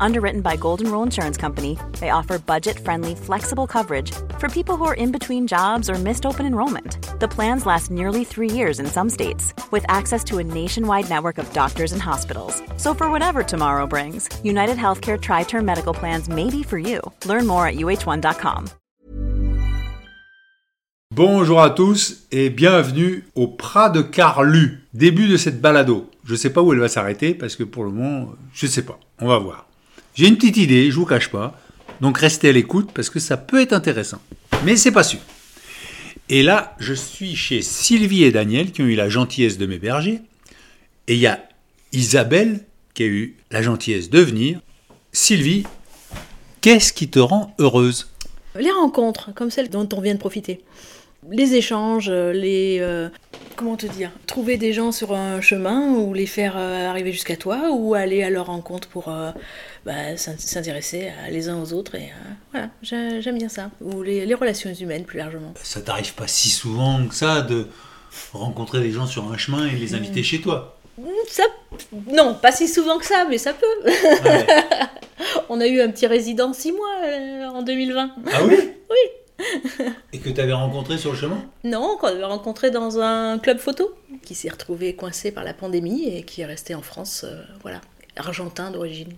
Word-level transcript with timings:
Underwritten 0.00 0.40
by 0.40 0.56
Golden 0.56 0.90
Rule 0.90 1.02
Insurance 1.02 1.36
Company, 1.36 1.78
they 2.00 2.10
offer 2.10 2.38
budget 2.38 2.78
friendly, 2.78 3.14
flexible 3.14 3.66
coverage 3.66 4.12
for 4.38 4.48
people 4.48 4.76
who 4.76 4.84
are 4.84 4.94
in 4.94 5.12
between 5.12 5.46
jobs 5.46 5.88
or 5.88 5.94
missed 5.94 6.26
open 6.26 6.46
enrollment. 6.46 6.98
The 7.20 7.28
plans 7.28 7.66
last 7.66 7.90
nearly 7.90 8.24
three 8.24 8.50
years 8.50 8.78
in 8.78 8.86
some 8.86 9.10
states, 9.10 9.54
with 9.70 9.84
access 9.88 10.22
to 10.24 10.38
a 10.38 10.44
nationwide 10.44 11.08
network 11.08 11.38
of 11.38 11.52
doctors 11.52 11.92
and 11.92 12.02
hospitals. 12.02 12.62
So, 12.76 12.94
for 12.94 13.10
whatever 13.10 13.42
tomorrow 13.42 13.86
brings, 13.86 14.28
United 14.44 14.76
Healthcare 14.76 15.20
Tri 15.20 15.44
Term 15.44 15.64
Medical 15.64 15.94
Plans 15.94 16.28
may 16.28 16.50
be 16.50 16.62
for 16.62 16.78
you. 16.78 17.00
Learn 17.24 17.46
more 17.46 17.66
at 17.66 17.76
uh1.com. 17.76 18.66
Bonjour 21.14 21.62
à 21.62 21.70
tous 21.70 22.26
et 22.30 22.50
bienvenue 22.50 23.24
au 23.36 23.46
Prat 23.46 23.88
de 23.88 24.02
Carlu. 24.02 24.80
Début 24.92 25.28
de 25.28 25.38
cette 25.38 25.62
balado. 25.62 26.10
Je 26.24 26.32
ne 26.32 26.36
sais 26.36 26.50
pas 26.50 26.60
où 26.60 26.72
elle 26.74 26.80
va 26.80 26.88
s'arrêter 26.88 27.32
parce 27.32 27.56
que 27.56 27.62
pour 27.64 27.84
le 27.84 27.90
moment, 27.90 28.34
je 28.52 28.66
ne 28.66 28.70
sais 28.70 28.82
pas. 28.82 28.98
On 29.20 29.28
va 29.28 29.38
voir. 29.38 29.66
J'ai 30.16 30.28
une 30.28 30.36
petite 30.36 30.56
idée, 30.56 30.90
je 30.90 30.96
vous 30.96 31.04
cache 31.04 31.28
pas. 31.28 31.60
Donc 32.00 32.16
restez 32.16 32.48
à 32.48 32.52
l'écoute 32.52 32.90
parce 32.94 33.10
que 33.10 33.20
ça 33.20 33.36
peut 33.36 33.60
être 33.60 33.74
intéressant. 33.74 34.18
Mais 34.64 34.76
c'est 34.76 34.90
pas 34.90 35.02
sûr. 35.02 35.20
Et 36.30 36.42
là, 36.42 36.74
je 36.78 36.94
suis 36.94 37.36
chez 37.36 37.60
Sylvie 37.60 38.24
et 38.24 38.32
Daniel 38.32 38.72
qui 38.72 38.80
ont 38.80 38.86
eu 38.86 38.94
la 38.94 39.10
gentillesse 39.10 39.58
de 39.58 39.66
m'héberger. 39.66 40.22
Et 41.06 41.14
il 41.14 41.20
y 41.20 41.26
a 41.26 41.46
Isabelle 41.92 42.64
qui 42.94 43.02
a 43.02 43.06
eu 43.06 43.36
la 43.50 43.60
gentillesse 43.60 44.08
de 44.08 44.20
venir. 44.20 44.60
Sylvie, 45.12 45.64
qu'est-ce 46.62 46.94
qui 46.94 47.08
te 47.08 47.18
rend 47.18 47.54
heureuse? 47.58 48.08
Les 48.58 48.70
rencontres, 48.70 49.34
comme 49.34 49.50
celles 49.50 49.68
dont 49.68 49.86
on 49.92 50.00
vient 50.00 50.14
de 50.14 50.18
profiter. 50.18 50.62
Les 51.30 51.54
échanges, 51.54 52.10
les... 52.10 52.78
euh, 52.80 53.08
comment 53.56 53.76
te 53.76 53.86
dire 53.86 54.10
Trouver 54.26 54.56
des 54.58 54.72
gens 54.72 54.92
sur 54.92 55.12
un 55.14 55.40
chemin 55.40 55.90
ou 55.92 56.14
les 56.14 56.26
faire 56.26 56.54
euh, 56.56 56.88
arriver 56.88 57.12
jusqu'à 57.12 57.36
toi 57.36 57.70
ou 57.72 57.94
aller 57.94 58.22
à 58.22 58.30
leur 58.30 58.46
rencontre 58.46 58.88
pour 58.88 59.08
euh, 59.08 59.30
bah, 59.84 60.16
s'in- 60.16 60.38
s'intéresser 60.38 61.10
les 61.30 61.48
uns 61.48 61.60
aux 61.60 61.72
autres. 61.72 61.94
Et 61.96 62.04
euh, 62.04 62.30
voilà, 62.52 62.68
j'ai- 62.82 63.20
j'aime 63.22 63.38
bien 63.38 63.48
ça. 63.48 63.70
Ou 63.80 64.02
les, 64.02 64.24
les 64.26 64.34
relations 64.34 64.72
humaines 64.72 65.04
plus 65.04 65.18
largement. 65.18 65.52
Ça 65.62 65.80
t'arrive 65.80 66.14
pas 66.14 66.28
si 66.28 66.48
souvent 66.48 67.04
que 67.06 67.14
ça 67.14 67.42
de 67.42 67.66
rencontrer 68.32 68.80
des 68.80 68.92
gens 68.92 69.06
sur 69.06 69.30
un 69.32 69.36
chemin 69.36 69.66
et 69.66 69.72
les 69.72 69.94
inviter 69.94 70.22
chez 70.22 70.40
toi? 70.40 70.78
Ça, 71.28 71.42
non, 72.10 72.34
pas 72.40 72.52
si 72.52 72.68
souvent 72.68 72.96
que 72.98 73.04
ça, 73.04 73.26
mais 73.28 73.36
ça 73.36 73.52
peut. 73.52 73.66
Ouais. 73.84 74.46
On 75.50 75.60
a 75.60 75.66
eu 75.66 75.80
un 75.82 75.90
petit 75.90 76.06
résident 76.06 76.52
six 76.54 76.72
mois 76.72 76.88
euh, 77.04 77.44
en 77.48 77.62
2020. 77.62 78.10
Ah 78.32 78.44
oui? 78.44 78.54
Oui. 78.90 78.96
Et 80.12 80.18
que 80.18 80.30
tu 80.30 80.40
avais 80.40 80.52
rencontré 80.52 80.98
sur 80.98 81.12
le 81.12 81.16
chemin? 81.18 81.44
Non, 81.64 81.96
qu'on 82.00 82.06
avait 82.08 82.24
rencontré 82.24 82.70
dans 82.70 82.98
un 83.00 83.38
club 83.38 83.58
photo, 83.58 83.94
qui 84.22 84.34
s'est 84.34 84.48
retrouvé 84.48 84.94
coincé 84.94 85.30
par 85.30 85.44
la 85.44 85.52
pandémie 85.54 86.08
et 86.08 86.22
qui 86.22 86.40
est 86.40 86.46
resté 86.46 86.74
en 86.74 86.82
France, 86.82 87.24
euh, 87.26 87.42
voilà, 87.62 87.80
argentin 88.16 88.70
d'origine. 88.70 89.12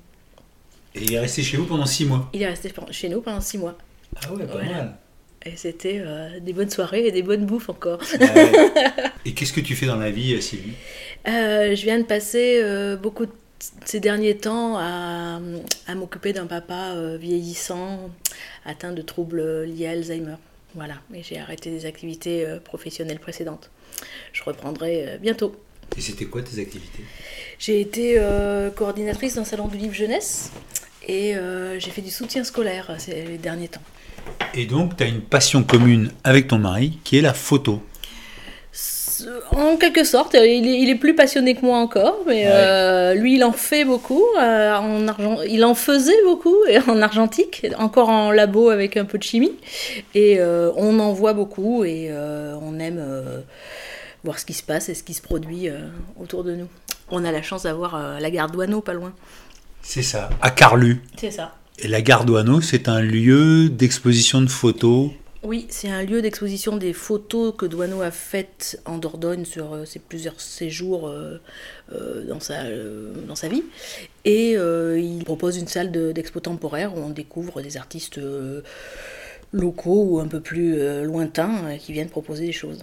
Et 0.94 1.02
il 1.02 1.12
est 1.14 1.20
resté 1.20 1.42
chez 1.42 1.56
vous 1.56 1.66
pendant 1.66 1.86
six 1.86 2.05
mois? 2.05 2.28
Il 2.33 2.42
est 2.42 2.46
resté 2.48 2.72
chez 2.91 3.08
nous 3.08 3.20
pendant 3.20 3.41
six 3.41 3.58
mois. 3.58 3.77
Ah 4.16 4.33
ouais, 4.33 4.46
pas 4.46 4.55
Voilà. 4.55 4.69
mal. 4.70 4.96
Et 5.46 5.56
c'était 5.56 6.02
euh, 6.05 6.41
des 6.41 6.52
bonnes 6.52 6.69
soirées 6.70 7.06
et 7.06 7.12
des 7.12 7.22
bonnes 7.22 7.46
bouffes 7.46 7.69
encore. 7.69 8.00
Ah 8.20 8.24
ouais. 8.34 8.52
Et 9.24 9.33
qu'est-ce 9.34 9.52
que 9.52 9.61
tu 9.61 9.77
fais 9.77 9.86
dans 9.86 9.96
la 9.96 10.11
vie, 10.11 10.34
euh, 10.34 10.41
Sylvie? 10.41 10.72
Euh, 11.28 11.77
je 11.77 11.83
viens 11.84 11.98
de 11.98 12.05
passer 12.05 12.61
beaucoup 13.00 13.27
de 13.27 13.30
ces 13.84 14.01
derniers 14.01 14.37
temps 14.37 14.77
à, 14.77 15.41
à 15.87 15.95
m'occuper 15.95 16.33
d'un 16.33 16.47
papa 16.47 16.92
euh, 16.95 17.17
vieillissant, 17.17 18.11
atteint 18.64 18.92
de 18.92 19.03
troubles 19.03 19.64
liés 19.64 19.87
à 19.87 19.91
Alzheimer. 19.92 20.37
Voilà, 20.75 20.95
et 21.14 21.23
j'ai 21.23 21.39
arrêté 21.39 21.70
des 21.70 21.86
activités 21.86 22.45
euh, 22.45 22.61
professionnelles 22.61 23.19
précédentes. 23.19 23.70
Je 24.33 24.42
reprendrai 24.45 25.09
euh, 25.09 25.19
bientôt. 25.19 25.56
Et 25.97 26.01
c'était 26.01 26.27
quoi 26.27 26.42
tes 26.42 26.61
activités? 26.61 27.03
J'ai 27.58 27.80
été 27.80 28.17
euh, 28.19 28.70
coordinatrice 28.70 29.36
d'un 29.36 29.45
salon 29.45 29.69
du 29.69 29.79
livre 29.79 29.95
jeunesse 29.95 30.52
et 31.07 31.35
euh, 31.35 31.80
j'ai 31.80 31.90
fait 31.90 32.02
du 32.02 32.11
soutien 32.11 32.45
scolaire 32.45 32.95
ces 32.98 33.39
derniers 33.39 33.69
temps. 33.69 33.83
Et 34.55 34.67
donc, 34.67 34.96
tu 34.96 35.02
as 35.02 35.07
une 35.07 35.23
passion 35.23 35.64
commune 35.64 36.13
avec 36.23 36.48
ton 36.48 36.58
mari 36.58 36.98
qui 37.02 37.17
est 37.17 37.23
la 37.23 37.33
photo. 37.33 37.83
En 39.52 39.77
quelque 39.77 40.05
sorte, 40.05 40.34
il 40.34 40.67
est, 40.68 40.80
il 40.83 40.89
est 40.90 40.95
plus 40.95 41.14
passionné 41.14 41.55
que 41.55 41.62
moi 41.64 41.79
encore, 41.79 42.18
mais 42.27 42.45
Ouais. 42.45 42.51
euh, 42.52 43.14
lui 43.14 43.34
il 43.36 43.45
en 43.45 43.52
fait 43.52 43.84
beaucoup, 43.84 44.23
euh, 44.39 44.74
en 44.77 45.06
argent, 45.08 45.39
il 45.48 45.64
en 45.64 45.74
faisait 45.74 46.23
beaucoup 46.24 46.56
et 46.68 46.79
en 46.89 47.01
argentique, 47.02 47.67
encore 47.78 48.08
en 48.08 48.30
labo 48.30 48.70
avec 48.70 48.96
un 48.96 49.05
peu 49.05 49.18
de 49.18 49.23
chimie, 49.23 49.52
et 50.14 50.39
euh, 50.40 50.70
on 50.77 50.98
en 51.01 51.12
voit 51.12 51.33
beaucoup 51.33 51.84
et 51.84 52.08
euh, 52.11 52.55
on 52.62 52.78
aime 52.78 52.98
euh, 53.01 53.40
voir 54.24 54.39
ce 54.39 54.45
qui 54.45 54.52
se 54.55 54.62
passe 54.62 54.89
et 54.89 54.95
ce 54.95 55.02
qui 55.02 55.14
se 55.14 55.23
produit 55.23 55.68
euh, 55.68 55.78
autour 56.20 56.45
de 56.45 56.55
nous. 56.55 56.68
On 57.11 57.24
a 57.24 57.33
la 57.33 57.42
chance 57.42 57.62
d'avoir 57.62 57.95
euh, 57.95 58.18
la 58.20 58.30
gare 58.30 58.51
pas 58.84 58.92
loin. 58.92 59.12
C'est 59.83 60.02
ça, 60.02 60.28
à 60.42 60.51
Carlu. 60.51 61.02
C'est 61.18 61.30
ça. 61.30 61.55
Et 61.80 61.89
la 61.89 62.02
gare 62.02 62.24
c'est 62.61 62.89
un 62.89 63.01
lieu 63.01 63.68
d'exposition 63.68 64.40
de 64.42 64.48
photos. 64.51 65.11
Oui, 65.45 65.67
c'est 65.71 65.89
un 65.89 66.03
lieu 66.03 66.21
d'exposition 66.21 66.77
des 66.77 66.93
photos 66.93 67.55
que 67.57 67.65
Douaneau 67.65 68.03
a 68.03 68.11
faites 68.11 68.81
en 68.85 68.99
Dordogne 68.99 69.45
sur 69.45 69.73
euh, 69.73 69.85
ses 69.85 70.01
plusieurs 70.01 70.41
séjours 70.41 71.09
euh, 71.09 71.39
euh, 71.93 72.25
dans, 72.27 72.41
sa, 72.41 72.65
euh, 72.65 73.13
vie. 73.49 73.63
Et 74.25 74.57
euh, 74.57 74.99
il 74.99 75.25
propose 75.25 75.57
une 75.57 75.69
salle 75.69 75.93
de- 75.93 76.11
d'expo 76.11 76.41
temporaire 76.41 76.97
où 76.97 77.01
on 77.01 77.11
découvre 77.11 77.63
des 77.63 77.77
artistes 77.77 78.19
euh, 78.19 78.63
locaux 79.53 80.03
ou 80.11 80.19
un 80.21 80.27
peu 80.27 80.41
plus 80.41 80.75
euh, 80.81 81.05
lointains 81.05 81.65
euh, 81.67 81.77
qui 81.77 81.93
viennent 81.93 82.11
proposer 82.11 82.47
des 82.47 82.53
choses. 82.53 82.81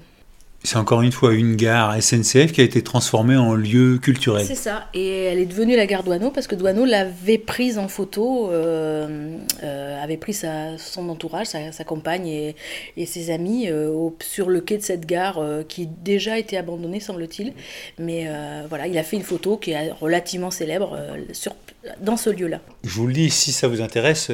C'est 0.65 0.77
encore 0.77 1.01
une 1.03 1.11
fois 1.11 1.33
une 1.33 1.55
gare 1.55 1.95
SNCF 2.01 2.51
qui 2.51 2.59
a 2.61 2.63
été 2.63 2.81
transformée 2.81 3.37
en 3.37 3.53
lieu 3.53 3.97
culturel. 3.99 4.45
C'est 4.45 4.55
ça, 4.55 4.87
et 4.93 5.23
elle 5.25 5.39
est 5.39 5.45
devenue 5.45 5.75
la 5.75 5.85
gare 5.85 6.03
Douaneau 6.03 6.31
parce 6.31 6.47
que 6.47 6.55
Douaneau 6.55 6.85
l'avait 6.85 7.37
prise 7.37 7.77
en 7.77 7.87
photo, 7.87 8.49
euh, 8.51 9.37
euh, 9.63 10.03
avait 10.03 10.17
pris 10.17 10.33
sa, 10.33 10.77
son 10.77 11.07
entourage, 11.09 11.47
sa, 11.47 11.71
sa 11.71 11.83
compagne 11.83 12.27
et, 12.27 12.55
et 12.97 13.05
ses 13.05 13.29
amis 13.31 13.69
euh, 13.69 13.89
au- 13.89 14.17
sur 14.21 14.49
le 14.49 14.59
quai 14.59 14.77
de 14.77 14.83
cette 14.83 15.05
gare 15.05 15.37
euh, 15.37 15.63
qui 15.63 15.87
déjà 15.87 16.37
était 16.39 16.57
abandonnée, 16.57 16.99
semble-t-il. 16.99 17.53
Mais 17.99 18.25
euh, 18.27 18.63
voilà, 18.67 18.87
il 18.87 18.97
a 18.97 19.03
fait 19.03 19.17
une 19.17 19.23
photo 19.23 19.57
qui 19.57 19.71
est 19.71 19.91
relativement 19.91 20.51
célèbre 20.51 20.97
euh, 20.99 21.17
sur, 21.31 21.53
dans 22.01 22.17
ce 22.17 22.29
lieu-là. 22.31 22.59
Je 22.83 22.89
vous 22.95 23.07
le 23.07 23.13
dis, 23.13 23.29
si 23.29 23.51
ça 23.51 23.67
vous 23.67 23.81
intéresse, 23.81 24.31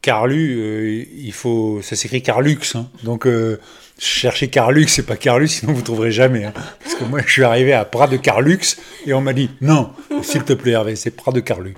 Carlu, 0.00 0.58
euh, 0.58 1.04
il 1.16 1.32
faut, 1.32 1.80
ça 1.82 1.96
s'écrit 1.96 2.22
Carlux. 2.22 2.58
hein. 2.74 2.88
Donc, 3.04 3.26
euh, 3.26 3.58
cherchez 3.98 4.48
Carlux, 4.48 4.86
c'est 4.88 5.04
pas 5.06 5.16
Carlu, 5.16 5.48
sinon 5.48 5.72
vous 5.72 5.82
trouverez 5.82 6.10
jamais. 6.12 6.44
hein. 6.44 6.52
Parce 6.82 6.94
que 6.96 7.04
moi, 7.04 7.20
je 7.24 7.30
suis 7.32 7.44
arrivé 7.44 7.72
à 7.72 7.84
Prat 7.84 8.06
de 8.08 8.16
Carlux 8.16 8.58
et 9.06 9.14
on 9.14 9.20
m'a 9.20 9.32
dit 9.32 9.50
non, 9.60 9.90
s'il 10.22 10.42
te 10.44 10.52
plaît, 10.52 10.72
Hervé, 10.72 10.96
c'est 10.96 11.10
Prat 11.10 11.32
de 11.32 11.40
Carlu. 11.40 11.74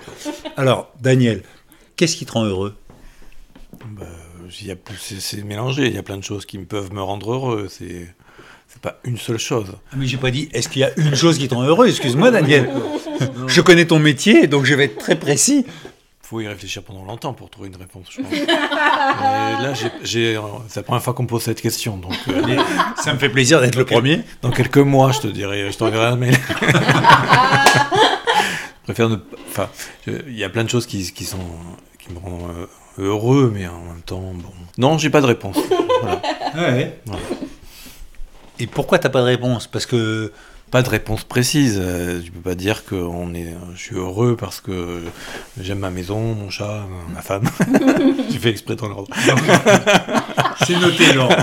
Alors, 0.56 0.93
Daniel, 1.00 1.43
qu'est-ce 1.97 2.16
qui 2.16 2.27
te 2.27 2.32
rend 2.32 2.44
heureux? 2.44 2.75
Bah, 3.99 4.06
il 4.60 4.66
y 4.66 4.71
a 4.71 4.77
plus- 4.77 4.97
c'est 5.21 5.43
mélangé. 5.44 5.87
Il 5.87 5.94
y 5.94 5.99
a 5.99 6.03
plein 6.03 6.16
de 6.16 6.25
choses 6.25 6.47
qui 6.47 6.59
me 6.59 6.65
peuvent 6.65 6.93
me 6.93 7.03
rendre 7.03 7.32
heureux. 7.32 7.69
C'est 7.71 8.09
c'est 8.69 8.81
pas 8.83 8.98
une 9.04 9.16
seule 9.16 9.38
chose. 9.38 9.69
Ah, 9.93 9.97
Mais 9.97 10.06
j'ai 10.06 10.16
pas 10.16 10.31
dit, 10.31 10.48
est-ce 10.53 10.69
qu'il 10.69 10.81
y 10.81 10.84
a 10.84 10.91
une 10.98 11.15
chose 11.15 11.38
qui 11.38 11.48
te 11.48 11.54
rend 11.54 11.62
heureux? 11.65 11.88
Excuse-moi, 11.88 12.31
Daniel. 12.31 12.69
Je 13.47 13.60
connais 13.60 13.87
ton 13.87 13.98
métier, 13.98 14.47
donc 14.48 14.65
je 14.65 14.75
vais 14.75 14.84
être 14.87 14.98
très 14.98 15.16
précis. 15.19 15.65
Faut 16.28 16.41
y 16.41 16.48
réfléchir 16.48 16.82
pendant 16.82 17.04
longtemps 17.04 17.32
pour 17.34 17.48
trouver 17.50 17.69
une 17.69 17.76
réponse, 17.76 18.06
je 18.10 18.20
pense. 18.20 18.32
Et 18.32 18.47
là, 18.47 19.72
j'ai- 19.75 19.92
j'ai- 20.03 20.41
c'est 20.69 20.81
la 20.81 20.82
première 20.82 21.03
fois 21.03 21.14
qu'on 21.14 21.22
me 21.22 21.28
pose 21.28 21.42
cette 21.42 21.60
question. 21.60 21.97
Donc, 21.98 22.14
euh, 22.28 22.56
ça 23.03 23.12
me 23.14 23.19
fait 23.19 23.28
plaisir 23.28 23.60
d'être 23.60 23.76
le 23.76 23.84
premier. 23.84 24.22
dans 24.42 24.50
quelques 24.50 24.78
mois, 24.78 25.12
je 25.12 25.20
te 25.20 25.28
dirai, 25.28 25.70
je 25.70 25.78
t'enverrai 25.78 26.06
un 26.06 26.16
mail. 26.16 26.36
je 28.81 28.82
préfère 28.84 29.09
ne 29.09 29.16
Enfin, 29.48 29.69
il 30.06 30.36
y 30.36 30.44
a 30.44 30.48
plein 30.48 30.65
de 30.65 30.69
choses 30.69 30.86
qui, 30.86 31.12
qui 31.12 31.25
sont 31.25 31.38
qui 31.98 32.12
me 32.12 32.19
rendent 32.19 32.50
euh, 32.59 32.66
heureux, 32.98 33.50
mais 33.54 33.66
en 33.66 33.81
même 33.81 34.03
temps, 34.04 34.20
bon. 34.34 34.50
Non, 34.78 34.98
j'ai 34.98 35.10
pas 35.10 35.20
de 35.20 35.26
réponse. 35.26 35.56
Voilà. 36.03 36.21
Ouais. 36.56 37.01
Ouais. 37.06 37.16
Et 38.59 38.66
pourquoi 38.66 38.98
t'as 38.98 39.09
pas 39.10 39.21
de 39.21 39.27
réponse? 39.27 39.66
Parce 39.66 39.86
que 39.86 40.33
Pas 40.71 40.83
de 40.83 40.89
réponse 40.89 41.24
précise. 41.24 41.78
euh, 41.80 42.21
Tu 42.22 42.30
peux 42.33 42.41
pas 42.51 42.54
dire 42.54 42.84
que 42.84 42.95
on 42.97 43.33
est, 43.34 43.54
je 43.74 43.80
suis 43.80 43.97
heureux 43.97 44.36
parce 44.39 44.60
que 44.60 45.01
j'aime 45.60 45.78
ma 45.78 45.91
maison, 45.91 46.34
mon 46.34 46.51
chat, 46.51 46.86
ma 47.15 47.22
femme. 47.22 47.45
J'ai 48.30 48.39
fait 48.39 48.51
exprès 48.51 48.74
dans 48.77 48.89
l'ordre. 48.89 49.09
c'est 50.66 50.78
noté, 50.78 51.13
Laurent. 51.13 51.36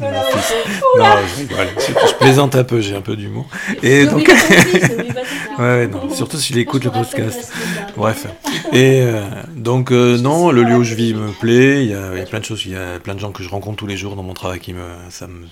Non, 0.00 1.06
je. 1.38 1.42
Je- 1.44 2.08
je 2.08 2.14
plaisante 2.16 2.54
un 2.56 2.64
peu, 2.64 2.80
j'ai 2.80 2.96
un 2.96 3.00
peu 3.00 3.16
d'humour. 3.16 3.46
Et 3.82 4.06
donc, 4.06 4.28
ouais, 5.58 5.64
ouais, 5.64 5.86
non, 5.86 6.12
surtout 6.12 6.36
s'il 6.38 6.58
écoute 6.58 6.84
le 6.84 6.90
podcast. 6.90 7.52
Bref. 7.96 8.26
Et 8.72 9.00
euh, 9.02 9.22
donc, 9.54 9.92
euh, 9.92 10.18
non, 10.18 10.50
le 10.50 10.62
lieu 10.64 10.76
où 10.76 10.84
je 10.84 10.94
vis 10.94 11.14
me 11.14 11.28
plaît. 11.30 11.84
Il 11.84 11.90
y, 11.90 11.94
a, 11.94 12.12
il 12.14 12.18
y 12.18 12.22
a 12.22 12.26
plein 12.26 12.40
de 12.40 12.44
choses, 12.44 12.62
il 12.66 12.72
y 12.72 12.76
a 12.76 12.98
plein 12.98 13.14
de 13.14 13.20
gens 13.20 13.30
que 13.32 13.42
je 13.42 13.48
rencontre 13.48 13.76
tous 13.76 13.86
les 13.86 13.96
jours 13.96 14.16
dans 14.16 14.22
mon 14.22 14.34
travail 14.34 14.58
qui 14.60 14.72
me, 14.72 14.82
ça 15.10 15.26
me, 15.26 15.46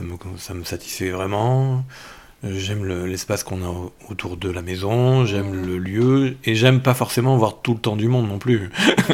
ça 0.00 0.04
me, 0.04 0.38
ça 0.38 0.54
me 0.54 0.64
satisfait 0.64 1.10
vraiment. 1.10 1.84
J'aime 2.42 2.86
l'espace 3.04 3.44
qu'on 3.44 3.62
a 3.62 3.90
autour 4.08 4.38
de 4.38 4.48
la 4.48 4.62
maison, 4.62 5.26
j'aime 5.26 5.66
le 5.66 5.76
lieu, 5.76 6.36
et 6.44 6.54
j'aime 6.54 6.80
pas 6.80 6.94
forcément 6.94 7.36
voir 7.36 7.60
tout 7.60 7.74
le 7.74 7.80
temps 7.80 7.96
du 7.96 8.08
monde 8.08 8.28
non 8.28 8.38
plus. 8.38 8.70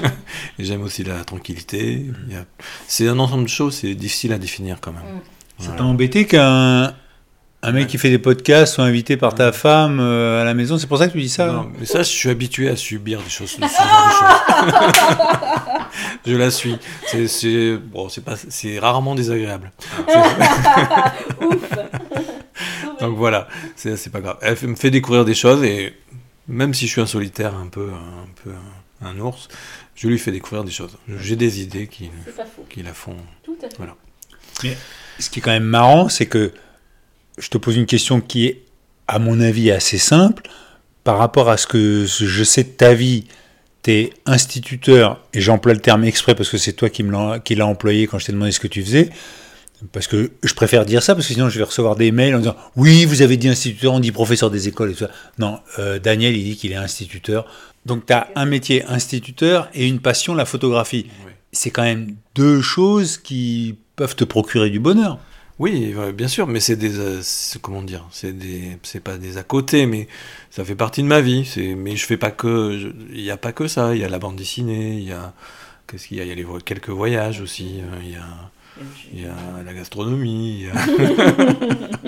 j'aime 0.61 0.83
aussi 0.83 1.03
la 1.03 1.25
tranquillité. 1.25 2.07
C'est 2.87 3.09
un 3.09 3.19
ensemble 3.19 3.45
de 3.45 3.49
choses, 3.49 3.75
c'est 3.75 3.97
difficile 3.97 4.33
à 4.33 4.39
définir 4.39 4.81
quand 4.81 4.93
même. 4.93 5.21
Ça 5.59 5.73
t'a 5.73 5.83
embêté 5.83 6.27
qu'un 6.27 6.95
un 7.67 7.73
mec 7.73 7.89
qui 7.89 7.99
fait 7.99 8.11
des 8.11 8.19
podcasts 8.19 8.75
soit 8.75 8.85
invité 8.85 9.17
par 9.17 9.35
ta 9.35 9.51
femme 9.51 9.99
euh, 10.01 10.41
à 10.41 10.45
la 10.45 10.55
maison, 10.55 10.79
c'est 10.79 10.87
pour 10.87 10.99
ça 10.99 11.09
que 11.09 11.13
tu 11.13 11.21
dis 11.21 11.29
ça 11.29 11.51
Non, 11.53 11.69
mais 11.79 11.85
ça, 11.85 12.05
je 12.05 12.09
suis 12.09 12.31
habitué 12.31 12.69
à 12.69 12.77
subir 12.77 13.21
des 13.21 13.29
choses. 13.29 13.59
je 16.27 16.37
la 16.37 16.53
suis. 16.53 16.79
C'est 17.27 17.77
bon, 17.77 18.07
c'est 18.49 18.79
rarement 18.79 19.17
désagréable. 19.17 19.73
Donc 23.01 23.17
voilà, 23.17 23.49
c'est 23.75 24.13
pas 24.13 24.21
grave. 24.21 24.39
Elle 24.43 24.57
me 24.69 24.77
fait 24.77 24.91
découvrir 24.91 25.25
des 25.25 25.35
choses 25.35 25.65
et 25.65 25.93
même 26.47 26.73
si 26.73 26.87
je 26.87 26.93
suis 26.93 27.01
un 27.01 27.07
solitaire, 27.07 27.57
un 27.57 27.67
peu, 27.67 27.91
un 27.91 28.29
peu 28.45 28.53
un, 29.05 29.19
ours, 29.19 29.49
je 29.97 30.07
lui 30.07 30.19
fais 30.19 30.31
découvrir 30.31 30.63
des 30.63 30.71
choses. 30.71 30.97
J'ai 31.21 31.35
des 31.35 31.61
idées 31.61 31.89
qui, 31.89 32.11
qui 32.71 32.85
la 32.85 32.95
font. 32.95 33.17
Tout 33.43 33.59
à 33.61 33.69
fait. 33.69 33.77
Voilà. 33.77 33.97
Mais 34.63 34.77
ce 35.19 35.31
qui 35.31 35.41
est 35.41 35.43
quand 35.43 35.51
même 35.51 35.65
marrant, 35.65 36.09
c'est 36.09 36.27
que 36.27 36.53
je 37.39 37.49
te 37.49 37.59
pose 37.59 37.77
une 37.77 37.87
question 37.87 38.21
qui 38.21 38.47
est, 38.47 38.63
à 39.09 39.19
mon 39.19 39.41
avis, 39.41 39.71
assez 39.71 39.99
simple. 39.99 40.49
Par 41.05 41.19
rapport 41.19 41.49
à 41.49 41.57
ce 41.57 41.67
que 41.67 42.05
je 42.07 42.45
sais 42.45 42.65
de 42.65 42.69
ta 42.69 42.95
vie, 42.95 43.25
tu 43.83 43.93
es 43.93 44.11
instituteur, 44.27 45.23
et 45.33 45.41
j'emploie 45.41 45.75
le 45.75 45.81
terme 45.81 46.05
exprès 46.05 46.35
parce 46.35 46.49
que 46.49 46.59
c'est 46.59 46.73
toi 46.73 46.89
qui 46.91 47.03
l'as 47.55 47.67
employé 47.67 48.07
quand 48.07 48.19
je 48.19 48.27
t'ai 48.27 48.33
demandé 48.33 48.51
ce 48.51 48.61
que 48.61 48.67
tu 48.67 48.83
faisais. 48.83 49.11
Parce 49.93 50.07
que 50.07 50.33
je 50.43 50.55
préfère 50.55 50.87
dire 50.87 51.03
ça, 51.03 51.15
parce 51.15 51.29
que 51.29 51.35
sinon 51.35 51.51
je 51.51 51.59
vais 51.59 51.65
recevoir 51.65 51.97
des 51.97 52.11
mails 52.11 52.35
en 52.35 52.39
disant 52.39 52.57
Oui, 52.77 53.05
vous 53.05 53.21
avez 53.21 53.37
dit 53.37 53.49
instituteur, 53.49 53.93
on 53.93 54.01
dit 54.01 54.11
professeur 54.11 54.51
des 54.51 54.69
écoles 54.69 54.91
et 54.91 54.93
tout 54.95 55.01
ça. 55.01 55.11
Non, 55.39 55.61
euh, 55.79 55.99
Daniel, 55.99 56.35
il 56.35 56.45
dit 56.45 56.57
qu'il 56.57 56.73
est 56.73 56.77
instituteur. 56.77 57.47
Donc 57.85 58.07
tu 58.07 58.13
as 58.15 58.29
un 58.37 58.47
métier 58.47 58.85
instituteur 58.87 59.69
et 59.75 59.87
une 59.87 60.01
passion, 60.01 60.35
la 60.35 60.47
photographie. 60.47 61.07
C'est 61.53 61.71
quand 61.71 61.83
même 61.83 62.17
deux 62.35 62.63
choses 62.63 63.19
qui 63.19 63.77
peuvent 63.97 64.17
te 64.17 64.25
procurer 64.25 64.71
du 64.71 64.81
bonheur. 64.81 65.19
Oui, 65.59 65.95
bien 66.13 66.29
sûr, 66.29 66.47
mais 66.47 66.61
c'est 66.61 66.77
des, 66.77 66.99
euh, 66.99 67.23
comment 67.63 67.81
dire, 67.81 68.07
c'est 68.11 68.37
des, 68.37 68.77
c'est 68.83 69.01
pas 69.01 69.17
des 69.17 69.39
à 69.39 69.43
côté, 69.43 69.87
mais 69.87 70.07
ça 70.51 70.65
fait 70.67 70.75
partie 70.75 71.03
de 71.03 71.09
ma 71.09 71.23
vie. 71.23 71.47
C'est, 71.47 71.75
mais 71.75 71.97
je 71.97 72.05
fais 72.05 72.19
pas 72.19 72.31
que, 72.31 72.93
il 73.11 73.23
n'y 73.23 73.31
a 73.31 73.39
pas 73.39 73.53
que 73.53 73.67
ça. 73.67 73.95
Il 73.95 74.01
y 74.01 74.05
a 74.05 74.09
la 74.09 74.19
bande 74.19 74.37
dessinée, 74.37 74.99
il 74.99 75.09
y 75.09 75.13
a, 75.13 75.33
qu'est-ce 75.87 76.09
qu'il 76.09 76.19
y 76.19 76.21
a, 76.21 76.25
il 76.25 76.29
y 76.29 76.33
a 76.33 76.35
les, 76.35 76.47
quelques 76.63 76.91
voyages 76.91 77.41
aussi. 77.41 77.81
Euh, 77.81 78.01
il 78.03 78.11
y 78.11 78.17
a, 78.17 78.51
il 79.15 79.23
y 79.23 79.27
a 79.27 79.63
la 79.65 79.73
gastronomie, 79.73 80.67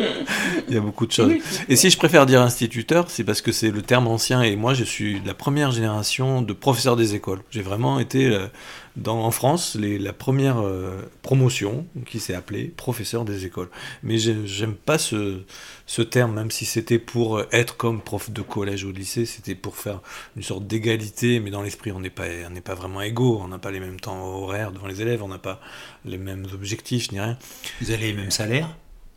il 0.68 0.74
y 0.74 0.76
a, 0.76 0.80
beaucoup 0.80 1.06
de 1.06 1.12
choses. 1.12 1.32
Et 1.70 1.76
si 1.76 1.88
je 1.88 1.96
préfère 1.96 2.26
dire 2.26 2.42
instituteur, 2.42 3.10
c'est 3.10 3.24
parce 3.24 3.40
que 3.40 3.52
c'est 3.52 3.70
le 3.70 3.80
terme 3.80 4.08
ancien 4.08 4.42
et 4.42 4.56
moi 4.56 4.74
je 4.74 4.84
suis 4.84 5.20
de 5.20 5.26
la 5.26 5.32
première 5.32 5.70
génération 5.70 6.42
de 6.42 6.52
professeurs 6.52 6.96
des 6.96 7.14
écoles. 7.14 7.40
J'ai 7.50 7.62
vraiment 7.62 7.98
été 7.98 8.26
euh, 8.26 8.48
dans, 8.96 9.24
en 9.24 9.30
France 9.30 9.74
les, 9.74 9.98
la 9.98 10.12
première 10.12 10.58
euh, 10.58 11.02
promotion 11.22 11.86
qui 12.06 12.20
s'est 12.20 12.34
appelée 12.34 12.64
professeur 12.64 13.24
des 13.24 13.46
écoles. 13.46 13.68
Mais 14.02 14.18
j'aime 14.18 14.74
pas 14.74 14.98
ce, 14.98 15.40
ce 15.86 16.02
terme, 16.02 16.34
même 16.34 16.50
si 16.50 16.64
c'était 16.64 16.98
pour 16.98 17.42
être 17.52 17.76
comme 17.76 18.00
prof 18.00 18.30
de 18.30 18.42
collège 18.42 18.84
ou 18.84 18.92
de 18.92 18.98
lycée, 18.98 19.26
c'était 19.26 19.54
pour 19.54 19.76
faire 19.76 20.00
une 20.36 20.42
sorte 20.42 20.66
d'égalité, 20.66 21.40
mais 21.40 21.50
dans 21.50 21.62
l'esprit 21.62 21.92
on 21.92 22.00
n'est 22.00 22.10
pas, 22.10 22.26
on 22.50 22.60
pas 22.60 22.74
vraiment 22.74 23.02
égaux, 23.02 23.40
on 23.42 23.48
n'a 23.48 23.58
pas 23.58 23.70
les 23.70 23.80
mêmes 23.80 24.00
temps 24.00 24.24
horaires 24.24 24.72
devant 24.72 24.86
les 24.86 25.00
élèves, 25.02 25.22
on 25.22 25.28
n'a 25.28 25.38
pas 25.38 25.60
les 26.04 26.18
mêmes 26.18 26.46
objectifs 26.52 27.12
ni 27.12 27.20
rien. 27.20 27.38
Vous 27.80 27.90
avez 27.90 28.08
les 28.08 28.14
mêmes 28.14 28.30
salaires? 28.30 28.68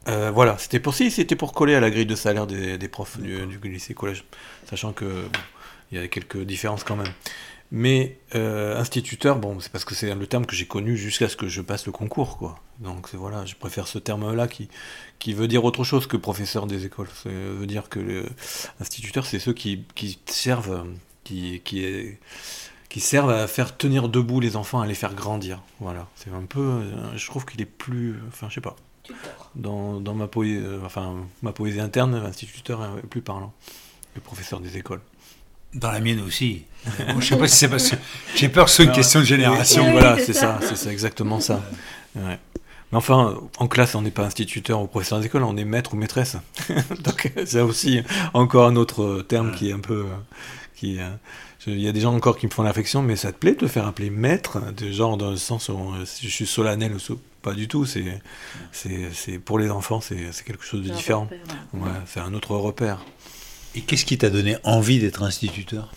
Euh, 0.08 0.32
voilà, 0.32 0.58
c'était 0.58 0.80
pour 0.80 0.96
si, 0.96 1.12
c'était 1.12 1.36
pour 1.36 1.54
coller 1.54 1.76
à 1.76 1.80
la 1.80 1.92
grille 1.92 2.08
de 2.08 2.16
salaire 2.16 2.48
des, 2.48 2.78
des 2.78 2.88
profs 2.88 3.20
du, 3.20 3.46
du, 3.46 3.70
lycée 3.70 3.94
collège, 3.94 4.24
sachant 4.68 4.94
que 4.94 5.26
il 5.92 6.00
y 6.00 6.04
a 6.04 6.08
quelques 6.08 6.42
différences 6.44 6.84
quand 6.84 6.96
même. 6.96 7.12
Mais 7.74 8.20
euh, 8.36 8.78
instituteur, 8.78 9.40
bon, 9.40 9.62
c'est 9.62 9.72
parce 9.72 9.86
que 9.86 9.96
c'est 9.96 10.14
le 10.14 10.28
terme 10.28 10.46
que 10.46 10.56
j'ai 10.56 10.68
connu 10.68 10.98
jusqu'à 10.98 11.30
ce 11.30 11.38
que 11.38 11.48
je 11.48 11.62
passe 11.62 11.86
le 11.86 11.94
concours, 11.94 12.38
quoi. 12.38 12.60
Donc 12.80 13.14
voilà, 13.14 13.46
je 13.46 13.56
préfère 13.56 13.88
ce 13.88 13.98
terme-là 13.98 14.50
qui, 14.50 14.68
qui 15.20 15.34
veut 15.34 15.48
dire 15.48 15.64
autre 15.64 15.86
chose 15.86 16.06
que 16.06 16.18
professeur 16.18 16.68
des 16.68 16.86
écoles. 16.86 17.08
Ça 17.24 17.30
veut 17.30 17.68
dire 17.68 17.88
que 17.88 18.26
l'instituteur, 18.80 19.26
c'est 19.26 19.40
ceux 19.40 19.54
qui, 19.54 19.86
qui 19.96 20.20
servent, 20.26 20.86
qui, 21.24 21.62
qui, 21.64 22.18
qui 22.90 23.00
servent 23.00 23.32
à 23.32 23.48
faire 23.48 23.78
tenir 23.78 24.10
debout 24.10 24.42
les 24.42 24.58
enfants, 24.58 24.82
à 24.82 24.88
les 24.88 24.96
faire 24.96 25.14
grandir. 25.14 25.62
Voilà, 25.80 26.10
c'est 26.16 26.32
un 26.32 26.44
peu, 26.44 26.60
euh, 26.60 27.18
je 27.18 27.26
trouve 27.28 27.46
qu'il 27.46 27.62
est 27.62 27.66
plus, 27.66 28.16
enfin, 28.28 28.50
je 28.50 28.56
sais 28.56 28.62
pas. 28.62 28.76
Dans, 29.56 30.02
dans 30.02 30.14
ma, 30.14 30.28
poésie, 30.28 30.58
euh, 30.58 30.82
enfin, 30.84 31.16
ma 31.42 31.54
poésie 31.54 31.80
interne, 31.80 32.22
l'instituteur 32.22 32.98
est 32.98 33.08
plus 33.08 33.22
parlant 33.22 33.54
le 34.14 34.20
professeur 34.20 34.60
des 34.60 34.78
écoles. 34.78 35.02
Dans 35.74 35.92
la 35.92 36.00
mienne 36.00 36.22
aussi. 36.22 36.64
je 37.20 37.26
sais 37.26 37.38
pas 37.38 37.48
si 37.48 37.56
c'est 37.56 37.70
parce 37.70 37.90
que 37.90 37.96
j'ai 38.36 38.50
peur 38.50 38.66
que 38.66 38.72
ce 38.72 38.78
soit 38.78 38.86
une 38.86 38.92
question 38.92 39.20
de 39.20 39.26
génération. 39.26 39.92
voilà, 39.92 40.18
c'est 40.18 40.34
ça, 40.34 40.60
c'est 40.62 40.76
ça, 40.76 40.92
exactement 40.92 41.40
ça. 41.40 41.62
Mais 42.16 42.98
enfin, 42.98 43.38
en 43.58 43.68
classe, 43.68 43.96
on 43.96 44.02
n'est 44.02 44.12
pas 44.12 44.26
instituteur 44.26 44.82
ou 44.82 44.88
professeur 44.88 45.20
d'école, 45.22 45.44
on 45.44 45.56
est 45.56 45.66
maître 45.66 45.94
ou 45.94 45.98
maîtresse. 45.98 46.36
Donc, 47.04 47.32
c'est 47.46 47.62
aussi 47.62 48.02
encore 48.34 48.68
un 48.68 48.76
autre 48.76 49.22
terme 49.22 49.54
qui 49.56 49.70
est 49.70 49.74
un 49.74 49.80
peu. 49.80 50.06
Qui, 50.76 51.00
euh, 51.00 51.10
il 51.68 51.80
y 51.80 51.88
a 51.88 51.92
des 51.92 52.02
gens 52.02 52.14
encore 52.14 52.38
qui 52.38 52.48
me 52.48 52.52
font 52.52 52.64
l'affection, 52.64 53.04
mais 53.04 53.16
ça 53.16 53.32
te 53.32 53.38
plaît 53.38 53.54
de 53.54 53.60
te 53.60 53.68
faire 53.68 53.86
appeler 53.86 54.10
maître 54.10 54.60
De 54.74 54.92
genre, 54.92 55.16
dans 55.16 55.30
le 55.30 55.38
sens 55.38 55.70
où 55.70 55.74
euh, 55.74 56.06
je 56.22 56.28
suis 56.28 56.48
solennel 56.48 56.94
ou 56.94 57.20
pas 57.42 57.54
du 57.54 57.68
tout. 57.68 57.86
C'est, 57.86 58.20
c'est, 58.72 59.40
pour 59.40 59.60
les 59.60 59.70
enfants, 59.70 60.02
c'est, 60.02 60.32
quelque 60.44 60.66
chose 60.66 60.84
de 60.84 60.90
différent. 60.90 61.30
ouais, 61.74 61.90
c'est 62.08 62.20
un 62.20 62.34
autre 62.34 62.56
repère. 62.56 63.06
Et 63.76 63.82
qu'est-ce 63.82 64.06
qui 64.06 64.18
t'a 64.18 64.30
donné 64.30 64.58
envie 64.64 65.00
d'être 65.00 65.24
instituteur? 65.24 65.92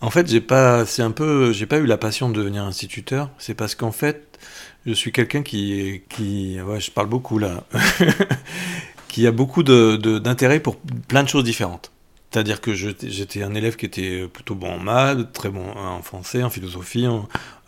En 0.00 0.10
fait, 0.10 0.28
j'ai 0.28 0.40
pas, 0.40 0.86
c'est 0.86 1.02
un 1.02 1.10
peu, 1.10 1.52
j'ai 1.52 1.66
pas 1.66 1.78
eu 1.78 1.86
la 1.86 1.98
passion 1.98 2.30
de 2.30 2.34
devenir 2.34 2.64
instituteur. 2.64 3.30
C'est 3.38 3.54
parce 3.54 3.74
qu'en 3.74 3.92
fait, 3.92 4.38
je 4.86 4.92
suis 4.92 5.12
quelqu'un 5.12 5.42
qui, 5.42 6.02
qui, 6.08 6.60
ouais, 6.60 6.80
je 6.80 6.90
parle 6.90 7.08
beaucoup 7.08 7.38
là, 7.38 7.64
qui 9.08 9.26
a 9.26 9.32
beaucoup 9.32 9.62
de, 9.62 9.96
d'intérêt 10.18 10.60
pour 10.60 10.76
plein 10.76 11.22
de 11.22 11.28
choses 11.28 11.44
différentes. 11.44 11.90
C'est-à-dire 12.30 12.60
que 12.60 12.72
j'étais 12.74 13.42
un 13.42 13.54
élève 13.54 13.74
qui 13.74 13.86
était 13.86 14.28
plutôt 14.28 14.54
bon 14.54 14.74
en 14.74 14.78
maths, 14.78 15.32
très 15.32 15.48
bon 15.48 15.68
en 15.76 16.00
français, 16.00 16.44
en 16.44 16.50
philosophie. 16.50 17.04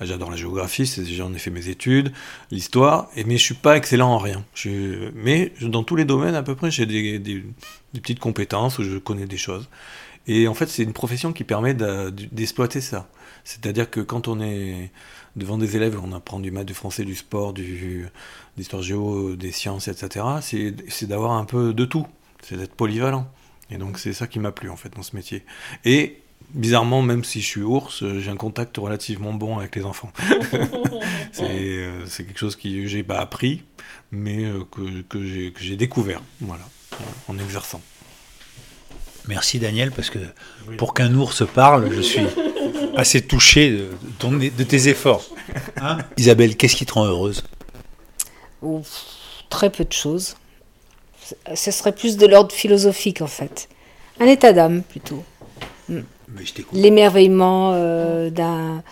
J'adore 0.00 0.30
la 0.30 0.36
géographie, 0.36 0.86
j'en 1.16 1.34
ai 1.34 1.38
fait 1.38 1.50
mes 1.50 1.68
études, 1.68 2.12
l'histoire, 2.52 3.08
mais 3.16 3.38
je 3.38 3.42
suis 3.42 3.54
pas 3.54 3.76
excellent 3.76 4.10
en 4.10 4.18
rien. 4.18 4.44
mais 5.14 5.52
dans 5.62 5.82
tous 5.82 5.96
les 5.96 6.04
domaines, 6.04 6.36
à 6.36 6.44
peu 6.44 6.54
près, 6.54 6.70
j'ai 6.70 6.86
des, 6.86 7.18
des, 7.18 7.42
petites 7.94 8.20
compétences 8.20 8.78
où 8.78 8.84
je 8.84 8.98
connais 8.98 9.26
des 9.26 9.36
choses. 9.36 9.68
Et 10.28 10.46
en 10.46 10.54
fait, 10.54 10.68
c'est 10.68 10.84
une 10.84 10.92
profession 10.92 11.32
qui 11.32 11.42
permet 11.42 11.74
d'exploiter 11.74 12.80
ça. 12.80 13.08
C'est-à-dire 13.42 13.90
que 13.90 13.98
quand 13.98 14.28
on 14.28 14.40
est 14.40 14.92
devant 15.34 15.58
des 15.58 15.74
élèves, 15.74 15.98
on 16.00 16.12
apprend 16.12 16.38
du 16.38 16.52
maths, 16.52 16.66
du 16.66 16.74
français, 16.74 17.04
du 17.04 17.16
sport, 17.16 17.52
du, 17.52 18.06
d'histoire 18.56 18.82
géo, 18.82 19.34
des 19.34 19.50
sciences, 19.50 19.88
etc., 19.88 20.24
c'est 20.40 21.06
d'avoir 21.06 21.32
un 21.32 21.44
peu 21.44 21.74
de 21.74 21.84
tout. 21.84 22.06
C'est 22.42 22.56
d'être 22.56 22.74
polyvalent. 22.74 23.28
Et 23.72 23.78
donc 23.78 23.98
c'est 23.98 24.12
ça 24.12 24.26
qui 24.26 24.38
m'a 24.38 24.52
plu 24.52 24.68
en 24.68 24.76
fait 24.76 24.90
dans 24.94 25.02
ce 25.02 25.16
métier. 25.16 25.44
Et 25.84 26.20
bizarrement, 26.50 27.02
même 27.02 27.24
si 27.24 27.40
je 27.40 27.46
suis 27.46 27.62
ours, 27.62 28.04
j'ai 28.18 28.30
un 28.30 28.36
contact 28.36 28.76
relativement 28.76 29.32
bon 29.32 29.58
avec 29.58 29.74
les 29.76 29.84
enfants. 29.84 30.12
Euh, 31.40 32.04
c'est 32.06 32.24
quelque 32.24 32.38
chose 32.38 32.56
que 32.56 32.86
j'ai 32.86 33.02
pas 33.02 33.18
appris, 33.18 33.62
mais 34.10 34.44
euh, 34.44 34.64
que, 34.70 35.00
que 35.00 35.58
j'ai 35.58 35.76
découvert, 35.76 36.22
voilà, 36.40 36.64
en 37.26 37.38
exerçant. 37.38 37.80
Merci 39.28 39.58
Daniel, 39.58 39.92
parce 39.92 40.10
que 40.10 40.18
pour 40.76 40.92
qu'un 40.92 41.12
ours 41.14 41.42
parle, 41.52 41.90
je 41.92 42.00
suis 42.02 42.26
assez 42.96 43.22
touché 43.22 43.70
de, 43.70 44.50
de 44.50 44.64
tes 44.64 44.88
efforts. 44.88 45.24
Hein? 45.80 45.98
Isabelle, 46.16 46.56
qu'est-ce 46.56 46.76
qui 46.76 46.86
te 46.86 46.92
rend 46.92 47.06
heureuse? 47.06 47.42
Très 49.48 49.70
peu 49.70 49.84
de 49.84 49.92
choses 49.92 50.36
ce 51.54 51.70
serait 51.70 51.92
plus 51.92 52.16
de 52.16 52.26
l'ordre 52.26 52.52
philosophique 52.52 53.22
en 53.22 53.26
fait. 53.26 53.68
Un 54.20 54.26
état 54.26 54.52
d'âme 54.52 54.82
plutôt. 54.82 55.22
Mm. 55.88 56.00
L'émerveillement 56.72 57.72
euh, 57.74 58.30
d'un 58.30 58.82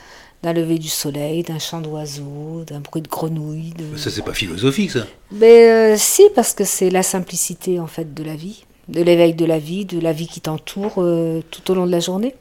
lever 0.43 0.79
du 0.79 0.89
soleil, 0.89 1.43
d'un 1.43 1.59
chant 1.59 1.81
d'oiseau, 1.81 2.65
d'un 2.67 2.81
bruit 2.81 3.03
de 3.03 3.09
grenouille. 3.09 3.73
Ça, 3.97 4.11
c'est 4.11 4.25
pas 4.25 4.35
philosophique, 4.35 4.91
ça 4.91 5.07
Mais 5.33 5.71
euh, 5.71 5.95
si, 5.97 6.25
parce 6.35 6.53
que 6.53 6.65
c'est 6.65 6.91
la 6.91 7.03
simplicité, 7.03 7.79
en 7.81 7.87
fait, 7.87 8.15
de 8.15 8.23
la 8.23 8.35
vie, 8.35 8.65
de 8.89 9.03
l'éveil 9.03 9.35
de 9.35 9.45
la 9.45 9.59
vie, 9.59 9.85
de 9.85 10.01
la 10.01 10.13
vie 10.13 10.27
qui 10.27 10.41
t'entoure 10.41 10.95
euh, 10.99 11.43
tout 11.51 11.71
au 11.71 11.75
long 11.75 11.87
de 11.87 11.93
la 11.93 12.01
journée. 12.01 12.35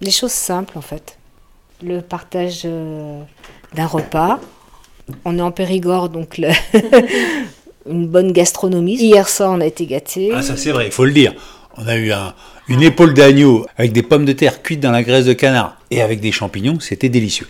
Des 0.00 0.10
choses 0.10 0.32
simples, 0.32 0.78
en 0.78 0.82
fait. 0.82 1.18
Le 1.82 2.00
partage 2.00 2.64
d'un 2.64 3.86
repas. 3.86 4.40
On 5.24 5.38
est 5.38 5.42
en 5.42 5.50
Périgord, 5.52 6.08
donc 6.08 6.38
le 6.38 6.48
une 7.88 8.06
bonne 8.06 8.32
gastronomie. 8.32 8.96
Hier 8.96 9.28
soir, 9.28 9.50
on 9.52 9.60
a 9.60 9.66
été 9.66 9.86
gâtés. 9.86 10.30
Ah, 10.34 10.42
ça 10.42 10.56
c'est 10.56 10.72
vrai, 10.72 10.86
il 10.86 10.92
faut 10.92 11.04
le 11.04 11.12
dire. 11.12 11.34
On 11.76 11.86
a 11.86 11.96
eu 11.96 12.12
une 12.68 12.82
épaule 12.82 13.14
d'agneau 13.14 13.66
avec 13.76 13.92
des 13.92 14.02
pommes 14.02 14.24
de 14.24 14.32
terre 14.32 14.62
cuites 14.62 14.80
dans 14.80 14.92
la 14.92 15.02
graisse 15.02 15.24
de 15.24 15.32
canard 15.32 15.76
et 15.90 16.02
avec 16.02 16.20
des 16.20 16.32
champignons, 16.32 16.78
c'était 16.80 17.08
délicieux. 17.08 17.48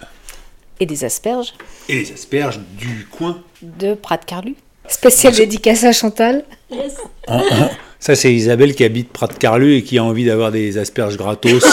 Et 0.81 0.87
des 0.87 1.05
asperges. 1.05 1.55
Et 1.89 2.01
les 2.01 2.13
asperges 2.13 2.59
du 2.79 3.07
coin 3.11 3.41
De 3.63 3.95
Prat-Carlu. 3.95 4.55
Spécial 4.89 5.35
dédicace 5.35 5.85
à 5.85 5.93
Chantal. 5.93 6.45
Ça, 7.99 8.15
c'est 8.15 8.35
Isabelle 8.35 8.75
qui 8.75 8.85
habite 8.85 9.11
Prat 9.11 9.29
de 9.29 9.33
Carlu 9.35 9.77
et 9.77 9.83
qui 9.83 9.97
a 9.97 10.05
envie 10.05 10.27
d'avoir 10.27 10.53
des 10.53 10.77
asperges 10.77 11.17
gratos. 11.17 11.65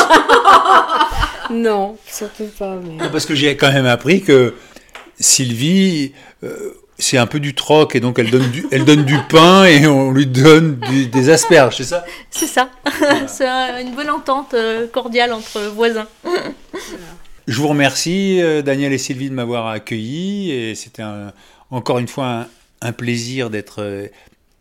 non, 1.51 1.97
surtout 2.07 2.47
pas. 2.57 2.75
Mais... 2.75 3.09
parce 3.11 3.25
que 3.25 3.35
j'ai 3.35 3.57
quand 3.57 3.71
même 3.71 3.85
appris 3.85 4.21
que 4.21 4.53
Sylvie, 5.19 6.13
euh, 6.43 6.73
c'est 7.01 7.17
un 7.17 7.27
peu 7.27 7.39
du 7.39 7.53
troc 7.53 7.95
et 7.95 7.99
donc 7.99 8.19
elle 8.19 8.29
donne 8.29 8.49
du, 8.51 8.65
elle 8.71 8.85
donne 8.85 9.03
du 9.03 9.17
pain 9.29 9.65
et 9.65 9.85
on 9.87 10.11
lui 10.11 10.27
donne 10.27 10.79
des 11.11 11.29
asperges, 11.29 11.77
c'est 11.77 11.83
ça? 11.83 12.05
C'est 12.29 12.47
ça. 12.47 12.69
c'est 13.27 13.47
une 13.47 13.95
bonne 13.95 14.09
entente 14.09 14.53
euh, 14.53 14.87
cordiale 14.87 15.33
entre 15.33 15.59
voisins. 15.73 16.07
Je 17.47 17.57
vous 17.59 17.67
remercie, 17.67 18.39
euh, 18.41 18.61
Daniel 18.61 18.93
et 18.93 18.97
Sylvie, 18.97 19.29
de 19.29 19.33
m'avoir 19.33 19.67
accueilli 19.67 20.51
et 20.51 20.75
c'était 20.75 21.03
encore 21.71 21.99
une 21.99 22.07
fois 22.07 22.47
un, 22.81 22.91
plaisir 22.91 23.49
d'être 23.49 24.09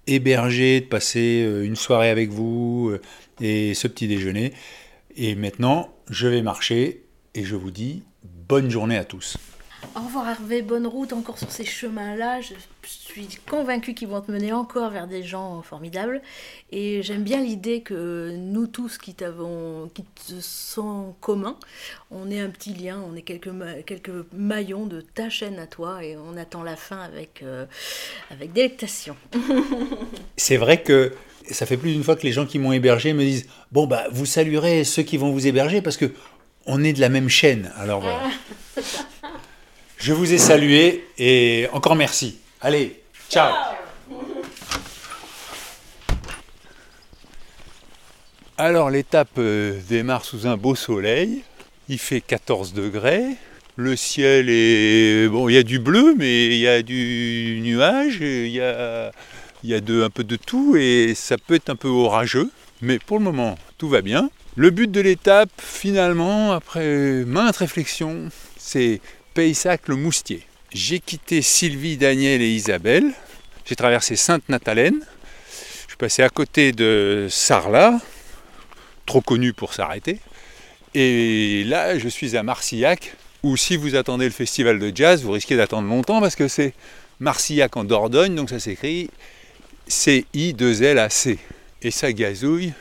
hébergé, 0.06 0.80
de 0.80 0.86
passer 0.86 1.46
une 1.62 1.76
soirée 1.76 2.10
avec 2.10 2.30
vous 2.30 2.92
et 3.40 3.74
ce 3.74 3.86
petit 3.86 4.08
déjeuner. 4.08 4.52
Et 5.16 5.34
maintenant, 5.34 5.90
je 6.08 6.28
vais 6.28 6.42
marcher 6.42 7.02
et 7.34 7.44
je 7.44 7.56
vous 7.56 7.70
dis 7.70 8.02
bonne 8.24 8.70
journée 8.70 8.96
à 8.96 9.04
tous. 9.04 9.36
Au 9.96 10.00
revoir 10.00 10.28
Hervé, 10.28 10.62
bonne 10.62 10.86
route 10.86 11.12
encore 11.12 11.38
sur 11.38 11.50
ces 11.50 11.64
chemins-là. 11.64 12.40
Je 12.40 12.54
suis 12.84 13.26
convaincue 13.48 13.94
qu'ils 13.94 14.08
vont 14.08 14.20
te 14.20 14.30
mener 14.30 14.52
encore 14.52 14.90
vers 14.90 15.08
des 15.08 15.22
gens 15.22 15.62
formidables. 15.62 16.22
Et 16.70 17.02
j'aime 17.02 17.24
bien 17.24 17.40
l'idée 17.40 17.80
que 17.80 18.30
nous 18.36 18.66
tous 18.66 18.98
qui, 18.98 19.14
qui 19.14 20.04
te 20.04 20.40
sont 20.40 21.14
communs, 21.20 21.56
on 22.10 22.30
est 22.30 22.40
un 22.40 22.50
petit 22.50 22.72
lien, 22.72 23.02
on 23.04 23.16
est 23.16 23.22
quelques, 23.22 23.50
quelques 23.84 24.24
maillons 24.32 24.86
de 24.86 25.00
ta 25.00 25.28
chaîne 25.28 25.58
à 25.58 25.66
toi 25.66 26.04
et 26.04 26.16
on 26.16 26.36
attend 26.36 26.62
la 26.62 26.76
fin 26.76 27.00
avec, 27.00 27.42
euh, 27.42 27.66
avec 28.30 28.52
délectation. 28.52 29.16
C'est 30.36 30.56
vrai 30.56 30.82
que 30.82 31.12
ça 31.50 31.66
fait 31.66 31.76
plus 31.76 31.92
d'une 31.92 32.04
fois 32.04 32.14
que 32.14 32.22
les 32.22 32.32
gens 32.32 32.46
qui 32.46 32.58
m'ont 32.58 32.72
hébergé 32.72 33.12
me 33.12 33.22
disent 33.22 33.46
Bon, 33.72 33.86
bah, 33.86 34.04
vous 34.12 34.26
saluerez 34.26 34.84
ceux 34.84 35.02
qui 35.02 35.16
vont 35.16 35.32
vous 35.32 35.46
héberger 35.46 35.82
parce 35.82 35.96
que 35.96 36.12
on 36.66 36.84
est 36.84 36.92
de 36.92 37.00
la 37.00 37.08
même 37.08 37.28
chaîne. 37.28 37.72
Alors 37.76 38.00
voilà. 38.00 38.20
Je 40.00 40.14
vous 40.14 40.32
ai 40.32 40.38
salué 40.38 41.04
et 41.18 41.68
encore 41.74 41.94
merci. 41.94 42.38
Allez, 42.62 43.02
ciao. 43.28 43.52
Alors 48.56 48.88
l'étape 48.88 49.28
euh, 49.36 49.78
démarre 49.90 50.24
sous 50.24 50.46
un 50.46 50.56
beau 50.56 50.74
soleil. 50.74 51.42
Il 51.90 51.98
fait 51.98 52.22
14 52.22 52.72
degrés. 52.72 53.26
Le 53.76 53.94
ciel 53.94 54.46
est... 54.48 55.28
Bon, 55.28 55.50
il 55.50 55.54
y 55.56 55.58
a 55.58 55.62
du 55.62 55.78
bleu, 55.78 56.14
mais 56.16 56.46
il 56.46 56.60
y 56.60 56.66
a 56.66 56.80
du 56.80 57.60
nuage, 57.62 58.20
il 58.22 58.48
y 58.48 58.62
a, 58.62 59.12
un 59.64 60.10
peu 60.10 60.24
de 60.24 60.36
tout 60.36 60.76
et 60.76 61.12
ça 61.14 61.36
peut 61.36 61.56
être 61.56 61.68
un 61.68 61.76
peu 61.76 61.88
orageux. 61.88 62.50
Mais 62.80 62.98
pour 62.98 63.18
le 63.18 63.24
moment, 63.24 63.58
tout 63.76 63.90
va 63.90 64.00
bien. 64.00 64.30
Le 64.56 64.70
but 64.70 64.90
de 64.90 65.02
l'étape, 65.02 65.50
finalement, 65.58 66.52
après 66.52 67.24
maintes 67.26 67.58
réflexions, 67.58 68.30
c'est 68.56 69.02
Paysac-le-Moustier. 69.40 70.42
J'ai 70.70 71.00
quitté 71.00 71.40
Sylvie, 71.40 71.96
Daniel 71.96 72.42
et 72.42 72.50
Isabelle. 72.50 73.10
J'ai 73.64 73.74
traversé 73.74 74.14
Sainte-Nathalène. 74.14 75.00
Je 75.84 75.88
suis 75.88 75.96
passé 75.96 76.22
à 76.22 76.28
côté 76.28 76.72
de 76.72 77.26
Sarlat, 77.30 77.98
trop 79.06 79.22
connu 79.22 79.54
pour 79.54 79.72
s'arrêter. 79.72 80.18
Et 80.94 81.64
là, 81.64 81.98
je 81.98 82.06
suis 82.06 82.36
à 82.36 82.42
Marcillac, 82.42 83.14
où 83.42 83.56
si 83.56 83.76
vous 83.78 83.94
attendez 83.94 84.26
le 84.26 84.30
festival 84.30 84.78
de 84.78 84.94
jazz, 84.94 85.22
vous 85.22 85.32
risquez 85.32 85.56
d'attendre 85.56 85.88
longtemps 85.88 86.20
parce 86.20 86.36
que 86.36 86.46
c'est 86.46 86.74
Marcillac 87.18 87.74
en 87.78 87.84
Dordogne, 87.84 88.34
donc 88.34 88.50
ça 88.50 88.60
s'écrit 88.60 89.08
C-I-2-L-A-C. 89.88 91.38
Et 91.80 91.90
ça 91.90 92.12
gazouille. 92.12 92.74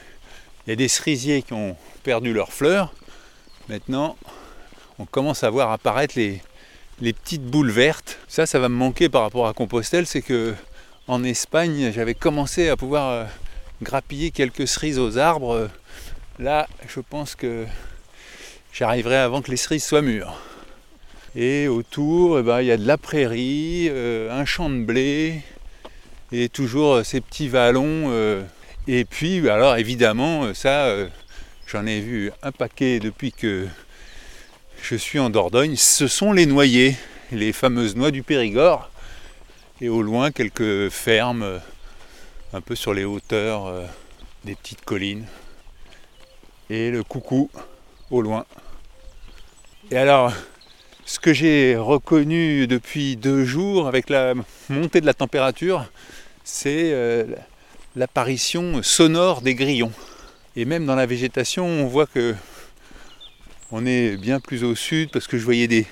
Il 0.67 0.71
y 0.71 0.73
a 0.73 0.75
des 0.75 0.89
cerisiers 0.89 1.41
qui 1.41 1.53
ont 1.53 1.77
perdu 2.03 2.33
leurs 2.33 2.51
fleurs. 2.51 2.93
Maintenant, 3.69 4.17
on 5.01 5.05
commence 5.05 5.45
à 5.45 5.49
voir 5.49 5.71
apparaître 5.71 6.15
les, 6.17 6.41
petites 7.01 7.45
boules 7.45 7.71
vertes. 7.71 8.19
Ça, 8.27 8.45
ça 8.45 8.59
va 8.59 8.69
me 8.69 8.75
manquer 8.75 9.09
par 9.09 9.21
rapport 9.21 9.47
à 9.47 9.53
Compostelle, 9.53 10.05
c'est 10.05 10.21
que 10.21 10.53
en 11.07 11.23
Espagne, 11.23 11.91
j'avais 11.93 12.13
commencé 12.13 12.69
à 12.69 12.77
pouvoir 12.77 13.09
euh, 13.09 13.25
grappiller 13.81 14.31
quelques 14.31 14.67
cerises 14.67 14.99
aux 14.99 15.17
arbres. 15.17 15.69
Là, 16.37 16.67
je 16.87 16.99
pense 16.99 17.35
que 17.35 17.65
j'arriverai 18.73 19.15
avant 19.15 19.41
que 19.41 19.49
les 19.49 19.57
cerises 19.57 19.83
soient 19.83 20.03
mûres. 20.03 20.39
Et 21.35 21.67
autour, 21.67 22.39
eh 22.39 22.43
ben, 22.43 22.61
il 22.61 22.67
y 22.67 22.71
a 22.71 22.77
de 22.77 22.85
la 22.85 22.97
prairie, 22.97 23.87
euh, 23.89 24.31
un 24.31 24.45
champ 24.45 24.69
de 24.69 24.83
blé, 24.83 25.41
et 26.31 26.47
toujours 26.47 26.95
euh, 26.95 27.03
ces 27.03 27.21
petits 27.21 27.47
vallons. 27.47 28.11
et 28.87 29.05
puis, 29.05 29.49
alors 29.49 29.77
évidemment, 29.77 30.53
ça, 30.53 30.93
j'en 31.65 31.85
ai 31.85 32.01
vu 32.01 32.31
un 32.43 32.51
paquet 32.51 32.99
depuis 32.99 33.31
que 33.31 33.67
je 34.81 34.95
suis 34.95 35.19
en 35.19 35.29
Dordogne, 35.29 35.75
ce 35.75 36.07
sont 36.07 36.31
les 36.31 36.45
noyers, 36.45 36.95
les 37.31 37.53
fameuses 37.53 37.95
noix 37.95 38.11
du 38.11 38.23
Périgord. 38.23 38.89
Et 39.81 39.89
au 39.89 40.01
loin, 40.01 40.31
quelques 40.31 40.89
fermes, 40.89 41.43
euh, 41.43 41.59
un 42.53 42.61
peu 42.61 42.75
sur 42.75 42.93
les 42.93 43.05
hauteurs 43.05 43.67
euh, 43.67 43.85
des 44.45 44.55
petites 44.55 44.83
collines. 44.83 45.25
Et 46.69 46.91
le 46.91 47.03
coucou 47.03 47.49
au 48.11 48.21
loin. 48.21 48.45
Et 49.91 49.97
alors, 49.97 50.33
ce 51.05 51.19
que 51.19 51.33
j'ai 51.33 51.75
reconnu 51.75 52.67
depuis 52.67 53.15
deux 53.15 53.45
jours 53.45 53.87
avec 53.87 54.09
la 54.09 54.33
montée 54.69 55.01
de 55.01 55.05
la 55.05 55.13
température, 55.13 55.85
c'est 56.43 56.91
euh, 56.93 57.25
l'apparition 57.95 58.81
sonore 58.83 59.41
des 59.41 59.55
grillons. 59.55 59.93
Et 60.55 60.65
même 60.65 60.85
dans 60.85 60.95
la 60.95 61.05
végétation, 61.05 61.65
on 61.65 61.87
voit 61.87 62.07
que 62.07 62.35
on 63.71 63.85
est 63.85 64.17
bien 64.17 64.39
plus 64.39 64.63
au 64.63 64.75
sud 64.75 65.11
parce 65.11 65.27
que 65.27 65.37
je 65.37 65.43
voyais 65.43 65.67
des, 65.67 65.85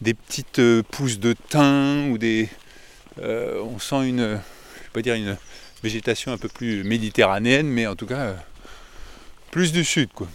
petites 0.00 0.60
euh, 0.60 0.82
pousses 0.82 1.18
de 1.18 1.34
thym 1.48 2.10
ou 2.10 2.18
des. 2.18 2.48
Euh, 3.20 3.60
on 3.62 3.78
sent 3.78 4.08
une. 4.08 4.40
Pas 4.92 5.02
dire 5.02 5.14
une 5.14 5.36
végétation 5.82 6.32
un 6.32 6.38
peu 6.38 6.48
plus 6.48 6.82
méditerranéenne, 6.82 7.66
mais 7.66 7.86
en 7.86 7.94
tout 7.94 8.06
cas 8.06 8.18
euh, 8.18 8.34
plus 9.50 9.72
du 9.72 9.84
sud 9.84 10.10
quoi. 10.12 10.28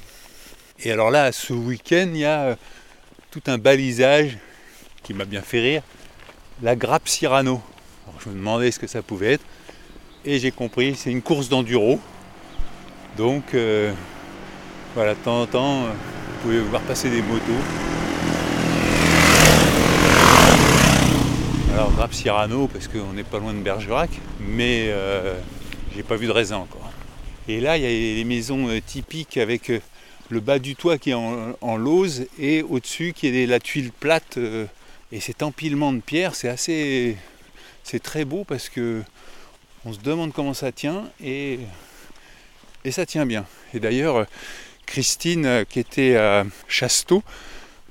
Et 0.80 0.92
alors 0.92 1.12
là, 1.12 1.32
ce 1.32 1.54
week-end, 1.54 2.10
il 2.14 2.20
y 2.20 2.26
a 2.26 2.58
tout 3.32 3.42
un 3.48 3.58
balisage 3.58 4.38
qui 5.02 5.14
m'a 5.14 5.26
bien 5.26 5.42
fait 5.42 5.60
rire, 5.60 5.84
la 6.62 6.76
grappe 6.76 7.08
Cyrano. 7.08 7.62
je 8.24 8.30
me 8.30 8.36
demandais 8.36 8.72
ce 8.72 8.80
que 8.80 8.88
ça 8.88 9.02
pouvait 9.02 9.34
être, 9.34 9.46
et 10.26 10.40
j'ai 10.40 10.52
compris, 10.52 10.96
c'est 10.96 11.12
une 11.12 11.22
course 11.22 11.50
d'enduro. 11.50 12.00
Donc 13.18 13.44
voilà, 14.94 15.14
de 15.14 15.20
temps 15.20 15.42
en 15.42 15.48
temps, 15.48 15.88
pouvez 16.44 16.60
voir 16.60 16.82
passer 16.82 17.10
des 17.10 17.22
motos. 17.22 17.54
Alors 21.72 21.90
grappe 21.94 22.14
Cyrano 22.14 22.68
parce 22.68 22.90
qu'on 22.90 23.14
n'est 23.14 23.24
pas 23.24 23.40
loin 23.40 23.54
de 23.54 23.60
Bergerac, 23.60 24.10
mais 24.42 24.88
euh, 24.90 25.40
j'ai 25.96 26.04
pas 26.04 26.18
vu 26.18 26.28
de 26.28 26.34
raisin 26.34 26.58
encore. 26.58 26.92
Et 27.48 27.62
là 27.62 27.78
il 27.78 27.84
y 27.84 27.86
a 27.86 27.90
les 27.90 28.24
maisons 28.26 28.68
euh, 28.68 28.82
typiques 28.86 29.38
avec 29.38 29.70
euh, 29.70 29.80
le 30.30 30.42
bas 30.42 30.60
du 30.60 30.76
toit 30.76 30.98
qui 30.98 31.12
est 31.12 31.14
en, 31.14 31.56
en 31.62 31.78
lauze 31.78 32.28
et 32.38 32.62
au-dessus 32.62 33.14
qui 33.16 33.28
est 33.28 33.46
la 33.46 33.62
tuile 33.62 33.94
plate 33.94 34.38
et 35.14 35.20
cet 35.22 35.44
empilement 35.44 35.94
de 35.94 36.00
pierres 36.00 36.36
c'est 36.36 36.50
assez 36.50 37.16
c'est 37.84 38.04
très 38.04 38.26
beau 38.26 38.44
parce 38.44 38.68
que 38.68 39.02
on 39.86 39.94
se 39.94 40.00
demande 40.00 40.34
comment 40.34 40.54
ça 40.54 40.74
tient 40.74 41.06
et, 41.24 41.60
et 42.84 42.92
ça 42.92 43.06
tient 43.06 43.26
bien. 43.26 43.46
Et 43.74 43.80
d'ailleurs 43.80 44.26
Christine, 44.86 45.46
euh, 45.46 45.64
qui 45.66 45.80
était 45.80 46.16
à 46.16 46.46
Chasteau, 46.68 47.24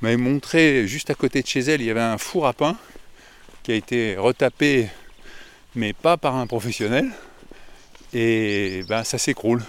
m'avait 0.01 0.17
montré 0.17 0.87
juste 0.87 1.11
à 1.11 1.15
côté 1.15 1.43
de 1.43 1.47
chez 1.47 1.61
elle, 1.61 1.81
il 1.81 1.87
y 1.87 1.91
avait 1.91 2.01
un 2.01 2.19
four 2.19 2.47
à 2.47 2.53
pain 2.53 2.77
qui 3.63 3.73
a 3.73 3.75
été 3.75 4.17
retapé, 4.17 4.89
mais 5.75 5.93
pas 5.93 6.17
par 6.17 6.37
un 6.37 6.47
professionnel. 6.47 7.11
Et 8.13 8.83
ben, 8.89 9.05
ça 9.05 9.19
s'écroule. 9.19 9.63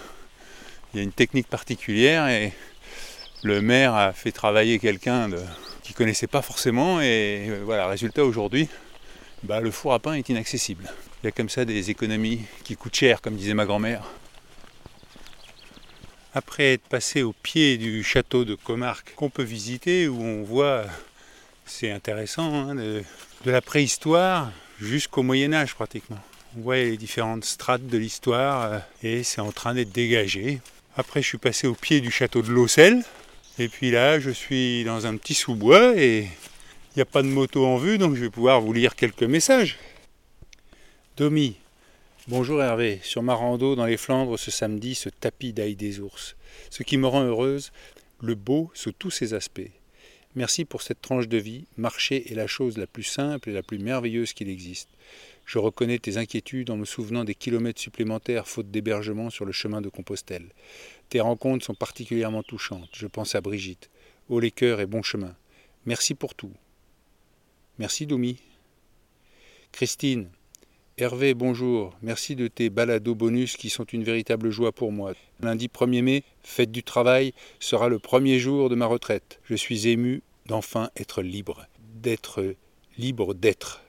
Il 0.94 0.98
y 0.98 1.00
a 1.00 1.04
une 1.04 1.12
technique 1.12 1.48
particulière 1.48 2.28
et 2.28 2.54
le 3.44 3.62
maire 3.62 3.94
a 3.94 4.14
fait 4.14 4.32
travailler 4.32 4.80
quelqu'un 4.80 5.30
qui 5.84 5.94
ne 5.94 5.98
connaissait 5.98 6.28
pas 6.28 6.42
forcément. 6.42 7.02
Et 7.02 7.50
voilà, 7.64 7.88
résultat 7.88 8.26
aujourd'hui, 8.26 8.68
ben, 9.44 9.60
le 9.60 9.72
four 9.72 9.94
à 9.94 10.00
pain 10.00 10.14
est 10.14 10.28
inaccessible. 10.30 10.92
Il 11.22 11.28
y 11.28 11.30
a 11.30 11.32
comme 11.32 11.50
ça 11.50 11.64
des 11.64 11.90
économies 11.90 12.42
qui 12.64 12.76
coûtent 12.76 12.96
cher, 12.96 13.22
comme 13.22 13.36
disait 13.36 13.54
ma 13.54 13.66
grand-mère. 13.66 14.04
Après 16.36 16.74
être 16.74 16.88
passé 16.88 17.22
au 17.22 17.32
pied 17.32 17.78
du 17.78 18.04
château 18.04 18.44
de 18.44 18.56
Comarque 18.56 19.14
qu'on 19.16 19.30
peut 19.30 19.44
visiter, 19.44 20.08
où 20.08 20.20
on 20.20 20.42
voit, 20.42 20.86
c'est 21.64 21.92
intéressant, 21.92 22.70
hein, 22.70 22.76
de, 22.76 23.04
la 23.46 23.62
préhistoire 23.62 24.52
jusqu'au 24.80 25.22
Moyen 25.22 25.54
Âge 25.54 25.76
pratiquement. 25.76 26.18
On 26.58 26.62
voit 26.62 26.78
les 26.78 26.98
différentes 26.98 27.46
strates 27.46 27.86
de 27.86 27.98
l'histoire 28.00 28.64
euh, 28.64 28.80
et 29.04 29.22
c'est 29.22 29.42
en 29.42 29.52
train 29.52 29.76
d'être 29.76 29.92
dégagé. 29.92 30.60
Après 30.98 31.22
je 31.22 31.28
suis 31.28 31.38
passé 31.38 31.68
au 31.68 31.76
pied 31.76 32.02
du 32.02 32.10
château 32.10 32.42
de 32.42 32.50
Laussel 32.50 33.04
et 33.60 33.68
puis 33.68 33.92
là 33.92 34.20
je 34.20 34.32
suis 34.32 34.84
dans 34.86 35.06
un 35.06 35.18
petit 35.18 35.36
sous-bois 35.36 35.96
et 35.98 36.22
il 36.22 36.96
n'y 36.96 37.02
a 37.02 37.06
pas 37.06 37.22
de 37.22 37.28
moto 37.28 37.66
en 37.66 37.78
vue 37.78 37.98
donc 38.00 38.16
je 38.16 38.22
vais 38.22 38.30
pouvoir 38.30 38.60
vous 38.60 38.74
lire 38.74 38.96
quelques 38.96 39.24
messages. 39.24 39.78
Domi, 41.16 41.58
bonjour 42.28 42.62
Hervé. 42.62 43.00
Sur 43.04 43.24
ma 43.24 43.34
rando 43.34 43.76
dans 43.76 43.86
les 43.86 43.98
Flandres 43.98 44.38
ce 44.38 44.52
samedi, 44.52 44.96
ce 44.96 45.10
tapis 45.10 45.54
d'ail 45.54 45.76
des 45.76 46.00
ours. 46.00 46.36
Ce 46.70 46.84
qui 46.84 46.98
me 46.98 47.08
rend 47.08 47.24
heureuse, 47.24 47.72
le 48.22 48.36
beau 48.36 48.72
sous 48.74 48.92
tous 48.92 49.12
ses 49.12 49.34
aspects. 49.34 49.62
Merci 50.36 50.66
pour 50.66 50.82
cette 50.82 51.02
tranche 51.02 51.28
de 51.28 51.38
vie. 51.38 51.66
Marcher 51.78 52.32
est 52.32 52.36
la 52.36 52.48
chose 52.48 52.78
la 52.78 52.88
plus 52.88 53.04
simple 53.04 53.50
et 53.50 53.54
la 53.54 53.62
plus 53.62 53.78
merveilleuse 53.78 54.34
qu'il 54.34 54.50
existe. 54.50 54.90
Je 55.46 55.60
reconnais 55.60 56.00
tes 56.00 56.18
inquiétudes 56.18 56.70
en 56.70 56.78
me 56.78 56.86
souvenant 56.86 57.24
des 57.24 57.36
kilomètres 57.36 57.82
supplémentaires 57.82 58.48
faute 58.48 58.72
d'hébergement 58.72 59.30
sur 59.30 59.46
le 59.46 59.52
chemin 59.52 59.82
de 59.82 59.90
Compostelle. 59.90 60.50
Tes 61.10 61.20
rencontres 61.20 61.66
sont 61.66 61.76
particulièrement 61.76 62.44
touchantes. 62.44 62.90
Je 62.94 63.08
pense 63.08 63.36
à 63.36 63.42
Brigitte. 63.42 63.90
Haut 64.30 64.40
les 64.40 64.52
cœurs 64.52 64.80
et 64.80 64.86
bon 64.86 65.04
chemin. 65.04 65.36
Merci 65.86 66.16
pour 66.16 66.34
tout. 66.34 66.54
Merci 67.78 68.08
Doumi. 68.08 68.38
Christine. 69.72 70.30
Hervé, 71.00 71.34
bonjour. 71.34 71.98
Merci 72.04 72.36
de 72.36 72.48
tes 72.48 72.70
balados 72.70 73.16
bonus 73.16 73.58
qui 73.58 73.72
sont 73.72 73.84
une 73.84 74.04
véritable 74.04 74.52
joie 74.52 74.72
pour 74.72 74.92
moi. 74.92 75.14
Lundi 75.42 75.68
1er 75.68 76.04
mai, 76.04 76.24
fête 76.44 76.72
du 76.72 76.84
travail, 76.84 77.34
sera 77.60 77.90
le 77.90 77.98
premier 77.98 78.38
jour 78.38 78.70
de 78.70 78.76
ma 78.76 78.86
retraite. 78.86 79.40
Je 79.44 79.56
suis 79.56 79.88
ému 79.88 80.22
d'enfin 80.46 80.92
être 80.96 81.24
libre, 81.24 81.66
d'être 81.96 82.54
libre 83.00 83.34
d'être, 83.34 83.82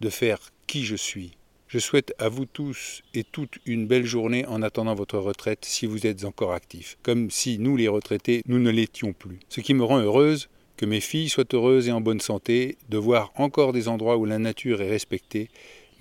de 0.00 0.08
faire 0.08 0.38
qui 0.68 0.84
je 0.84 0.94
suis. 0.94 1.32
Je 1.66 1.80
souhaite 1.80 2.14
à 2.20 2.28
vous 2.28 2.46
tous 2.46 3.02
et 3.12 3.24
toutes 3.24 3.58
une 3.66 3.88
belle 3.88 4.06
journée 4.06 4.46
en 4.46 4.62
attendant 4.62 4.94
votre 4.94 5.18
retraite 5.18 5.64
si 5.64 5.86
vous 5.86 6.06
êtes 6.06 6.24
encore 6.24 6.52
actifs, 6.52 6.96
comme 7.02 7.28
si 7.28 7.58
nous 7.58 7.76
les 7.76 7.88
retraités, 7.88 8.42
nous 8.46 8.60
ne 8.60 8.70
l'étions 8.70 9.12
plus. 9.12 9.40
Ce 9.48 9.60
qui 9.60 9.74
me 9.74 9.82
rend 9.82 9.98
heureuse, 9.98 10.48
que 10.76 10.86
mes 10.86 11.00
filles 11.00 11.28
soient 11.28 11.44
heureuses 11.52 11.88
et 11.88 11.92
en 11.92 12.00
bonne 12.00 12.20
santé, 12.20 12.76
de 12.88 12.98
voir 12.98 13.32
encore 13.34 13.72
des 13.72 13.88
endroits 13.88 14.16
où 14.16 14.24
la 14.26 14.38
nature 14.38 14.80
est 14.80 14.90
respectée, 14.90 15.48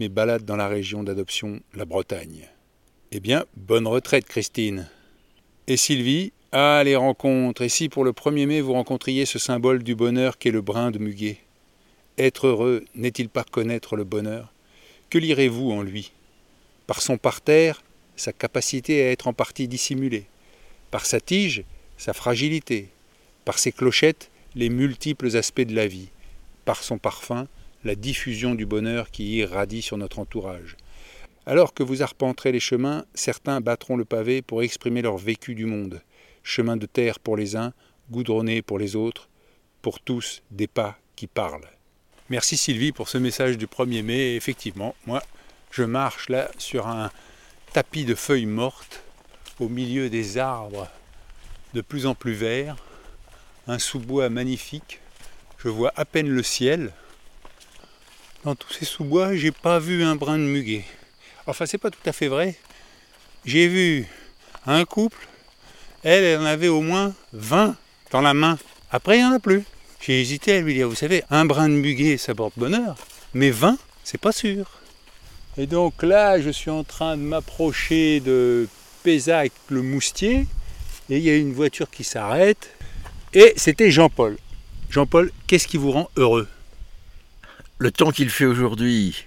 mes 0.02 0.10
balades 0.10 0.46
dans 0.46 0.56
la 0.56 0.68
région 0.68 1.04
d'adoption, 1.04 1.60
la 1.76 1.86
Bretagne. 1.86 2.50
Eh 3.12 3.20
bien, 3.20 3.46
bonne 3.56 3.86
retraite, 3.86 4.26
Christine. 4.26 4.90
Et 5.68 5.78
Sylvie, 5.78 6.34
ah, 6.52 6.82
les 6.84 6.96
rencontres, 6.96 7.62
et 7.62 7.70
si 7.70 7.88
pour 7.88 8.04
le 8.04 8.12
1er 8.12 8.48
mai 8.48 8.62
vous 8.62 8.74
rencontriez 8.74 9.28
ce 9.28 9.38
symbole 9.38 9.84
du 9.84 9.94
bonheur 9.94 10.40
qu'est 10.40 10.50
le 10.50 10.62
brin 10.62 10.90
de 10.90 10.98
muguet? 10.98 11.38
Être 12.18 12.48
heureux 12.48 12.84
n'est-il 12.96 13.30
pas 13.30 13.44
connaître 13.44 13.96
le 13.96 14.04
bonheur? 14.04 14.52
Que 15.12 15.20
lirez-vous 15.20 15.70
en 15.70 15.84
lui? 15.84 16.14
Par 16.88 17.04
son 17.04 17.20
parterre, 17.20 17.84
sa 18.16 18.34
capacité 18.34 19.04
à 19.04 19.12
être 19.12 19.28
en 19.28 19.34
partie 19.34 19.68
dissimulée. 19.68 20.26
Par 20.90 21.06
sa 21.06 21.22
tige, 21.22 21.64
sa 21.98 22.14
fragilité. 22.14 22.90
Par 23.46 23.60
ses 23.60 23.72
clochettes, 23.72 24.32
les 24.56 24.70
multiples 24.70 25.38
aspects 25.38 25.62
de 25.62 25.76
la 25.76 25.86
vie, 25.86 26.10
par 26.66 26.82
son 26.82 26.98
parfum, 26.98 27.48
la 27.84 27.96
diffusion 27.96 28.56
du 28.56 28.66
bonheur 28.66 29.12
qui 29.12 29.38
irradie 29.38 29.82
sur 29.82 29.98
notre 29.98 30.20
entourage. 30.20 30.78
Alors 31.46 31.74
que 31.74 31.84
vous 31.84 32.02
arpenterez 32.02 32.52
les 32.52 32.60
chemins, 32.60 33.06
certains 33.14 33.62
battront 33.62 33.98
le 33.98 34.06
pavé 34.06 34.42
pour 34.42 34.62
exprimer 34.62 35.02
leur 35.02 35.18
vécu 35.18 35.56
du 35.56 35.66
monde. 35.66 36.02
Chemin 36.44 36.78
de 36.78 36.86
terre 36.86 37.20
pour 37.20 37.38
les 37.38 37.56
uns, 37.56 37.74
goudronné 38.12 38.62
pour 38.62 38.78
les 38.78 38.96
autres, 38.96 39.30
pour 39.82 40.00
tous 40.00 40.44
des 40.52 40.68
pas 40.68 40.98
qui 41.16 41.28
parlent. 41.28 41.68
Merci 42.30 42.58
Sylvie 42.58 42.92
pour 42.92 43.10
ce 43.10 43.18
message 43.18 43.58
du 43.58 43.68
1er 43.68 44.04
mai. 44.04 44.36
Effectivement, 44.36 44.96
moi, 45.06 45.22
je 45.72 45.84
marche 45.84 46.30
là 46.30 46.50
sur 46.58 46.88
un 46.88 47.12
tapis 47.74 48.06
de 48.06 48.16
feuilles 48.16 48.46
mortes 48.46 49.04
au 49.60 49.70
milieu 49.70 50.10
des 50.10 50.38
arbres 50.38 50.88
de 51.74 51.82
plus 51.82 52.06
en 52.06 52.16
plus 52.16 52.34
verts 52.34 52.78
un 53.68 53.80
sous-bois 53.80 54.30
magnifique. 54.30 55.00
Je 55.58 55.70
vois 55.70 55.94
à 55.96 56.06
peine 56.06 56.30
le 56.30 56.44
ciel. 56.44 56.92
Dans 58.44 58.56
tous 58.56 58.74
ces 58.74 58.86
sous-bois, 58.86 59.36
j'ai 59.36 59.52
pas 59.52 59.78
vu 59.78 60.04
un 60.04 60.16
brin 60.16 60.40
de 60.40 60.44
muguet. 60.44 60.84
Enfin, 61.46 61.68
c'est 61.68 61.78
pas 61.78 61.92
tout 61.92 62.00
à 62.08 62.12
fait 62.12 62.28
vrai. 62.28 62.56
J'ai 63.46 63.68
vu 63.68 64.08
un 64.66 64.84
couple, 64.84 65.28
elle, 66.04 66.24
elle 66.24 66.40
en 66.40 66.46
avait 66.46 66.68
au 66.68 66.82
moins 66.82 67.14
20 67.34 67.76
dans 68.10 68.22
la 68.22 68.34
main. 68.34 68.58
Après, 68.90 69.18
il 69.18 69.20
n'y 69.20 69.26
en 69.28 69.34
a 69.34 69.40
plus. 69.40 69.64
J'ai 70.00 70.20
hésité 70.20 70.54
à 70.54 70.62
lui 70.62 70.74
dire, 70.74 70.90
vous 70.90 70.96
savez, 70.96 71.24
un 71.30 71.46
brin 71.46 71.70
de 71.70 71.76
muguet, 71.76 72.18
ça 72.18 72.34
porte 72.34 72.54
bonheur, 72.58 72.98
mais 73.36 73.52
20, 73.52 73.78
c'est 74.04 74.20
pas 74.20 74.32
sûr. 74.32 74.66
Et 75.56 75.68
donc 75.68 76.02
là, 76.02 76.42
je 76.42 76.50
suis 76.50 76.72
en 76.72 76.84
train 76.84 77.18
de 77.18 77.22
m'approcher 77.22 78.22
de 78.22 78.68
Pézac 79.04 79.52
le 79.70 79.84
Moustier, 79.84 80.48
et 81.12 81.18
il 81.18 81.24
y 81.24 81.30
a 81.30 81.36
une 81.36 81.54
voiture 81.54 81.92
qui 81.92 82.04
s'arrête, 82.04 82.72
et 83.34 83.54
c'était 83.56 83.92
Jean-Paul. 83.92 84.38
Jean-Paul, 84.90 85.32
qu'est-ce 85.46 85.68
qui 85.68 85.78
vous 85.78 85.92
rend 85.92 86.10
heureux? 86.18 86.48
Le 87.82 87.90
temps 87.90 88.12
qu'il 88.12 88.30
fait 88.30 88.46
aujourd'hui. 88.46 89.26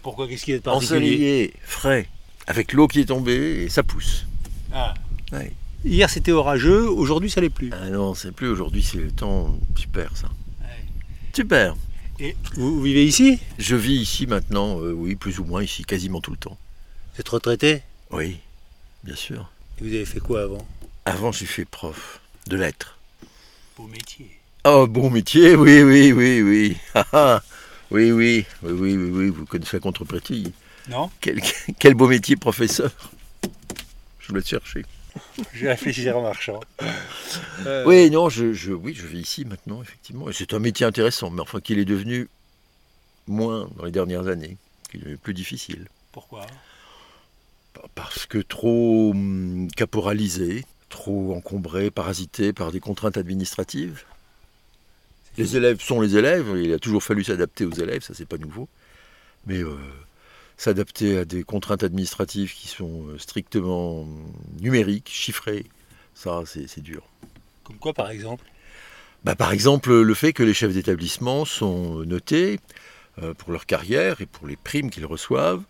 Pourquoi 0.00 0.26
Qu'est-ce 0.26 0.46
qui 0.46 0.52
est 0.52 0.60
particulier 0.60 0.96
Ensoleillé, 0.96 1.54
frais, 1.62 2.08
avec 2.46 2.72
l'eau 2.72 2.88
qui 2.88 3.00
est 3.00 3.04
tombée 3.04 3.64
et 3.64 3.68
ça 3.68 3.82
pousse. 3.82 4.24
Ah. 4.72 4.94
Hier 5.84 6.08
c'était 6.08 6.32
orageux, 6.32 6.88
aujourd'hui 6.88 7.28
ça 7.28 7.42
l'est 7.42 7.50
plus. 7.50 7.68
Ah 7.74 7.90
non, 7.90 8.14
c'est 8.14 8.32
plus 8.32 8.48
aujourd'hui, 8.48 8.82
c'est 8.82 8.96
le 8.96 9.10
temps 9.10 9.54
super 9.76 10.16
ça. 10.16 10.30
Super. 11.34 11.76
Et 12.20 12.36
vous, 12.54 12.80
vivez 12.80 13.04
ici? 13.04 13.38
Je 13.58 13.76
vis 13.76 13.96
ici 13.96 14.26
maintenant, 14.26 14.80
euh, 14.80 14.92
oui, 14.92 15.14
plus 15.14 15.38
ou 15.38 15.44
moins 15.44 15.62
ici, 15.62 15.84
quasiment 15.84 16.22
tout 16.22 16.30
le 16.30 16.38
temps. 16.38 16.56
Vous 17.12 17.20
êtes 17.20 17.28
retraité? 17.28 17.82
Oui, 18.12 18.38
bien 19.04 19.14
sûr. 19.14 19.52
Et 19.78 19.84
vous 19.84 19.94
avez 19.94 20.06
fait 20.06 20.20
quoi 20.20 20.40
avant? 20.40 20.66
Avant, 21.04 21.32
j'ai 21.32 21.44
fait 21.44 21.66
prof 21.66 22.18
de 22.46 22.56
lettres. 22.56 22.98
Beau 23.76 23.86
métier. 23.88 24.41
Oh, 24.64 24.86
bon 24.86 25.10
métier, 25.10 25.56
oui, 25.56 25.82
oui, 25.82 26.12
oui, 26.12 26.40
oui. 26.40 26.76
Ah, 26.94 27.04
ah. 27.12 27.42
oui, 27.90 28.12
oui, 28.12 28.46
oui, 28.62 28.72
oui, 28.72 28.96
oui, 28.96 29.10
oui, 29.10 29.28
vous 29.28 29.44
connaissez 29.44 29.78
la 29.78 29.80
contrepartie. 29.80 30.52
Non 30.88 31.10
quel, 31.20 31.40
quel, 31.80 31.94
beau 31.94 32.06
métier, 32.06 32.36
professeur. 32.36 32.92
Je 34.20 34.32
vais 34.32 34.40
chercher. 34.40 34.84
Je 35.52 35.64
vais 35.64 35.72
réfléchir 35.72 36.16
en 36.16 36.22
marchand. 36.22 36.60
Euh, 37.66 37.84
oui, 37.86 38.08
non, 38.08 38.28
je, 38.28 38.52
je, 38.52 38.72
oui, 38.72 38.94
je 38.94 39.04
vis 39.06 39.20
ici 39.20 39.44
maintenant, 39.44 39.82
effectivement. 39.82 40.26
C'est 40.32 40.54
un 40.54 40.60
métier 40.60 40.86
intéressant, 40.86 41.30
mais 41.30 41.40
enfin 41.40 41.60
qu'il 41.60 41.80
est 41.80 41.84
devenu 41.84 42.28
moins 43.26 43.68
dans 43.76 43.84
les 43.84 43.90
dernières 43.90 44.28
années, 44.28 44.56
qu'il 44.90 45.06
est 45.08 45.16
plus 45.16 45.34
difficile. 45.34 45.88
Pourquoi? 46.12 46.46
Parce 47.96 48.26
que 48.26 48.38
trop 48.38 49.10
hum, 49.10 49.68
caporalisé, 49.76 50.64
trop 50.88 51.34
encombré, 51.34 51.90
parasité 51.90 52.52
par 52.52 52.70
des 52.70 52.80
contraintes 52.80 53.16
administratives. 53.16 54.04
Les 55.38 55.56
élèves 55.56 55.80
sont 55.80 56.00
les 56.00 56.16
élèves, 56.16 56.46
il 56.56 56.72
a 56.72 56.78
toujours 56.78 57.02
fallu 57.02 57.24
s'adapter 57.24 57.64
aux 57.64 57.72
élèves, 57.72 58.02
ça 58.02 58.14
c'est 58.14 58.26
pas 58.26 58.38
nouveau. 58.38 58.68
Mais 59.46 59.58
euh, 59.58 59.76
s'adapter 60.56 61.18
à 61.18 61.24
des 61.24 61.42
contraintes 61.42 61.82
administratives 61.82 62.54
qui 62.54 62.68
sont 62.68 63.06
euh, 63.08 63.18
strictement 63.18 64.06
numériques, 64.60 65.10
chiffrées, 65.10 65.64
ça 66.14 66.42
c'est 66.46 66.82
dur. 66.82 67.02
Comme 67.64 67.78
quoi 67.78 67.92
par 67.92 68.10
exemple? 68.10 68.44
Bah, 69.24 69.34
Par 69.34 69.52
exemple 69.52 69.92
le 69.92 70.14
fait 70.14 70.32
que 70.32 70.42
les 70.42 70.54
chefs 70.54 70.74
d'établissement 70.74 71.44
sont 71.44 72.04
notés 72.04 72.60
euh, 73.22 73.34
pour 73.34 73.52
leur 73.52 73.66
carrière 73.66 74.20
et 74.20 74.26
pour 74.26 74.46
les 74.46 74.56
primes 74.56 74.90
qu'ils 74.90 75.06
reçoivent 75.06 75.62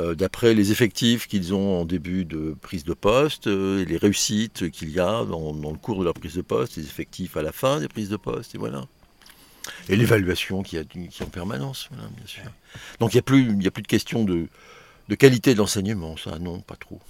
euh, 0.00 0.14
d'après 0.14 0.54
les 0.54 0.72
effectifs 0.72 1.26
qu'ils 1.26 1.52
ont 1.52 1.80
en 1.80 1.84
début 1.84 2.24
de 2.24 2.54
prise 2.60 2.84
de 2.84 2.94
poste, 2.94 3.48
euh, 3.48 3.84
les 3.84 3.96
réussites 3.96 4.70
qu'il 4.70 4.90
y 4.90 5.00
a 5.00 5.24
dans, 5.24 5.52
le 5.52 5.78
cours 5.78 5.98
de 5.98 6.04
leur 6.04 6.14
prise 6.14 6.34
de 6.34 6.42
poste, 6.42 6.76
les 6.76 6.84
effectifs 6.84 7.36
à 7.36 7.42
la 7.42 7.52
fin 7.52 7.80
des 7.80 7.88
prises 7.88 8.08
de 8.08 8.16
poste, 8.16 8.54
et 8.54 8.58
voilà. 8.58 8.86
Et 9.88 9.96
l'évaluation 9.96 10.62
qui, 10.62 10.76
est 10.76 11.22
en 11.22 11.26
permanence, 11.26 11.88
bien 11.90 12.26
sûr. 12.26 12.42
Donc 12.98 13.12
il 13.12 13.16
n'y 13.16 13.20
a, 13.20 13.22
plus, 13.22 13.66
a 13.66 13.70
plus 13.70 13.82
de 13.82 13.88
question 13.88 14.24
de, 14.24 14.46
qualité 15.16 15.54
de 15.54 15.58
l'enseignement, 15.58 16.16
ça, 16.16 16.38
non, 16.38 16.60
pas 16.60 16.76
trop. 16.76 17.00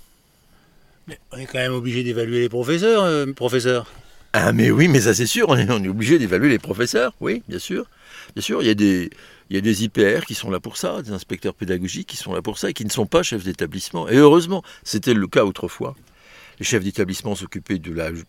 Mais 1.06 1.18
on 1.32 1.38
est 1.38 1.46
quand 1.46 1.58
même 1.58 1.72
obligé 1.72 2.02
d'évaluer 2.02 2.40
les 2.40 2.48
professeurs, 2.48 3.02
euh, 3.02 3.26
professeurs. 3.32 3.86
Ah 4.32 4.52
mais 4.52 4.70
oui, 4.70 4.86
mais 4.86 5.00
ça 5.00 5.12
c'est 5.12 5.26
sûr, 5.26 5.48
on 5.48 5.56
est, 5.56 5.68
on 5.70 5.82
est 5.82 5.88
obligé 5.88 6.18
d'évaluer 6.18 6.48
les 6.48 6.58
professeurs, 6.58 7.14
oui, 7.20 7.42
bien 7.48 7.58
sûr. 7.58 7.86
Bien 8.34 8.42
sûr, 8.42 8.62
il 8.62 8.68
y 8.68 8.70
a 8.70 8.74
des, 8.74 9.10
il 9.50 9.56
y 9.56 9.58
a 9.58 9.60
des 9.60 9.84
IPR 9.84 10.24
qui 10.26 10.34
sont 10.34 10.50
là 10.50 10.60
pour 10.60 10.76
ça, 10.76 11.02
des 11.02 11.10
inspecteurs 11.10 11.54
pédagogiques 11.54 12.06
qui 12.06 12.16
sont 12.16 12.32
là 12.32 12.40
pour 12.40 12.58
ça 12.58 12.70
et 12.70 12.72
qui 12.72 12.84
ne 12.84 12.90
sont 12.90 13.06
pas 13.06 13.24
chefs 13.24 13.42
d'établissement. 13.42 14.08
Et 14.08 14.16
heureusement, 14.16 14.62
c'était 14.84 15.14
le 15.14 15.26
cas 15.26 15.44
autrefois. 15.44 15.96
Les 16.60 16.64
chefs 16.64 16.84
d'établissement 16.84 17.34
s'occupaient 17.34 17.80
de 17.80 17.92
la, 17.92 18.12
du 18.12 18.24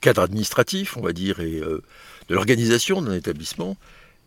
cadre 0.00 0.20
administratif, 0.20 0.98
on 0.98 1.00
va 1.00 1.12
dire, 1.12 1.40
et 1.40 1.60
euh, 1.60 1.82
de 2.30 2.36
l'organisation 2.36 3.02
d'un 3.02 3.14
établissement. 3.14 3.76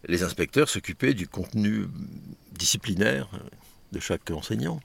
Les 0.07 0.23
inspecteurs 0.23 0.67
s'occupaient 0.67 1.13
du 1.13 1.29
contenu 1.29 1.87
disciplinaire 2.51 3.29
de 3.93 3.99
chaque 4.01 4.29
enseignant. 4.29 4.81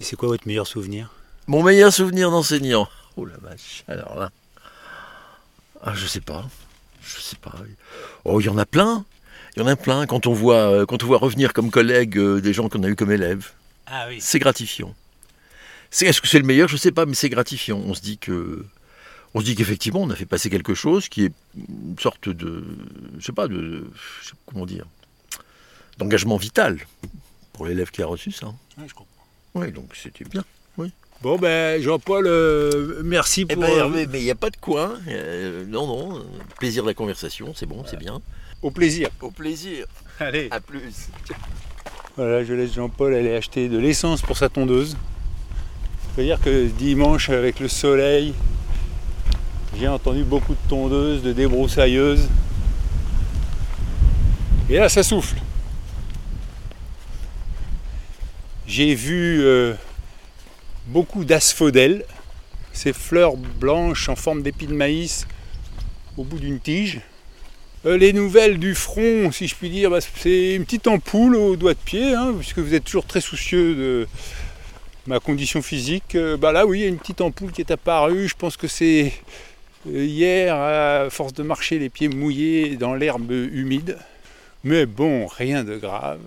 Et 0.00 0.04
c'est 0.04 0.16
quoi 0.16 0.28
votre 0.28 0.48
meilleur 0.48 0.66
souvenir? 0.66 1.12
Mon 1.46 1.62
meilleur 1.62 1.92
souvenir 1.92 2.32
d'enseignant 2.32 2.88
Oh 3.16 3.24
la 3.24 3.36
vache, 3.36 3.84
alors 3.86 4.18
là. 4.18 4.32
Ah, 5.80 5.94
je 5.94 6.06
sais 6.06 6.20
pas. 6.20 6.44
Je 7.04 7.20
sais 7.20 7.36
pas. 7.36 7.54
Oh, 8.24 8.40
il 8.40 8.46
y 8.46 8.48
en 8.48 8.58
a 8.58 8.66
plein. 8.66 9.04
Il 9.54 9.60
y 9.60 9.62
en 9.62 9.68
a 9.68 9.76
plein 9.76 10.06
quand 10.06 10.26
on 10.26 10.32
voit, 10.32 10.56
euh, 10.56 10.86
quand 10.86 11.04
on 11.04 11.06
voit 11.06 11.18
revenir 11.18 11.52
comme 11.52 11.70
collègues 11.70 12.18
euh, 12.18 12.40
des 12.40 12.52
gens 12.52 12.68
qu'on 12.68 12.82
a 12.82 12.88
eu 12.88 12.96
comme 12.96 13.12
élèves. 13.12 13.52
Ah 13.86 14.06
oui. 14.08 14.18
C'est 14.20 14.40
gratifiant. 14.40 14.92
est-ce 15.92 16.20
que 16.20 16.26
c'est 16.26 16.40
le 16.40 16.46
meilleur? 16.46 16.66
Je 16.66 16.74
ne 16.74 16.78
sais 16.78 16.90
pas, 16.90 17.06
mais 17.06 17.14
c'est 17.14 17.28
gratifiant. 17.28 17.80
On 17.86 17.94
se 17.94 18.00
dit 18.00 18.18
que, 18.18 18.64
on 19.34 19.40
se 19.40 19.44
dit 19.44 19.54
qu'effectivement, 19.56 20.02
on 20.02 20.10
a 20.10 20.14
fait 20.16 20.26
passer 20.26 20.48
quelque 20.50 20.74
chose 20.74 21.08
qui 21.08 21.24
est 21.24 21.32
une 21.56 21.96
sorte 22.00 22.28
de, 22.28 22.64
je 23.18 23.24
sais 23.24 23.32
pas, 23.32 23.48
de, 23.48 23.84
comment 24.46 24.64
dire, 24.66 24.86
d'engagement 25.98 26.36
vital 26.36 26.78
pour 27.52 27.66
l'élève 27.66 27.90
qui 27.90 28.02
a 28.02 28.06
reçu 28.06 28.30
ça. 28.32 28.46
Ouais, 28.78 28.84
je 28.88 28.94
comprends. 28.94 29.06
Oui, 29.54 29.70
donc 29.72 29.94
c'était 30.00 30.24
bien. 30.24 30.44
Oui. 30.76 30.92
Bon, 31.22 31.38
ben, 31.38 31.80
Jean-Paul, 31.80 32.26
euh, 32.26 33.00
merci 33.04 33.46
Eh 33.48 33.54
pour. 33.54 33.62
ben, 33.62 33.70
euh, 33.70 33.78
Hervé, 33.78 34.06
mais 34.08 34.20
il 34.20 34.24
n'y 34.24 34.30
a 34.30 34.34
pas 34.36 34.50
de 34.50 34.56
quoi. 34.56 34.96
euh, 35.08 35.64
non, 35.66 35.86
non. 35.86 36.24
Plaisir 36.58 36.82
de 36.82 36.88
la 36.88 36.94
conversation, 36.94 37.52
c'est 37.54 37.66
bon, 37.66 37.84
c'est 37.86 37.98
bien. 37.98 38.20
au 38.62 38.70
plaisir. 38.70 39.08
Au 39.20 39.30
plaisir. 39.30 39.86
Allez. 40.20 40.48
À 40.50 40.60
plus. 40.60 41.08
Voilà, 42.16 42.44
je 42.44 42.52
laisse 42.54 42.72
Jean-Paul 42.74 43.14
aller 43.14 43.34
acheter 43.34 43.68
de 43.68 43.78
l'essence 43.78 44.22
pour 44.22 44.36
sa 44.36 44.48
tondeuse. 44.48 44.96
Je 46.16 46.20
veux 46.20 46.26
dire 46.26 46.40
que 46.40 46.66
dimanche, 46.66 47.28
avec 47.30 47.58
le 47.58 47.66
soleil, 47.68 48.34
j'ai 49.78 49.88
entendu 49.88 50.24
beaucoup 50.24 50.52
de 50.52 50.68
tondeuses, 50.68 51.22
de 51.22 51.32
débroussailleuses. 51.32 52.28
Et 54.70 54.76
là, 54.76 54.88
ça 54.88 55.02
souffle. 55.02 55.36
J'ai 58.66 58.94
vu 58.94 59.42
euh, 59.42 59.74
beaucoup 60.86 61.24
d'asphodèles, 61.24 62.04
ces 62.72 62.92
fleurs 62.92 63.36
blanches 63.36 64.08
en 64.08 64.16
forme 64.16 64.42
d'épi 64.42 64.66
de 64.66 64.74
maïs 64.74 65.26
au 66.16 66.24
bout 66.24 66.38
d'une 66.38 66.60
tige. 66.60 67.00
Euh, 67.84 67.98
les 67.98 68.12
nouvelles 68.12 68.58
du 68.58 68.74
front, 68.74 69.30
si 69.32 69.46
je 69.46 69.54
puis 69.54 69.68
dire, 69.68 69.90
bah, 69.90 69.98
c'est 70.00 70.54
une 70.54 70.64
petite 70.64 70.86
ampoule 70.86 71.36
au 71.36 71.56
doigt 71.56 71.74
de 71.74 71.78
pied, 71.78 72.14
hein, 72.14 72.32
puisque 72.38 72.58
vous 72.58 72.74
êtes 72.74 72.84
toujours 72.84 73.06
très 73.06 73.20
soucieux 73.20 73.74
de 73.74 74.08
ma 75.06 75.20
condition 75.20 75.60
physique. 75.60 76.14
Euh, 76.14 76.36
bah 76.38 76.52
là, 76.52 76.64
oui, 76.64 76.80
il 76.80 76.82
y 76.82 76.86
a 76.86 76.88
une 76.88 76.98
petite 76.98 77.20
ampoule 77.20 77.52
qui 77.52 77.60
est 77.60 77.70
apparue. 77.70 78.28
Je 78.28 78.34
pense 78.34 78.56
que 78.56 78.68
c'est 78.68 79.12
hier, 79.86 80.54
à 80.54 81.10
force 81.10 81.32
de 81.32 81.42
marcher 81.42 81.78
les 81.78 81.88
pieds 81.88 82.08
mouillés 82.08 82.76
dans 82.76 82.94
l'herbe 82.94 83.30
humide. 83.30 83.98
Mais 84.64 84.86
bon, 84.86 85.26
rien 85.26 85.64
de 85.64 85.76
grave. 85.76 86.20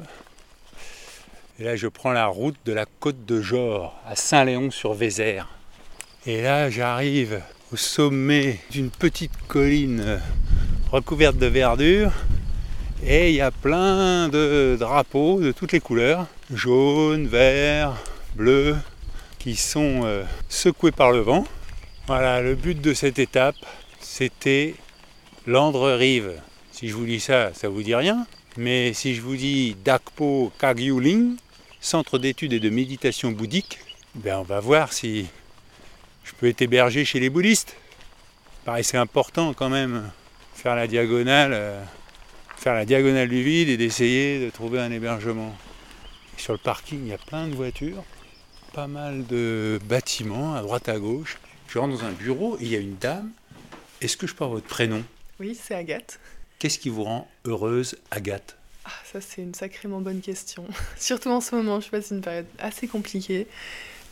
Et 1.60 1.64
là, 1.64 1.76
je 1.76 1.88
prends 1.88 2.12
la 2.12 2.28
route 2.28 2.56
de 2.66 2.74
la 2.74 2.86
côte 3.00 3.26
de 3.26 3.42
Jor, 3.42 4.00
à 4.08 4.16
Saint-Léon-sur-Vézère. 4.16 5.48
Et 6.28 6.42
là, 6.44 6.70
j'arrive 6.70 7.42
au 7.74 7.78
sommet 7.78 8.60
d'une 8.70 8.92
petite 8.92 9.32
colline 9.48 10.02
euh, 10.02 10.18
recouverte 10.92 11.38
de 11.38 11.48
verdure. 11.48 12.12
Et 13.04 13.30
il 13.30 13.36
y 13.36 13.42
a 13.42 13.50
plein 13.50 14.30
de 14.30 14.78
drapeaux 14.80 15.40
de 15.40 15.52
toutes 15.52 15.72
les 15.72 15.80
couleurs, 15.80 16.28
jaune, 16.54 17.28
vert, 17.28 17.94
bleu, 18.36 18.76
qui 19.40 19.56
sont 19.56 20.02
euh, 20.04 20.24
secoués 20.50 20.92
par 20.92 21.12
le 21.12 21.20
vent. 21.20 21.46
Voilà, 22.08 22.42
le 22.42 22.56
but 22.56 22.80
de 22.80 22.94
cette 22.94 23.20
étape, 23.20 23.58
c'était 24.00 24.76
l'Andre-Rive. 25.46 26.42
Si 26.72 26.88
je 26.88 26.94
vous 26.94 27.06
dis 27.06 27.20
ça, 27.20 27.54
ça 27.54 27.68
vous 27.68 27.84
dit 27.84 27.96
rien. 27.96 28.26
Mais 28.56 28.94
si 28.94 29.14
je 29.14 29.22
vous 29.22 29.36
dis 29.36 29.76
Dakpo 29.84 30.54
Kagyuling, 30.58 31.36
centre 31.82 32.18
d'études 32.18 32.54
et 32.54 32.62
de 32.62 32.70
méditation 32.70 33.34
bouddhique, 33.34 33.80
ben 34.16 34.38
on 34.38 34.44
va 34.44 34.62
voir 34.62 34.94
si 34.94 35.28
je 36.24 36.32
peux 36.32 36.48
être 36.48 36.62
hébergé 36.62 37.04
chez 37.04 37.20
les 37.20 37.30
bouddhistes. 37.30 37.76
Paraissait 38.64 38.96
important 38.96 39.54
quand 39.54 39.70
même 39.70 40.10
faire 40.54 40.78
la 40.78 40.88
diagonale, 40.88 41.52
euh, 41.54 41.84
faire 42.56 42.74
la 42.74 42.86
diagonale 42.86 43.28
du 43.28 43.44
vide 43.44 43.68
et 43.68 43.76
d'essayer 43.76 44.46
de 44.46 44.50
trouver 44.50 44.80
un 44.80 44.94
hébergement. 44.94 45.54
Sur 46.38 46.54
le 46.54 46.60
parking, 46.60 47.02
il 47.02 47.10
y 47.10 47.14
a 47.14 47.18
plein 47.18 47.48
de 47.48 47.56
voitures, 47.56 48.06
pas 48.72 48.88
mal 48.88 49.28
de 49.28 49.78
bâtiments 49.84 50.56
à 50.56 50.62
droite 50.62 50.88
à 50.88 50.98
gauche. 51.00 51.38
Je 51.68 51.80
rentre 51.80 51.98
dans 51.98 52.06
un 52.06 52.12
bureau 52.12 52.58
et 52.60 52.64
il 52.64 52.70
y 52.70 52.76
a 52.76 52.80
une 52.80 52.98
dame. 52.98 53.32
Est-ce 54.02 54.18
que 54.18 54.28
je 54.28 54.34
peux 54.34 54.44
avoir 54.44 54.60
votre 54.60 54.68
prénom? 54.68 55.04
Oui, 55.40 55.58
c'est 55.60 55.76
Agathe. 55.76 56.20
Qu'est-ce 56.60 56.80
qui 56.80 56.90
vous 56.90 57.04
rend 57.04 57.30
heureuse, 57.46 57.98
Agathe? 58.12 58.56
Ah, 58.86 58.92
ça, 59.12 59.20
c'est 59.22 59.42
une 59.42 59.54
sacrément 59.54 60.00
bonne 60.00 60.22
question. 60.22 60.66
Surtout 60.98 61.30
en 61.30 61.42
ce 61.42 61.56
moment, 61.56 61.80
je 61.82 61.90
passe 61.90 62.12
une 62.12 62.22
période 62.22 62.46
assez 62.60 62.88
compliquée. 62.88 63.48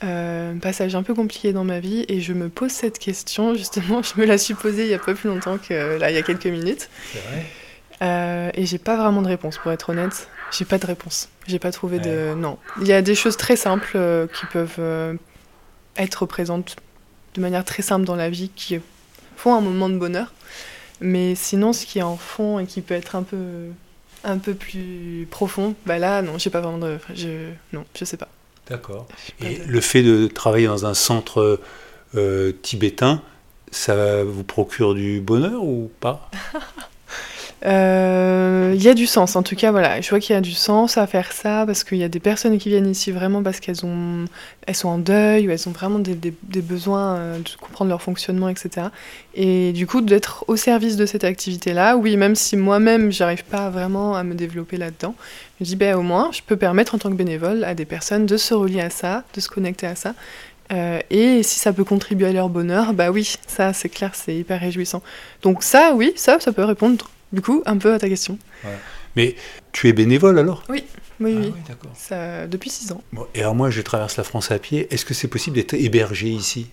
Euh, 0.04 0.54
un 0.54 0.58
passage 0.58 0.94
un 0.96 1.04
peu 1.04 1.14
compliqué 1.14 1.54
dans 1.54 1.64
ma 1.64 1.80
vie 1.80 2.04
et 2.10 2.20
je 2.20 2.34
me 2.34 2.50
pose 2.50 2.72
cette 2.72 3.00
question. 3.00 3.56
Justement 3.56 4.02
je 4.04 4.20
me 4.20 4.26
la 4.26 4.38
suis 4.38 4.54
posée 4.54 4.84
il 4.84 4.90
y 4.90 4.94
a 4.94 5.00
pas 5.00 5.14
plus 5.14 5.30
longtemps 5.30 5.58
que 5.58 5.98
là 5.98 6.12
il 6.12 6.16
y 6.16 6.18
a 6.18 6.22
quelques 6.22 6.48
minutes. 6.48 6.90
C'est 7.14 7.20
vrai? 7.20 7.46
Euh, 8.02 8.52
et 8.54 8.66
j'ai 8.66 8.78
pas 8.78 8.98
vraiment 8.98 9.22
de 9.22 9.28
réponse 9.28 9.58
pour 9.58 9.72
être 9.72 9.90
honnête. 9.90 10.28
J'ai 10.52 10.66
pas 10.66 10.78
de 10.78 10.86
réponse. 10.86 11.30
J'ai 11.48 11.60
pas 11.60 11.72
trouvé 11.72 12.00
de 12.00 12.34
non. 12.34 12.58
Il 12.82 12.88
y 12.88 12.94
a 12.94 13.02
des 13.02 13.16
choses 13.16 13.38
très 13.38 13.56
simples 13.56 13.94
euh, 13.96 14.28
qui 14.28 14.46
peuvent 14.48 14.76
euh, 14.80 15.14
être 15.98 16.26
présentes 16.26 16.76
de 17.36 17.42
manière 17.42 17.64
très 17.66 17.84
simple 17.84 18.06
dans 18.06 18.16
la 18.16 18.30
vie 18.30 18.50
qui 18.56 18.80
font 19.38 19.54
un 19.56 19.62
moment 19.62 19.90
de 19.90 19.98
bonheur. 19.98 20.34
Mais 21.02 21.36
sinon 21.36 21.74
ce 21.74 21.86
qui 21.86 22.00
est 22.00 22.04
en 22.04 22.18
fond 22.18 22.60
et 22.60 22.66
qui 22.66 22.82
peut 22.82 22.94
être 22.94 23.16
un 23.16 23.24
peu 23.24 23.68
un 24.24 24.38
peu 24.40 24.54
plus 24.56 25.28
profond 25.30 25.76
bah 25.86 26.00
là 26.00 26.22
non 26.24 26.38
j'ai 26.40 26.50
pas 26.50 26.62
vraiment 26.62 26.80
de 26.80 26.98
je 27.14 27.50
non 27.74 27.86
je 27.98 28.06
sais 28.06 28.18
pas. 28.18 28.30
D'accord. 28.70 29.06
Et 29.42 29.60
de- 29.60 29.64
le 29.66 29.82
fait 29.82 30.02
de 30.02 30.28
travailler 30.28 30.66
dans 30.68 30.86
un 30.88 30.94
centre 30.96 31.60
euh, 32.16 32.52
tibétain, 32.64 33.22
ça 33.72 34.24
vous 34.24 34.44
procure 34.44 34.96
du 34.96 35.20
bonheur 35.22 35.62
ou 35.64 35.92
pas? 36.00 36.32
Euh, 37.66 38.74
Il 38.76 38.84
y 38.84 38.90
a 38.90 38.94
du 38.94 39.06
sens, 39.06 39.36
en 39.36 39.44
tout 39.44 39.56
cas, 39.56 39.72
voilà. 39.72 40.02
Je 40.02 40.10
vois 40.10 40.20
qu'il 40.20 40.34
y 40.34 40.38
a 40.38 40.42
du 40.42 40.52
sens 40.52 40.98
à 40.98 41.08
faire 41.08 41.32
ça 41.32 41.64
parce 41.66 41.84
qu'il 41.84 41.98
y 41.98 42.04
a 42.04 42.10
des 42.10 42.20
personnes 42.20 42.58
qui 42.58 42.70
viennent 42.70 42.90
ici 42.90 43.12
vraiment 43.12 43.42
parce 43.42 43.60
qu'elles 43.60 43.86
ont, 43.86 44.26
elles 44.68 44.76
sont 44.76 44.90
en 44.90 44.98
deuil 44.98 45.48
ou 45.48 45.52
elles 45.52 45.68
ont 45.70 45.72
vraiment 45.72 46.00
des, 46.00 46.34
besoins 46.62 47.16
euh, 47.16 47.38
de 47.40 47.50
comprendre 47.60 47.90
leur 47.90 48.02
fonctionnement, 48.02 48.50
etc. 48.50 48.88
Et 49.34 49.72
du 49.72 49.88
coup, 49.88 50.02
d'être 50.02 50.44
au 50.48 50.58
service 50.58 50.98
de 50.98 51.06
cette 51.06 51.24
activité-là, 51.24 51.96
oui, 51.96 52.18
même 52.18 52.36
si 52.36 52.58
moi-même, 52.58 53.12
j'arrive 53.12 53.46
pas 53.46 53.70
vraiment 53.70 54.16
à 54.16 54.24
me 54.24 54.36
développer 54.36 54.78
là-dedans, 54.78 55.16
je 55.60 55.64
me 55.64 55.70
dis, 55.70 55.76
ben, 55.76 55.96
au 55.96 56.02
moins, 56.02 56.32
je 56.34 56.42
peux 56.46 56.58
permettre 56.58 56.96
en 56.96 56.98
tant 56.98 57.10
que 57.10 57.16
bénévole 57.16 57.64
à 57.64 57.76
des 57.76 57.86
personnes 57.86 58.26
de 58.26 58.38
se 58.38 58.54
relier 58.54 58.82
à 58.82 58.90
ça, 58.90 59.24
de 59.34 59.40
se 59.40 59.48
connecter 59.48 59.88
à 59.88 59.96
ça. 59.96 60.14
Euh, 60.74 61.00
et 61.10 61.44
si 61.44 61.60
ça 61.60 61.74
peut 61.74 61.84
contribuer 61.84 62.28
à 62.28 62.34
leur 62.34 62.50
bonheur, 62.50 62.94
bah 62.94 63.12
oui, 63.12 63.36
ça 63.48 63.74
c'est 63.74 63.90
clair, 63.90 64.12
c'est 64.14 64.36
hyper 64.36 64.60
réjouissant. 64.60 65.02
Donc 65.44 65.64
ça, 65.64 65.94
oui, 65.96 66.14
ça, 66.16 66.40
ça 66.40 66.52
peut 66.52 66.64
répondre 66.64 67.10
du 67.34 67.42
coup 67.42 67.64
un 67.66 67.78
peu 67.78 67.94
à 67.94 68.00
ta 68.00 68.08
question. 68.10 68.38
Mais 69.16 69.36
tu 69.72 69.88
es 69.88 69.94
bénévole 69.94 70.38
alors? 70.40 70.64
Oui, 70.70 70.84
Ah 71.22 71.24
oui, 71.24 71.54
ça, 71.96 72.48
depuis 72.48 72.70
six 72.70 72.92
ans. 72.92 73.02
Bon, 73.14 73.26
et 73.34 73.40
alors 73.42 73.56
moi, 73.56 73.70
je 73.70 73.82
traverse 73.82 74.18
la 74.18 74.24
France 74.24 74.52
à 74.52 74.60
pied. 74.60 74.88
Est-ce 74.94 75.06
que 75.06 75.14
c'est 75.14 75.28
possible 75.30 75.56
d'être 75.56 75.74
hébergé 75.74 76.28
ici? 76.30 76.68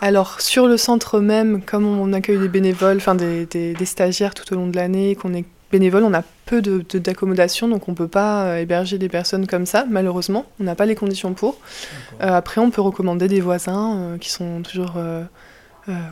Alors 0.00 0.40
sur 0.40 0.66
le 0.66 0.76
centre 0.76 1.20
même, 1.20 1.62
comme 1.62 1.86
on 1.86 2.12
accueille 2.12 2.38
des 2.38 2.48
bénévoles, 2.48 2.96
enfin 2.98 3.14
des, 3.14 3.46
des- 3.46 3.74
des 3.74 3.84
stagiaires 3.86 4.34
tout 4.34 4.52
au 4.52 4.56
long 4.56 4.66
de 4.66 4.76
l'année, 4.76 5.14
qu'on 5.14 5.32
est 5.34 5.44
bénévole, 5.70 6.02
on 6.04 6.12
a 6.14 6.22
peu 6.46 6.60
de- 6.62 6.84
de- 6.88 6.98
d'accommodation, 6.98 7.68
donc 7.68 7.88
on 7.88 7.94
peut 7.94 8.08
pas 8.08 8.44
euh, 8.44 8.58
héberger 8.58 8.98
des 8.98 9.08
personnes 9.08 9.46
comme 9.46 9.66
ça, 9.66 9.86
malheureusement. 9.88 10.46
On 10.60 10.64
n'a 10.64 10.74
pas 10.74 10.84
les 10.86 10.94
conditions 10.94 11.32
pour. 11.34 11.58
Euh, 12.20 12.32
après, 12.36 12.60
on 12.60 12.70
peut 12.70 12.82
recommander 12.82 13.28
des 13.28 13.40
voisins 13.40 13.96
euh, 13.96 14.18
qui 14.18 14.30
sont 14.30 14.62
toujours 14.62 14.94
euh, 14.96 15.24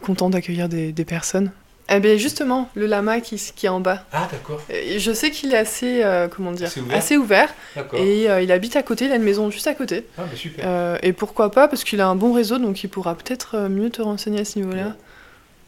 contents 0.01 0.31
d'accueillir 0.31 0.69
des, 0.69 0.93
des 0.93 1.05
personnes. 1.05 1.51
Eh 1.91 2.01
bien 2.01 2.17
justement, 2.17 2.71
le 2.75 2.87
lama 2.87 3.21
qui, 3.21 3.35
est 3.63 3.69
en 3.69 3.81
bas. 3.81 4.05
Ah 4.13 4.29
d'accord. 4.31 4.61
Je 4.71 5.13
sais 5.13 5.31
qu'il 5.31 5.53
est 5.53 5.59
assez, 5.59 6.03
euh, 6.03 6.29
comment 6.29 6.53
dire, 6.53 6.69
Assez 6.69 6.81
ouvert. 6.81 6.97
assez 6.97 7.17
ouvert. 7.17 7.55
D'accord. 7.77 7.99
Et 8.01 8.31
euh, 8.31 8.41
il 8.41 8.51
habite 8.53 8.77
à 8.77 8.83
côté, 8.83 9.07
il 9.07 9.13
a 9.13 9.17
une 9.17 9.23
maison 9.23 9.51
juste 9.51 9.67
à 9.67 9.75
côté. 9.75 10.07
Ah 10.17 10.23
bah 10.23 10.37
super. 10.37 10.65
Euh, 10.67 10.97
et 11.03 11.13
pourquoi 11.13 11.51
pas, 11.51 11.69
parce 11.69 11.85
qu'il 11.85 12.01
a 12.01 12.07
un 12.07 12.15
bon 12.15 12.33
réseau, 12.33 12.59
donc 12.59 12.83
il 12.85 12.89
pourra 12.89 13.15
peut-être 13.15 13.69
mieux 13.69 13.91
te 13.91 14.01
renseigner 14.01 14.41
à 14.41 14.45
ce 14.45 14.59
niveau-là. 14.59 14.95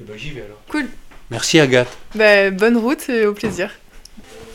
Eh 0.01 0.05
ben, 0.05 0.17
j'y 0.17 0.31
vais 0.31 0.43
alors. 0.43 0.61
Cool. 0.71 0.87
Merci 1.31 1.59
Agathe. 1.61 1.89
Bah, 2.15 2.51
bonne 2.51 2.77
route 2.77 3.09
et 3.09 3.27
au 3.27 3.35
plaisir. 3.35 3.71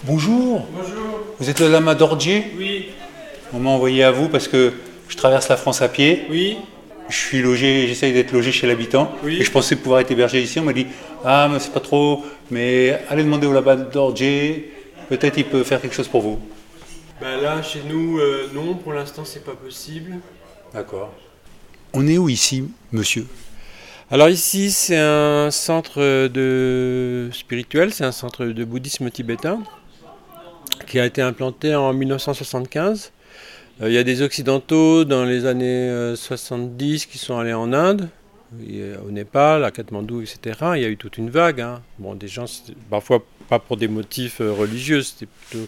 Bonjour. 0.04 0.66
Bonjour. 0.74 1.20
Vous 1.40 1.50
êtes 1.50 1.60
le 1.60 1.68
lama 1.70 1.94
d'Ordier 1.94 2.46
Oui, 2.58 2.88
On 3.54 3.60
m'a 3.60 3.70
envoyé 3.70 4.04
à 4.04 4.12
vous 4.12 4.30
parce 4.30 4.48
que 4.48 4.74
je 5.08 5.18
traverse 5.18 5.50
la 5.50 5.58
France 5.58 5.82
à 5.82 5.90
pied. 5.90 6.26
oui, 6.30 6.58
Je 7.10 7.16
suis 7.18 7.42
logé, 7.42 7.88
j'essaye 7.88 8.14
d'être 8.14 8.32
logé 8.32 8.52
chez 8.52 8.66
l'habitant. 8.68 9.12
Oui. 9.24 9.38
Et 9.42 9.44
je 9.44 9.52
pensais 9.52 9.76
pouvoir 9.76 10.00
être 10.00 10.12
hébergé 10.12 10.42
ici. 10.42 10.60
On 10.60 10.64
m'a 10.64 10.74
dit 10.74 10.88
Ah, 11.24 11.50
mais 11.52 11.60
c'est 11.60 11.74
pas 11.74 11.80
trop, 11.80 12.24
mais 12.50 13.02
allez 13.10 13.24
demander 13.24 13.48
au 13.48 13.54
lama 13.54 13.76
d'Ordier. 13.76 14.74
Peut-être 15.10 15.38
il 15.38 15.46
peut 15.46 15.64
faire 15.64 15.82
quelque 15.82 15.96
chose 15.96 16.08
pour 16.08 16.22
vous. 16.22 16.40
bah 17.20 17.36
là 17.42 17.62
chez 17.62 17.82
nous, 17.88 18.20
euh, 18.20 18.50
non, 18.54 18.76
pour 18.76 18.94
l'instant 18.94 19.24
c'est 19.26 19.44
pas 19.44 19.56
possible. 19.56 20.16
D'accord. 20.74 21.14
On 21.94 22.08
est 22.08 22.18
où 22.18 22.30
ici, 22.30 22.64
monsieur? 22.92 23.26
Alors 24.12 24.30
ici 24.30 24.72
c'est 24.72 24.98
un 24.98 25.52
centre 25.52 26.00
de 26.28 27.30
spirituel, 27.34 27.94
c'est 27.94 28.06
un 28.06 28.12
centre 28.12 28.46
de 28.46 28.64
bouddhisme 28.64 29.10
tibétain 29.10 29.60
qui 30.88 31.00
a 31.00 31.06
été 31.06 31.22
implanté 31.22 31.76
en 31.76 31.94
1975. 31.94 33.12
Euh, 33.82 33.90
Il 33.90 33.94
y 33.94 33.98
a 33.98 34.04
des 34.04 34.22
occidentaux 34.22 35.06
dans 35.06 35.26
les 35.26 35.46
années 35.46 35.90
euh, 35.90 36.16
70 36.16 37.06
qui 37.06 37.18
sont 37.18 37.38
allés 37.38 37.54
en 37.54 37.74
Inde, 37.74 38.04
euh, 38.04 38.08
au 38.54 39.12
Népal, 39.12 39.64
à 39.64 39.72
Katmandou, 39.72 40.22
etc. 40.22 40.40
Il 40.76 40.82
y 40.82 40.86
a 40.86 40.90
eu 40.90 40.98
toute 40.98 41.18
une 41.18 41.30
vague. 41.30 41.62
hein. 41.62 41.82
Bon, 42.00 42.16
des 42.16 42.28
gens, 42.28 42.46
parfois 42.90 43.24
pas 43.48 43.60
pour 43.60 43.78
des 43.78 43.88
motifs 43.88 44.42
euh, 44.42 44.52
religieux, 44.52 45.02
c'était 45.02 45.26
plutôt 45.28 45.68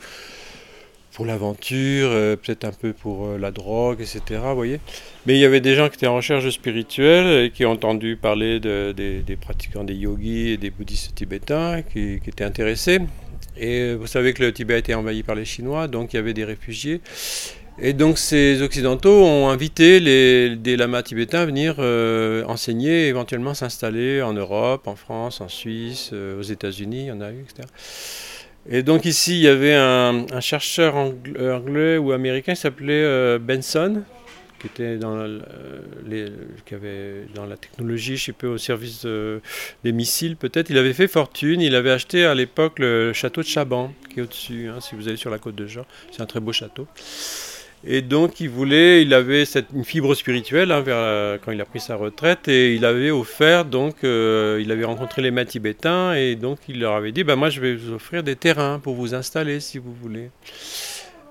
pour 1.14 1.26
l'aventure, 1.26 2.08
euh, 2.12 2.36
peut-être 2.38 2.64
un 2.64 2.72
peu 2.72 2.94
pour 2.94 3.26
euh, 3.28 3.38
la 3.38 3.52
drogue, 3.52 4.00
etc. 4.00 4.40
Vous 4.44 4.56
voyez 4.56 4.80
Mais 5.26 5.36
il 5.36 5.40
y 5.40 5.46
avait 5.46 5.60
des 5.60 5.76
gens 5.76 5.90
qui 5.90 5.96
étaient 5.96 6.08
en 6.08 6.16
recherche 6.16 6.50
spirituelle 6.50 7.46
et 7.46 7.52
qui 7.52 7.66
ont 7.66 7.72
entendu 7.72 8.16
parler 8.16 8.60
de- 8.60 8.94
des, 8.96 9.36
pratiquants, 9.36 9.84
des 9.84 9.96
yogis 9.96 10.50
et 10.52 10.58
des 10.58 10.70
bouddhistes 10.70 11.14
tibétains 11.16 11.82
qui, 11.82 12.14
étaient 12.26 12.44
intéressés. 12.46 13.00
Et 13.58 13.94
vous 13.96 14.08
savez 14.08 14.34
que 14.34 14.42
le 14.42 14.54
Tibet 14.54 14.76
a 14.76 14.78
été 14.78 14.96
envahi 14.96 15.24
par 15.24 15.36
les 15.36 15.44
Chinois, 15.44 15.88
donc 15.90 16.14
il 16.14 16.16
y 16.16 16.20
avait 16.20 16.34
des 16.34 16.46
réfugiés. 16.46 17.02
Et 17.84 17.94
donc 17.94 18.20
ces 18.20 18.62
occidentaux 18.62 19.26
ont 19.26 19.50
invité 19.50 20.00
les, 20.00 20.56
des 20.56 20.78
lamas 20.78 21.02
tibétains 21.02 21.40
à 21.40 21.46
venir 21.48 21.78
euh, 21.80 22.44
enseigner, 22.46 23.08
éventuellement 23.08 23.56
s'installer 23.56 24.22
en 24.22 24.34
Europe, 24.34 24.88
en 24.88 24.96
France, 24.96 25.42
en 25.42 25.48
Suisse, 25.48 26.12
euh, 26.14 26.40
aux 26.40 26.44
États-Unis, 26.44 27.00
il 27.00 27.06
y 27.08 27.12
en 27.12 27.22
a 27.22 27.32
eu, 27.32 27.42
etc. 27.42 27.68
Et 28.70 28.84
donc 28.84 29.06
ici, 29.06 29.40
il 29.40 29.42
y 29.42 29.48
avait 29.48 29.74
un, 29.74 30.28
chercheur 30.42 30.96
anglais, 30.96 31.98
ou 31.98 32.12
américain 32.12 32.54
qui 32.54 32.62
s'appelait 32.62 33.02
euh, 33.02 33.40
Benson, 33.40 34.04
qui 34.60 34.68
était 34.68 34.98
dans, 34.98 35.40
qui 36.68 36.76
avait 36.76 37.26
dans 37.34 37.48
la 37.48 37.58
technologie, 37.58 38.16
je 38.16 38.26
sais 38.26 38.32
pas, 38.32 38.46
au 38.46 38.60
service 38.60 39.08
des 39.84 39.92
missiles 39.92 40.36
peut-être. 40.36 40.70
Il 40.70 40.78
avait 40.78 40.94
fait 40.94 41.08
fortune, 41.08 41.62
il 41.62 41.74
avait 41.74 41.90
acheté 41.90 42.26
à 42.26 42.36
l'époque 42.36 42.78
le 42.78 43.12
château 43.12 43.42
de 43.42 43.48
Chaban, 43.48 43.92
qui 44.14 44.20
est 44.20 44.22
au-dessus, 44.22 44.68
hein, 44.68 44.80
si 44.82 44.94
vous 44.94 45.08
allez 45.08 45.18
sur 45.18 45.32
la 45.32 45.40
côte 45.40 45.56
de 45.56 45.66
Jean. 45.66 45.88
C'est 46.12 46.22
un 46.22 46.28
très 46.28 46.40
beau 46.40 46.52
château. 46.52 46.88
Et 47.84 48.04
donc 48.04 48.40
il 48.40 48.50
voulait, 48.50 49.02
il 49.02 49.14
avait 49.14 49.44
cette, 49.46 49.68
une 49.74 49.84
fibre 49.84 50.14
spirituelle 50.14 50.72
hein, 50.72 50.84
quand 51.44 51.52
il 51.52 51.60
a 51.60 51.66
pris 51.66 51.80
sa 51.80 51.96
retraite 51.96 52.48
et 52.48 52.76
il 52.76 52.86
avait 52.86 53.10
offert 53.10 53.66
donc, 53.66 54.04
euh, 54.04 54.60
il 54.62 54.72
avait 54.72 54.86
rencontré 54.86 55.24
les 55.24 55.32
maîtres 55.32 55.52
tibétains 55.52 56.14
et 56.14 56.36
donc 56.36 56.60
il 56.68 56.80
leur 56.80 56.94
avait 56.94 57.12
dit, 57.12 57.24
bah 57.24 57.36
moi 57.36 57.50
je 57.50 57.60
vais 57.60 57.76
vous 57.76 57.94
offrir 57.94 58.22
des 58.22 58.36
terrains 58.36 58.78
pour 58.78 58.94
vous 58.94 59.16
installer 59.16 59.60
si 59.60 59.80
vous 59.80 59.94
voulez. 59.94 60.30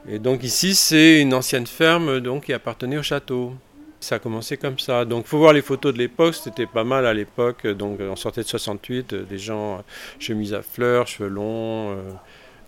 Et 0.09 0.19
donc 0.19 0.43
ici 0.43 0.75
c'est 0.75 1.21
une 1.21 1.35
ancienne 1.35 1.69
ferme 1.69 2.19
donc 2.19 2.47
qui 2.47 2.53
appartenait 2.53 2.99
au 2.99 3.03
château. 3.03 3.55
Ça 4.01 4.17
a 4.17 4.19
commencé 4.19 4.57
comme 4.57 4.79
ça. 4.79 5.05
Donc 5.05 5.27
faut 5.27 5.39
voir 5.39 5.53
les 5.53 5.63
photos 5.63 5.93
de 5.93 5.99
l'époque, 5.99 6.35
c'était 6.35 6.67
pas 6.67 6.85
mal 6.85 7.07
à 7.07 7.15
l'époque. 7.15 7.67
Donc 7.67 8.01
on 8.01 8.17
sortait 8.17 8.43
de 8.43 8.49
68, 8.49 9.15
des 9.15 9.39
gens 9.39 9.85
chemise 10.19 10.55
à 10.55 10.63
fleurs, 10.63 11.07
cheveux 11.07 11.29
longs 11.29 11.97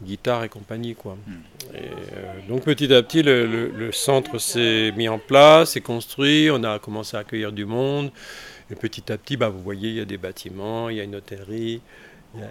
guitare 0.02 0.44
et 0.44 0.48
compagnie. 0.48 0.94
Quoi. 0.94 1.16
Hmm. 1.26 1.74
Et, 1.74 1.78
euh, 1.78 2.48
donc 2.48 2.62
petit 2.62 2.92
à 2.92 3.02
petit, 3.02 3.22
le, 3.22 3.90
centre 3.92 4.38
s'est 4.38 4.92
mis 4.96 5.08
en 5.08 5.18
place, 5.18 5.72
s'est 5.72 5.80
construit, 5.80 6.48
on 6.50 6.62
a 6.64 6.78
commencé 6.78 7.16
à 7.16 7.20
accueillir 7.20 7.52
du 7.52 7.64
monde. 7.64 8.10
Et 8.70 8.74
petit 8.74 9.12
à 9.12 9.18
petit, 9.18 9.36
bah, 9.36 9.48
vous 9.48 9.60
voyez, 9.60 9.90
il 9.90 9.96
y 9.96 10.00
a 10.00 10.04
des 10.04 10.18
bâtiments, 10.18 10.88
il 10.88 10.96
y 10.96 11.00
a 11.00 11.04
une 11.04 11.16
hôtellerie, 11.16 11.80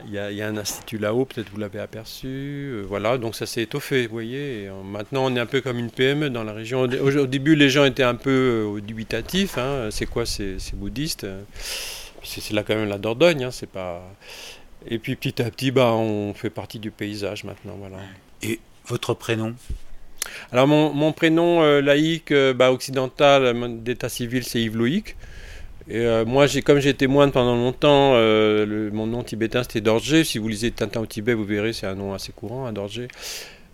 il 0.06 0.14
y 0.14 0.42
a, 0.42 0.48
un 0.48 0.58
institut 0.58 1.00
là-haut, 1.00 1.26
peut-être 1.26 1.50
vous 1.50 1.60
l'avez 1.60 1.80
aperçu. 1.80 2.28
Euh, 2.28 2.84
voilà, 2.88 3.18
donc 3.18 3.36
ça 3.36 3.48
s'est 3.48 3.64
étoffé, 3.64 4.06
vous 4.06 4.14
voyez. 4.14 4.70
maintenant, 4.86 5.26
on 5.26 5.36
est 5.36 5.40
un 5.40 5.46
peu 5.48 5.62
comme 5.62 5.80
une 5.80 5.90
PME 5.90 6.30
dans 6.30 6.44
la 6.44 6.54
région. 6.54 6.82
Au, 6.82 7.26
début, 7.26 7.56
les 7.56 7.70
gens 7.70 7.86
étaient 7.86 8.04
un 8.04 8.16
peu 8.16 8.76
euh, 8.78 8.82
dubitatifs. 8.82 9.58
Hein. 9.58 9.90
C'est 9.90 10.06
quoi 10.06 10.26
ces, 10.26 10.58
bouddhistes 10.74 11.26
C'est 12.24 12.54
là 12.54 12.64
quand 12.64 12.76
même 12.76 12.90
la 12.90 13.00
Dordogne, 13.00 13.46
hein. 13.46 13.52
c'est 13.52 13.70
pas... 13.70 14.04
Et 14.88 15.00
puis 15.00 15.16
petit 15.16 15.42
à 15.42 15.50
petit, 15.52 15.72
bah, 15.72 15.94
on 15.94 16.34
fait 16.34 16.50
partie 16.50 16.80
du 16.80 16.92
paysage 16.92 17.44
maintenant. 17.44 17.76
Voilà. 17.80 17.98
Et 18.42 18.60
votre 18.88 19.14
prénom? 19.14 19.56
Alors 20.52 20.68
mon, 20.68 20.94
mon 20.94 21.14
prénom 21.14 21.62
euh, 21.62 21.82
laïque 21.82 22.32
euh, 22.32 22.54
bah, 22.54 22.72
occidental 22.72 23.54
d'état 23.84 24.10
civil, 24.10 24.44
c'est 24.44 24.62
Yves 24.62 24.78
Loïc. 24.78 25.16
Et 25.88 25.98
euh, 25.98 26.26
moi, 26.26 26.46
comme 26.64 26.80
j'ai 26.80 26.90
été 26.90 27.08
moine 27.08 27.32
pendant 27.32 27.56
longtemps, 27.56 28.14
mon 28.14 29.08
nom 29.08 29.24
tibétain 29.24 29.64
c'était 29.64 29.82
Dorje. 29.82 30.24
Si 30.24 30.38
vous 30.38 30.48
lisez 30.48 30.72
Tintin 30.72 31.02
au 31.02 31.06
Tibet, 31.06 31.34
vous 31.34 31.44
verrez, 31.46 31.74
c'est 31.74 31.88
un 31.88 31.96
nom 31.96 32.14
assez 32.14 32.32
courant, 32.32 32.66
hein, 32.66 32.74
Dorje. 32.74 33.08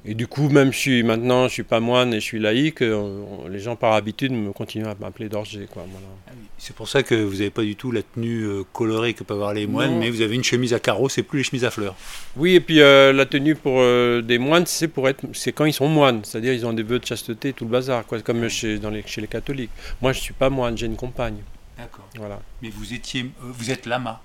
Et 0.09 0.13
du 0.13 0.25
coup, 0.25 0.47
même 0.47 0.71
je 0.71 0.77
suis 0.77 1.03
maintenant, 1.03 1.49
je 1.49 1.53
suis 1.53 1.63
pas 1.63 1.81
moine 1.81 2.13
et 2.13 2.21
je 2.21 2.25
suis 2.25 2.39
laïque, 2.39 2.81
euh, 2.81 3.25
les 3.49 3.59
gens 3.59 3.75
par 3.75 3.91
habitude 3.91 4.31
me 4.31 4.53
continuent 4.53 4.87
à 4.87 4.95
m'appeler 4.97 5.27
d'orgé. 5.27 5.67
Quoi, 5.69 5.83
ah 6.27 6.31
C'est 6.57 6.73
pour 6.73 6.87
ça 6.87 7.03
que 7.03 7.13
vous 7.13 7.33
n'avez 7.33 7.49
pas 7.49 7.63
du 7.63 7.75
tout 7.75 7.91
la 7.91 8.03
tenue 8.03 8.43
euh, 8.43 8.63
colorée 8.71 9.13
que 9.13 9.25
peuvent 9.25 9.35
avoir 9.35 9.53
les 9.53 9.67
moines, 9.67 9.99
mais 9.99 10.09
vous 10.09 10.21
avez 10.21 10.35
une 10.35 10.45
chemise 10.45 10.73
à 10.73 10.79
carreaux, 10.79 11.09
c'est 11.09 11.23
plus 11.23 11.39
les 11.39 11.43
chemises 11.43 11.65
à 11.65 11.71
fleurs. 11.71 11.95
Oui, 12.37 12.55
et 12.55 12.61
puis 12.61 12.79
euh, 12.79 13.11
la 13.11 13.25
tenue 13.25 13.55
pour 13.55 13.81
des 14.23 14.37
moines, 14.37 14.65
c'est 14.65 14.87
pour 14.87 15.09
être, 15.09 15.25
c'est 15.33 15.51
quand 15.51 15.65
ils 15.65 15.73
sont 15.73 15.89
moines, 15.89 16.21
c'est-à-dire 16.23 16.53
ils 16.53 16.65
ont 16.65 16.71
des 16.71 16.83
vœux 16.83 16.99
de 16.99 17.05
chasteté, 17.05 17.51
tout 17.51 17.65
le 17.65 17.71
bazar, 17.71 18.05
quoi, 18.05 18.21
comme 18.21 18.47
chez, 18.47 18.79
dans 18.79 18.89
les, 18.89 19.03
chez 19.05 19.19
les 19.19 19.27
catholiques. 19.27 19.71
Moi, 20.01 20.13
je 20.13 20.21
suis 20.21 20.33
pas 20.33 20.49
moine, 20.49 20.77
j'ai 20.77 20.85
une 20.85 20.95
compagne. 20.95 21.39
D'accord. 21.77 22.07
Voilà. 22.15 22.39
Mais 22.61 22.69
vous 22.69 22.93
étiez, 22.93 23.29
vous 23.41 23.71
êtes 23.71 23.85
lama. 23.85 24.21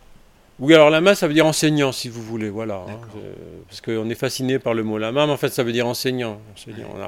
Oui, 0.62 0.74
alors 0.74 0.90
lama, 0.90 1.16
ça 1.16 1.26
veut 1.26 1.34
dire 1.34 1.44
enseignant, 1.44 1.90
si 1.90 2.08
vous 2.08 2.22
voulez, 2.22 2.48
voilà. 2.48 2.84
Hein, 2.88 3.00
parce 3.66 3.80
qu'on 3.80 4.08
est 4.08 4.14
fasciné 4.14 4.60
par 4.60 4.74
le 4.74 4.84
mot 4.84 4.96
lama, 4.96 5.26
mais 5.26 5.32
en 5.32 5.36
fait, 5.36 5.48
ça 5.48 5.64
veut 5.64 5.72
dire 5.72 5.88
enseignant. 5.88 6.40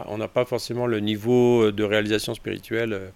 On 0.09 0.19
n'a 0.19 0.27
pas 0.27 0.45
forcément 0.45 0.89
le 0.89 0.99
niveau 0.99 1.63
euh, 1.63 1.73
de 1.73 1.85
réalisation 1.85 2.35
spirituelle 2.35 2.93
euh, 2.93 3.09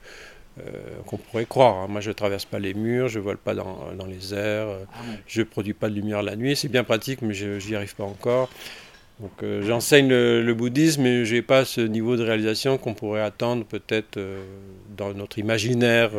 euh, 0.61 0.71
qu'on 1.07 1.17
pourrait 1.17 1.45
croire. 1.45 1.79
Hein. 1.79 1.87
Moi, 1.89 2.01
je 2.01 2.11
ne 2.11 2.15
traverse 2.15 2.45
pas 2.45 2.61
les 2.61 2.73
murs, 2.73 3.09
je 3.09 3.19
ne 3.19 3.25
vole 3.25 3.37
pas 3.37 3.53
dans, 3.53 4.07
les 4.09 4.33
airs, 4.33 4.69
ah 4.95 4.99
je 5.27 5.41
ne 5.41 5.45
produis 5.45 5.75
pas 5.75 5.89
de 5.89 5.97
lumière 5.97 6.23
la 6.23 6.37
nuit. 6.37 6.55
C'est 6.55 6.69
bien 6.69 6.85
pratique, 6.85 7.21
mais 7.21 7.35
je 7.35 7.69
n'y 7.69 7.75
arrive 7.75 7.97
pas 7.97 8.05
encore. 8.05 8.49
Donc, 9.19 9.45
j'enseigne 9.63 10.09
le, 10.09 10.55
bouddhisme, 10.55 11.03
mais 11.03 11.25
je 11.25 11.35
n'ai 11.35 11.43
pas 11.43 11.65
ce 11.65 11.81
niveau 11.81 12.17
de 12.17 12.23
réalisation 12.23 12.79
qu'on 12.79 12.95
pourrait 12.95 13.23
attendre 13.23 13.65
peut-être 13.65 14.21
dans 14.97 15.13
notre 15.15 15.41
imaginaire 15.41 16.13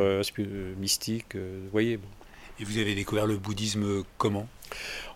mystique. 0.77 1.37
vous 1.37 1.71
voyez, 1.71 1.95
bon. 1.95 2.07
Et 2.59 2.65
vous 2.65 2.77
avez 2.77 2.93
découvert 2.93 3.25
le 3.25 3.37
bouddhisme 3.37 4.03
comment? 4.17 4.47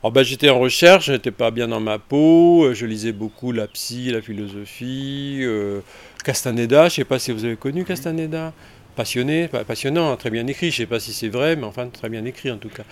Oh 0.01 0.11
ben, 0.11 0.23
J'étais 0.23 0.49
en 0.49 0.59
recherche, 0.59 1.07
je 1.07 1.11
n'étais 1.13 1.31
pas 1.31 1.51
bien 1.51 1.67
dans 1.67 1.81
ma 1.81 1.99
peau, 1.99 2.73
je 2.73 2.85
lisais 2.85 3.11
beaucoup 3.11 3.51
la 3.51 3.67
psy, 3.67 4.11
la 4.11 4.21
philosophie, 4.21 5.39
euh, 5.41 5.81
Castaneda, 6.23 6.83
je 6.83 6.85
ne 6.85 6.89
sais 6.89 7.03
pas 7.03 7.19
si 7.19 7.33
vous 7.33 7.43
avez 7.43 7.57
connu 7.57 7.83
Castaneda, 7.83 8.53
passionné, 8.95 9.49
passionnant, 9.67 10.15
très 10.15 10.29
bien 10.29 10.47
écrit, 10.47 10.71
je 10.71 10.75
ne 10.75 10.77
sais 10.77 10.89
pas 10.89 11.01
si 11.01 11.11
c'est 11.11 11.27
vrai, 11.27 11.57
mais 11.57 11.65
enfin 11.65 11.87
très 11.87 12.07
bien 12.07 12.23
écrit 12.23 12.49
en 12.49 12.57
tout 12.57 12.69
cas. 12.69 12.83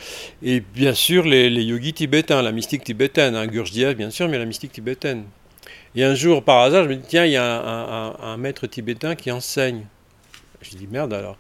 Et 0.44 0.60
bien 0.60 0.94
sûr 0.94 1.24
les, 1.24 1.50
yogis 1.50 1.94
tibétains, 1.94 2.42
la 2.42 2.52
mystique 2.52 2.84
tibétaine, 2.84 3.36
hein, 3.36 3.48
Gurdjieff 3.48 3.96
bien 3.96 4.10
sûr, 4.10 4.28
mais 4.28 4.38
la 4.38 4.46
mystique 4.46 4.74
tibétaine. 4.74 5.24
Et 5.96 6.04
un 6.04 6.16
jour, 6.16 6.44
par 6.44 6.60
hasard, 6.60 6.86
je 6.86 6.90
me 6.90 6.96
dis, 6.96 7.04
tiens, 7.08 7.26
il 7.26 7.34
y 7.34 7.38
a 7.38 7.44
un, 7.44 8.16
un 8.22 8.38
maître 8.38 8.66
tibétain 8.68 9.16
qui 9.16 9.30
enseigne. 9.32 9.86
Je 10.62 10.78
dis, 10.78 10.88
merde 10.88 11.14
alors. 11.14 11.38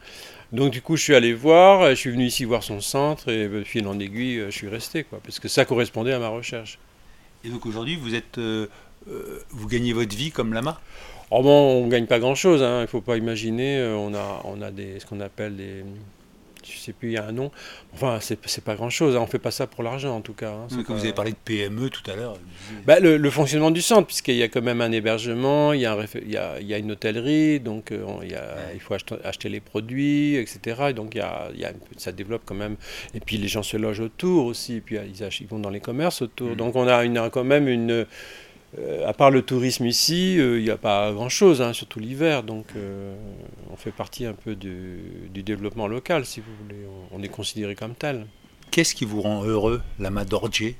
Donc 0.51 0.71
du 0.71 0.81
coup, 0.81 0.97
je 0.97 1.03
suis 1.03 1.15
allé 1.15 1.33
voir, 1.33 1.89
je 1.89 1.95
suis 1.95 2.11
venu 2.11 2.25
ici 2.25 2.43
voir 2.43 2.61
son 2.61 2.81
centre 2.81 3.29
et 3.29 3.47
de 3.47 3.63
fil 3.63 3.87
en 3.87 3.97
aiguille, 3.99 4.43
je 4.47 4.51
suis 4.51 4.67
resté, 4.67 5.03
quoi, 5.05 5.19
parce 5.23 5.39
que 5.39 5.47
ça 5.47 5.63
correspondait 5.63 6.13
à 6.13 6.19
ma 6.19 6.27
recherche. 6.27 6.77
Et 7.43 7.49
donc 7.49 7.65
aujourd'hui, 7.65 7.95
vous 7.95 8.15
êtes, 8.15 8.37
euh, 8.37 8.67
euh, 9.09 9.39
vous 9.49 9.67
gagnez 9.67 9.93
votre 9.93 10.15
vie 10.15 10.31
comme 10.31 10.53
lama? 10.53 10.79
Oh 11.31 11.41
bon, 11.41 11.83
on 11.83 11.87
gagne 11.87 12.05
pas 12.05 12.19
grand-chose, 12.19 12.61
hein, 12.61 12.79
il 12.79 12.81
ne 12.81 12.87
faut 12.87 13.01
pas 13.01 13.17
imaginer. 13.17 13.77
Euh, 13.79 13.95
on 13.95 14.13
a, 14.13 14.41
on 14.43 14.61
a 14.61 14.69
des, 14.69 14.99
ce 14.99 15.05
qu'on 15.05 15.21
appelle 15.21 15.55
des, 15.55 15.83
je 16.63 16.77
sais 16.77 16.93
plus, 16.93 17.09
il 17.09 17.13
y 17.13 17.17
a 17.17 17.25
un 17.25 17.31
nom. 17.31 17.51
Enfin, 17.93 18.19
c'est 18.21 18.63
pas 18.63 18.75
grand-chose, 18.75 19.15
hein. 19.15 19.19
on 19.21 19.27
fait 19.27 19.39
pas 19.39 19.51
ça 19.51 19.67
pour 19.67 19.83
l'argent 19.83 20.15
en 20.15 20.21
tout 20.21 20.33
cas. 20.33 20.51
Hein. 20.51 20.67
Vous 20.69 20.99
avez 20.99 21.13
parlé 21.13 21.31
de 21.31 21.37
PME 21.43 21.89
tout 21.89 22.09
à 22.09 22.15
l'heure. 22.15 22.37
Bah, 22.85 22.99
le, 22.99 23.29
fonctionnement 23.29 23.71
du 23.71 23.81
centre, 23.81 24.07
puisqu'il 24.07 24.35
y 24.35 24.43
a 24.43 24.47
quand 24.47 24.61
même 24.61 24.81
un 24.81 24.91
hébergement, 24.91 25.73
il 25.73 25.81
y 25.81 25.85
a, 25.85 25.97
il 26.15 26.31
y 26.31 26.37
a, 26.37 26.59
il 26.59 26.67
y 26.67 26.73
a 26.73 26.77
une 26.77 26.91
hôtellerie, 26.91 27.59
donc 27.59 27.91
euh, 27.91 28.05
il, 28.23 28.31
y 28.31 28.35
a, 28.35 28.55
il, 28.73 28.79
faut 28.79 28.93
acheter, 28.93 29.49
les 29.49 29.59
produits, 29.59 30.35
etc. 30.35 30.87
Et 30.89 30.93
donc 30.93 31.15
il 31.15 31.19
y 31.19 31.21
a, 31.21 31.49
il 31.53 31.59
y 31.59 31.65
a, 31.65 31.71
ça 31.97 32.11
développe 32.11 32.43
quand 32.45 32.55
même. 32.55 32.75
Et 33.13 33.19
puis 33.19 33.37
les 33.37 33.47
gens 33.47 33.63
se 33.63 33.77
logent 33.77 34.01
autour 34.01 34.45
aussi, 34.45 34.75
et 34.75 34.81
puis 34.81 34.97
ils, 34.97 35.27
ils 35.41 35.47
vont 35.47 35.59
dans 35.59 35.69
les 35.69 35.79
commerces 35.79 36.21
autour. 36.21 36.51
Mmh. 36.51 36.55
Donc 36.55 36.75
on 36.75 36.87
a 36.87 37.03
une, 37.03 37.29
quand 37.31 37.43
même 37.43 37.67
une 37.67 38.05
euh, 38.79 39.05
à 39.05 39.11
part 39.13 39.31
le 39.31 39.41
tourisme 39.41 39.85
ici, 39.85 40.37
euh, 40.39 40.57
il 40.57 40.63
n'y 40.63 40.69
a 40.69 40.77
pas 40.77 41.11
grand-chose, 41.11 41.61
hein, 41.61 41.73
surtout 41.73 41.99
l'hiver. 41.99 42.43
Donc 42.43 42.67
euh, 42.75 43.15
on 43.69 43.75
fait 43.75 43.91
partie 43.91 44.25
un 44.25 44.33
peu 44.33 44.55
du, 44.55 45.29
développement 45.29 45.87
local, 45.87 46.25
si 46.25 46.39
vous 46.39 46.51
voulez. 46.63 46.85
On, 47.11 47.21
est 47.21 47.27
considéré 47.27 47.75
comme 47.75 47.95
tel. 47.95 48.25
Qu'est-ce 48.69 48.95
qui 48.95 49.03
vous 49.05 49.21
rend 49.21 49.43
heureux, 49.43 49.81
Lama 49.99 50.23
Dorje 50.23 50.75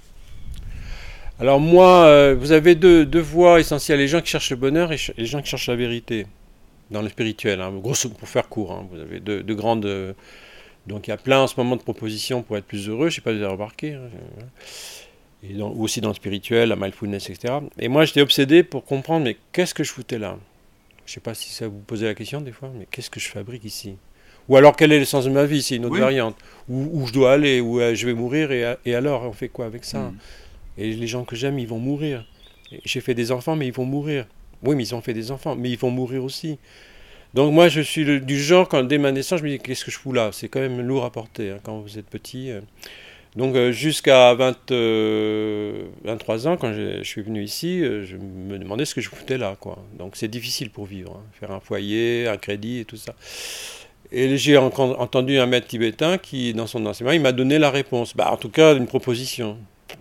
Alors 1.40 1.60
moi, 1.60 2.34
vous 2.36 2.54
avez 2.54 2.76
deux, 2.76 3.06
deux, 3.06 3.20
voies 3.20 3.60
essentielles, 3.60 4.00
les 4.00 4.08
gens 4.08 4.22
qui 4.22 4.30
cherchent 4.30 4.52
le 4.52 4.56
bonheur 4.56 4.94
et 4.94 4.98
les 5.18 5.26
gens 5.26 5.42
qui 5.42 5.50
cherchent 5.50 5.68
la 5.68 5.76
vérité, 5.76 6.26
dans 6.90 7.02
le 7.02 7.10
spirituel. 7.10 7.60
Hein. 7.60 7.74
Grosso, 7.82 8.08
pour 8.10 8.30
faire 8.30 8.48
court, 8.48 8.72
hein. 8.72 8.88
vous 8.90 9.00
avez 9.00 9.20
deux, 9.20 9.44
deux, 9.44 9.56
grandes... 9.56 10.16
donc 10.88 11.08
il 11.08 11.10
y 11.10 11.14
a 11.14 11.18
plein 11.18 11.42
en 11.42 11.48
ce 11.48 11.56
moment 11.58 11.76
de 11.76 11.82
propositions 11.82 12.44
pour 12.44 12.56
être 12.56 12.66
plus 12.66 12.88
heureux, 12.88 13.10
je 13.10 13.16
ne 13.16 13.16
sais 13.16 13.22
pas 13.22 13.32
si 13.32 13.40
vous 13.40 13.44
avez 13.44 13.54
remarqué 13.54 13.98
et 15.44 15.56
ou 15.56 15.84
aussi 15.84 16.02
dans 16.02 16.10
le 16.10 16.16
spirituel, 16.16 16.70
la 16.70 16.76
mindfulness, 16.76 17.30
etc. 17.30 17.56
Et 17.80 17.88
moi, 17.88 18.06
j'étais 18.06 18.22
obsédé 18.22 18.64
pour 18.64 18.86
comprendre, 18.86 19.26
mais 19.26 19.38
qu'est-ce 19.52 19.74
que 19.74 19.84
je 19.84 19.92
foutais 19.92 20.20
là? 20.20 20.38
Je 21.06 21.12
ne 21.12 21.14
sais 21.16 21.20
pas 21.20 21.34
si 21.34 21.50
ça 21.50 21.68
vous 21.68 21.80
posait 21.80 22.06
la 22.06 22.14
question 22.14 22.42
des 22.42 22.52
fois, 22.52 22.72
mais 22.78 22.88
qu'est-ce 22.90 23.10
que 23.10 23.20
je 23.20 23.28
fabrique 23.28 23.66
ici? 23.66 23.96
Ou 24.50 24.58
alors, 24.58 24.76
quel 24.76 24.92
est 24.92 25.00
le 25.00 25.06
sens 25.06 25.26
de 25.26 25.30
ma 25.30 25.46
vie? 25.46 25.62
C'est 25.62 25.76
une 25.76 25.86
autre 25.86 25.98
variante. 25.98 26.36
Où, 26.70 27.06
je 27.08 27.14
dois 27.14 27.34
aller 27.34 27.60
Où 27.62 27.80
euh, 27.80 27.96
je 27.96 28.06
vais 28.06 28.14
mourir 28.14 28.52
et, 28.52 28.76
et, 28.86 28.96
alors, 28.96 29.24
on 29.24 29.34
fait 29.34 29.50
quoi 29.50 29.66
avec 29.66 29.84
ça? 29.84 30.00
Hmm. 30.00 30.18
Et 30.78 30.94
les 30.94 31.08
gens 31.08 31.24
que 31.24 31.36
j'aime, 31.36 31.60
ils 31.60 31.68
vont 31.68 31.80
mourir. 31.80 32.26
J'ai 32.86 33.02
fait 33.02 33.14
des 33.14 33.32
enfants, 33.32 33.56
mais 33.56 33.68
ils 33.68 33.74
vont 33.74 33.86
mourir. 33.86 34.26
Oui, 34.64 34.76
mais 34.76 34.84
ils 34.84 34.96
ont 34.96 35.02
fait 35.02 35.14
des 35.14 35.32
enfants, 35.32 35.56
mais 35.56 35.70
ils 35.70 35.78
vont 35.78 35.92
mourir 35.92 36.24
aussi. 36.24 36.60
Donc 37.34 37.54
moi, 37.54 37.68
je 37.68 37.82
suis 37.82 38.22
du 38.22 38.40
genre, 38.40 38.68
quand 38.68 38.84
dès 38.84 38.98
ma 38.98 39.12
naissance, 39.12 39.40
je 39.40 39.46
me 39.46 39.50
dis, 39.50 39.60
qu'est-ce 39.60 39.86
que 39.86 39.92
je 39.92 39.98
fous 39.98 40.14
là? 40.14 40.32
C'est 40.34 40.50
quand 40.50 40.60
même 40.60 40.82
lourd 40.82 41.06
à 41.06 41.12
porter 41.12 41.52
hein, 41.52 41.60
quand 41.64 41.80
vous 41.80 41.98
êtes 41.98 42.08
petit. 42.08 42.52
Euh. 42.52 42.62
Donc 43.36 43.56
euh, 43.56 43.72
jusqu'à 43.72 44.34
23 44.34 44.76
euh, 44.76 45.86
ans, 46.46 46.58
quand 46.58 46.74
je, 46.74 47.02
suis 47.04 47.22
venu 47.22 47.42
ici, 47.42 47.82
euh, 47.82 48.04
je 48.06 48.18
me 48.18 48.58
demandais 48.60 48.84
ce 48.84 48.94
que 48.94 49.00
je 49.00 49.10
foutais 49.10 49.38
là. 49.38 49.56
Quoi. 49.60 49.78
Donc 49.98 50.18
c'est 50.18 50.28
difficile 50.28 50.70
pour 50.70 50.86
vivre, 50.86 51.16
hein. 51.16 51.24
faire 51.40 51.52
un 51.52 51.62
foyer, 51.62 52.28
un 52.28 52.38
crédit 52.38 52.80
et 52.80 52.86
tout 52.86 52.98
ça. 52.98 53.16
Et 54.12 54.36
j'ai 54.36 54.58
entendu 54.58 55.40
un 55.40 55.46
maître 55.46 55.68
tibétain 55.68 56.18
qui, 56.18 56.54
dans 56.54 56.68
son 56.68 56.86
enseignement, 56.86 57.14
il 57.14 57.22
m'a 57.22 57.32
donné 57.32 57.58
la 57.58 57.72
réponse. 57.72 58.14
Bah, 58.14 58.30
en 58.30 58.36
tout 58.36 58.50
cas, 58.50 58.76
une 58.76 58.88
proposition. 58.88 59.58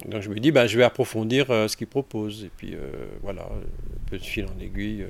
Donc 0.07 0.23
je 0.23 0.29
me 0.29 0.41
dis, 0.41 0.51
bah, 0.51 0.67
je 0.67 0.77
vais 0.77 0.83
approfondir 0.83 1.47
ce 1.47 1.77
qu'il 1.77 1.87
propose. 1.87 2.43
Et 2.43 2.51
puis 2.57 2.75
voilà, 3.23 3.49
peu 4.11 4.19
de 4.19 4.25
fil 4.25 4.47
en 4.47 4.61
aiguille, 4.61 5.07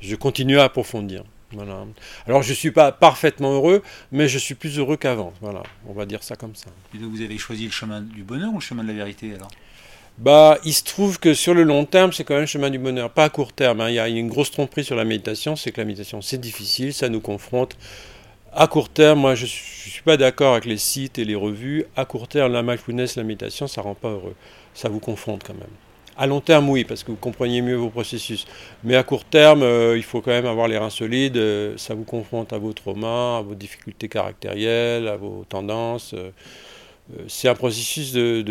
je 0.00 0.16
continue 0.16 0.58
à 0.58 0.64
approfondir. 0.64 1.24
Voilà. 1.52 1.84
Alors 2.26 2.42
je 2.42 2.50
ne 2.50 2.54
suis 2.54 2.70
pas 2.70 2.92
parfaitement 2.92 3.54
heureux, 3.54 3.82
mais 4.12 4.28
je 4.28 4.38
suis 4.38 4.54
plus 4.54 4.78
heureux 4.78 4.96
qu'avant. 4.96 5.32
Voilà, 5.40 5.62
on 5.88 5.92
va 5.92 6.06
dire 6.06 6.22
ça 6.22 6.36
comme 6.36 6.54
ça. 6.54 6.70
Et 6.94 6.98
donc 6.98 7.10
vous 7.10 7.22
avez 7.22 7.38
choisi 7.38 7.64
le 7.64 7.72
chemin 7.72 8.00
du 8.00 8.22
bonheur 8.22 8.50
ou 8.50 8.56
le 8.56 8.60
chemin 8.60 8.82
de 8.82 8.88
la 8.88 8.94
vérité 8.94 9.34
alors? 9.34 9.50
Bah, 10.18 10.58
il 10.64 10.74
se 10.74 10.84
trouve 10.84 11.18
que 11.18 11.32
sur 11.32 11.54
le 11.54 11.62
long 11.62 11.86
terme, 11.86 12.12
c'est 12.12 12.24
quand 12.24 12.34
même 12.34 12.42
le 12.42 12.46
chemin 12.46 12.68
du 12.68 12.78
bonheur, 12.78 13.10
pas 13.10 13.24
à 13.24 13.28
court 13.30 13.52
terme. 13.52 13.80
Hein. 13.80 13.88
Il 13.88 13.94
y 13.94 13.98
a 13.98 14.06
une 14.06 14.28
grosse 14.28 14.50
tromperie 14.50 14.84
sur 14.84 14.94
la 14.94 15.04
méditation, 15.04 15.56
c'est 15.56 15.72
que 15.72 15.80
la 15.80 15.86
méditation, 15.86 16.20
c'est 16.20 16.38
difficile, 16.38 16.92
ça 16.92 17.08
nous 17.08 17.20
confronte. 17.20 17.76
À 18.52 18.66
court 18.66 18.90
terme, 18.90 19.20
moi, 19.20 19.34
je 19.34 19.44
ne 19.44 19.48
suis 19.48 20.02
pas 20.02 20.18
d'accord 20.18 20.52
avec 20.52 20.66
les 20.66 20.76
sites 20.76 21.18
et 21.18 21.24
les 21.24 21.36
revues. 21.36 21.86
À 21.96 22.04
court 22.04 22.28
terme, 22.28 22.52
la 22.52 22.62
mindfulness, 22.62 23.16
la 23.16 23.22
méditation, 23.22 23.66
ça 23.66 23.80
rend 23.80 23.94
pas 23.94 24.10
heureux. 24.10 24.34
Ça 24.74 24.88
vous 24.88 25.00
confronte 25.00 25.42
quand 25.42 25.54
même. 25.54 25.68
À 26.20 26.26
long 26.26 26.42
terme, 26.42 26.68
oui, 26.68 26.84
parce 26.84 27.02
que 27.02 27.12
vous 27.12 27.16
comprenez 27.16 27.62
mieux 27.62 27.76
vos 27.76 27.88
processus. 27.88 28.46
Mais 28.84 28.94
à 28.94 29.02
court 29.02 29.24
terme, 29.24 29.62
euh, 29.62 29.96
il 29.96 30.02
faut 30.02 30.20
quand 30.20 30.32
même 30.32 30.44
avoir 30.44 30.68
les 30.68 30.76
reins 30.76 30.90
solides. 30.90 31.38
Euh, 31.38 31.78
ça 31.78 31.94
vous 31.94 32.04
confronte 32.04 32.52
à 32.52 32.58
vos 32.58 32.74
traumas, 32.74 33.38
à 33.38 33.40
vos 33.40 33.54
difficultés 33.54 34.10
caractérielles, 34.10 35.08
à 35.08 35.16
vos 35.16 35.46
tendances. 35.48 36.12
Euh, 36.12 36.30
c'est 37.26 37.48
un 37.48 37.54
processus 37.54 38.12
de, 38.12 38.44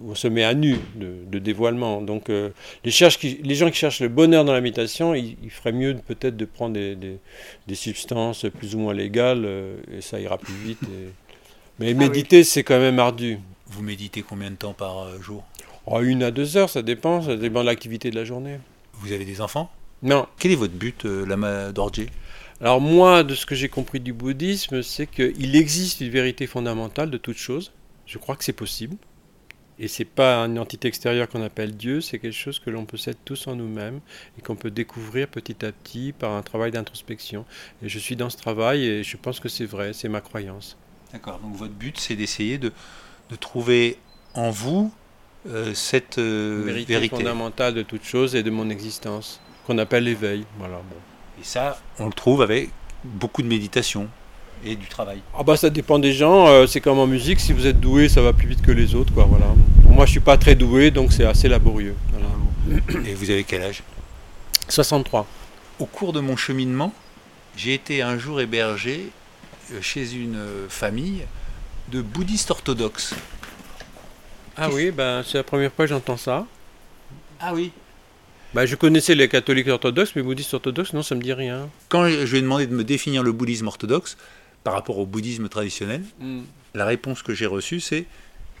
où 0.00 0.12
on 0.12 0.14
se 0.14 0.28
met 0.28 0.44
à 0.44 0.54
nu, 0.54 0.76
de, 0.94 1.38
dévoilement. 1.40 2.00
Donc 2.00 2.28
les, 2.28 2.52
les, 2.84 3.54
gens 3.56 3.70
qui 3.70 3.76
cherchent 3.76 4.00
le 4.00 4.08
bonheur 4.08 4.44
dans 4.44 4.54
la 4.54 4.60
méditation, 4.60 5.12
il, 5.12 5.36
ferait 5.50 5.72
mieux 5.72 5.94
peut-être 5.96 6.36
de 6.36 6.44
prendre 6.46 6.74
des, 6.74 7.74
substances 7.74 8.46
plus 8.56 8.74
ou 8.74 8.78
moins 8.78 8.94
légales, 8.94 9.46
et 9.92 10.00
ça 10.00 10.18
ira 10.18 10.38
plus 10.38 10.54
vite. 10.54 10.80
Mais 11.78 11.90
ah 11.90 11.94
méditer, 11.94 12.42
c'est 12.42 12.62
quand 12.62 12.78
même 12.78 12.98
ardu. 13.00 13.38
Vous 13.66 13.82
méditez 13.82 14.22
combien 14.22 14.50
de 14.50 14.56
temps 14.56 14.72
par 14.72 15.20
jour? 15.20 15.44
Oh, 15.86 16.00
une 16.00 16.22
à 16.22 16.30
deux 16.30 16.56
heures, 16.56 16.68
ça 16.68 16.82
dépend, 16.82 17.22
ça 17.22 17.36
dépend 17.36 17.60
de 17.60 17.66
l'activité 17.66 18.10
de 18.10 18.16
la 18.16 18.24
journée. 18.24 18.58
Vous 18.94 19.12
avez 19.12 19.24
des 19.24 19.40
enfants? 19.40 19.70
Non. 20.02 20.26
Quel 20.38 20.52
est 20.52 20.56
votre 20.56 20.74
but, 20.74 21.04
euh, 21.06 21.24
Lama 21.24 21.72
Dorje 21.72 22.06
Alors 22.60 22.80
moi, 22.80 23.22
de 23.22 23.34
ce 23.34 23.46
que 23.46 23.54
j'ai 23.54 23.68
compris 23.68 24.00
du 24.00 24.12
bouddhisme, 24.12 24.82
c'est 24.82 25.06
qu'il 25.06 25.56
existe 25.56 26.00
une 26.00 26.10
vérité 26.10 26.46
fondamentale 26.46 27.10
de 27.10 27.18
toute 27.18 27.38
chose. 27.38 27.72
Je 28.06 28.18
crois 28.18 28.36
que 28.36 28.44
c'est 28.44 28.52
possible. 28.52 28.96
Et 29.78 29.88
c'est 29.88 30.04
pas 30.04 30.44
une 30.44 30.58
entité 30.58 30.88
extérieure 30.88 31.26
qu'on 31.26 31.42
appelle 31.42 31.74
Dieu, 31.74 32.02
c'est 32.02 32.18
quelque 32.18 32.36
chose 32.36 32.58
que 32.58 32.68
l'on 32.68 32.84
possède 32.84 33.16
tous 33.24 33.46
en 33.46 33.56
nous-mêmes 33.56 34.00
et 34.38 34.42
qu'on 34.42 34.54
peut 34.54 34.70
découvrir 34.70 35.26
petit 35.28 35.64
à 35.64 35.72
petit 35.72 36.12
par 36.12 36.32
un 36.32 36.42
travail 36.42 36.70
d'introspection. 36.70 37.46
Et 37.82 37.88
je 37.88 37.98
suis 37.98 38.14
dans 38.14 38.28
ce 38.28 38.36
travail 38.36 38.84
et 38.84 39.02
je 39.02 39.16
pense 39.16 39.40
que 39.40 39.48
c'est 39.48 39.64
vrai, 39.64 39.94
c'est 39.94 40.10
ma 40.10 40.20
croyance. 40.20 40.76
D'accord, 41.14 41.38
donc 41.38 41.54
votre 41.54 41.72
but 41.72 41.98
c'est 41.98 42.14
d'essayer 42.14 42.58
de, 42.58 42.72
de 43.30 43.36
trouver 43.36 43.96
en 44.34 44.50
vous 44.50 44.92
euh, 45.48 45.72
cette 45.72 46.18
euh, 46.18 46.62
vérité, 46.66 47.08
fondamentale 47.08 47.72
de 47.72 47.82
toute 47.82 48.04
chose 48.04 48.34
et 48.34 48.42
de 48.42 48.50
mon 48.50 48.68
existence, 48.68 49.40
qu'on 49.66 49.78
appelle 49.78 50.04
l'éveil. 50.04 50.44
Voilà, 50.58 50.76
bon. 50.76 50.96
Et 51.40 51.44
ça, 51.44 51.78
on 51.98 52.06
le 52.06 52.12
trouve 52.12 52.42
avec 52.42 52.68
beaucoup 53.04 53.40
de 53.40 53.46
méditation 53.46 54.08
et 54.66 54.76
du 54.76 54.86
travail. 54.86 55.22
Ah 55.34 55.42
bah 55.42 55.56
ça 55.56 55.70
dépend 55.70 55.98
des 55.98 56.12
gens, 56.12 56.46
euh, 56.48 56.66
c'est 56.66 56.82
comme 56.82 56.98
en 56.98 57.06
musique, 57.06 57.40
si 57.40 57.54
vous 57.54 57.66
êtes 57.66 57.80
doué, 57.80 58.10
ça 58.10 58.20
va 58.20 58.34
plus 58.34 58.48
vite 58.48 58.60
que 58.60 58.72
les 58.72 58.94
autres, 58.94 59.14
quoi, 59.14 59.24
voilà. 59.24 59.46
Moi 59.88 60.04
je 60.04 60.10
suis 60.10 60.20
pas 60.20 60.36
très 60.36 60.54
doué, 60.54 60.90
donc 60.90 61.12
c'est 61.12 61.24
assez 61.24 61.48
laborieux. 61.48 61.96
Et 63.06 63.14
vous 63.14 63.30
avez 63.30 63.44
quel 63.44 63.62
âge? 63.62 63.82
63. 64.68 65.26
Au 65.78 65.86
cours 65.86 66.12
de 66.12 66.20
mon 66.20 66.36
cheminement, 66.36 66.92
j'ai 67.56 67.72
été 67.72 68.02
un 68.02 68.18
jour 68.18 68.42
hébergé 68.42 69.08
chez 69.80 70.12
une 70.12 70.38
famille 70.68 71.22
de 71.90 72.02
bouddhistes 72.02 72.50
orthodoxes. 72.50 73.14
Ah 74.62 74.68
oui, 74.70 74.90
ben, 74.90 75.22
c'est 75.24 75.38
la 75.38 75.42
première 75.42 75.72
fois 75.72 75.86
que 75.86 75.88
j'entends 75.88 76.18
ça. 76.18 76.46
Ah 77.40 77.54
oui 77.54 77.72
ben, 78.52 78.66
Je 78.66 78.76
connaissais 78.76 79.14
les 79.14 79.26
catholiques 79.26 79.68
orthodoxes, 79.68 80.14
mais 80.14 80.22
bouddhistes 80.22 80.52
orthodoxes, 80.52 80.92
non, 80.92 81.02
ça 81.02 81.14
me 81.14 81.22
dit 81.22 81.32
rien. 81.32 81.70
Quand 81.88 82.06
je 82.06 82.30
lui 82.30 82.38
ai 82.38 82.42
demandé 82.42 82.66
de 82.66 82.74
me 82.74 82.84
définir 82.84 83.22
le 83.22 83.32
bouddhisme 83.32 83.68
orthodoxe 83.68 84.18
par 84.62 84.74
rapport 84.74 84.98
au 84.98 85.06
bouddhisme 85.06 85.48
traditionnel, 85.48 86.02
hmm. 86.20 86.42
la 86.74 86.84
réponse 86.84 87.22
que 87.22 87.32
j'ai 87.32 87.46
reçue, 87.46 87.80
c'est 87.80 88.04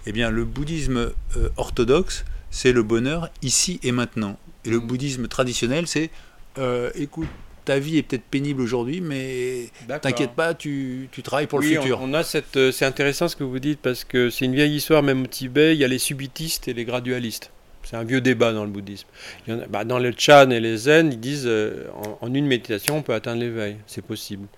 eh 0.06 0.12
bien, 0.12 0.30
le 0.30 0.46
bouddhisme 0.46 1.12
euh, 1.36 1.48
orthodoxe, 1.58 2.24
c'est 2.50 2.72
le 2.72 2.82
bonheur 2.82 3.28
ici 3.42 3.78
et 3.82 3.92
maintenant. 3.92 4.38
Et 4.64 4.70
le 4.70 4.78
hmm. 4.78 4.86
bouddhisme 4.86 5.28
traditionnel, 5.28 5.86
c'est 5.86 6.10
euh, 6.56 6.90
écoute, 6.94 7.28
ta 7.70 7.78
vie 7.78 7.98
est 7.98 8.02
peut-être 8.02 8.24
pénible 8.24 8.62
aujourd'hui, 8.62 9.00
mais 9.00 9.66
t'inquiète 10.02 10.32
pas, 10.32 10.54
tu, 10.54 11.08
travailles 11.22 11.46
pour 11.46 11.60
le 11.60 11.66
futur. 11.66 12.00
On, 12.02 12.12
a 12.14 12.24
cette, 12.24 12.56
euh, 12.56 12.72
c'est 12.72 12.84
intéressant 12.84 13.28
ce 13.28 13.36
que 13.36 13.44
vous 13.44 13.60
dites 13.60 13.78
parce 13.78 14.02
que 14.02 14.28
c'est 14.28 14.44
une 14.44 14.56
vieille 14.56 14.74
histoire, 14.74 15.04
même 15.04 15.22
au 15.22 15.26
Tibet, 15.28 15.76
il 15.76 15.78
y 15.78 15.84
a 15.84 15.86
les 15.86 16.00
subitistes 16.00 16.66
et 16.66 16.72
les 16.72 16.84
gradualistes. 16.84 17.52
C'est 17.84 17.94
un 17.94 18.02
vieux 18.02 18.20
débat 18.20 18.52
dans 18.52 18.64
le 18.64 18.70
bouddhisme. 18.70 19.06
Il 19.46 19.54
y 19.54 19.58
bah, 19.68 19.84
dans 19.84 20.00
le 20.00 20.12
Chan 20.18 20.50
et 20.50 20.58
les 20.58 20.78
Zen, 20.78 21.12
ils 21.12 21.20
disent 21.20 21.46
euh, 21.46 21.86
en, 22.20 22.34
une 22.34 22.46
méditation, 22.46 22.96
on 22.96 23.02
peut 23.02 23.14
atteindre 23.14 23.40
l'éveil, 23.40 23.76
c'est 23.86 24.04
possible. 24.04 24.48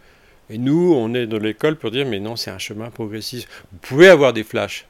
Et 0.49 0.57
nous, 0.57 0.95
on 0.97 1.13
est 1.13 1.27
dans 1.27 1.37
l'école 1.37 1.77
pour 1.77 1.91
dire, 1.91 2.07
mais 2.07 2.19
non, 2.19 2.37
c'est 2.37 2.51
un 2.51 2.59
chemin 2.59 2.89
progressif. 2.89 3.47
Vous 3.73 3.79
pouvez 3.83 4.09
avoir 4.09 4.33
des 4.33 4.43
flashs, 4.43 4.87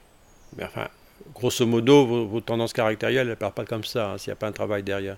mais 0.56 0.62
enfin, 0.62 0.86
grosso 1.34 1.66
modo, 1.66 2.28
vos, 2.28 2.40
tendances 2.40 2.72
caractérielles, 2.72 3.26
elles 3.26 3.30
ne 3.30 3.34
partent 3.34 3.56
pas 3.56 3.64
comme 3.64 3.82
ça, 3.82 4.12
hein, 4.12 4.18
s'il 4.18 4.30
n'y 4.30 4.34
a 4.34 4.36
pas 4.36 4.46
un 4.46 4.52
travail 4.52 4.84
derrière. 4.84 5.16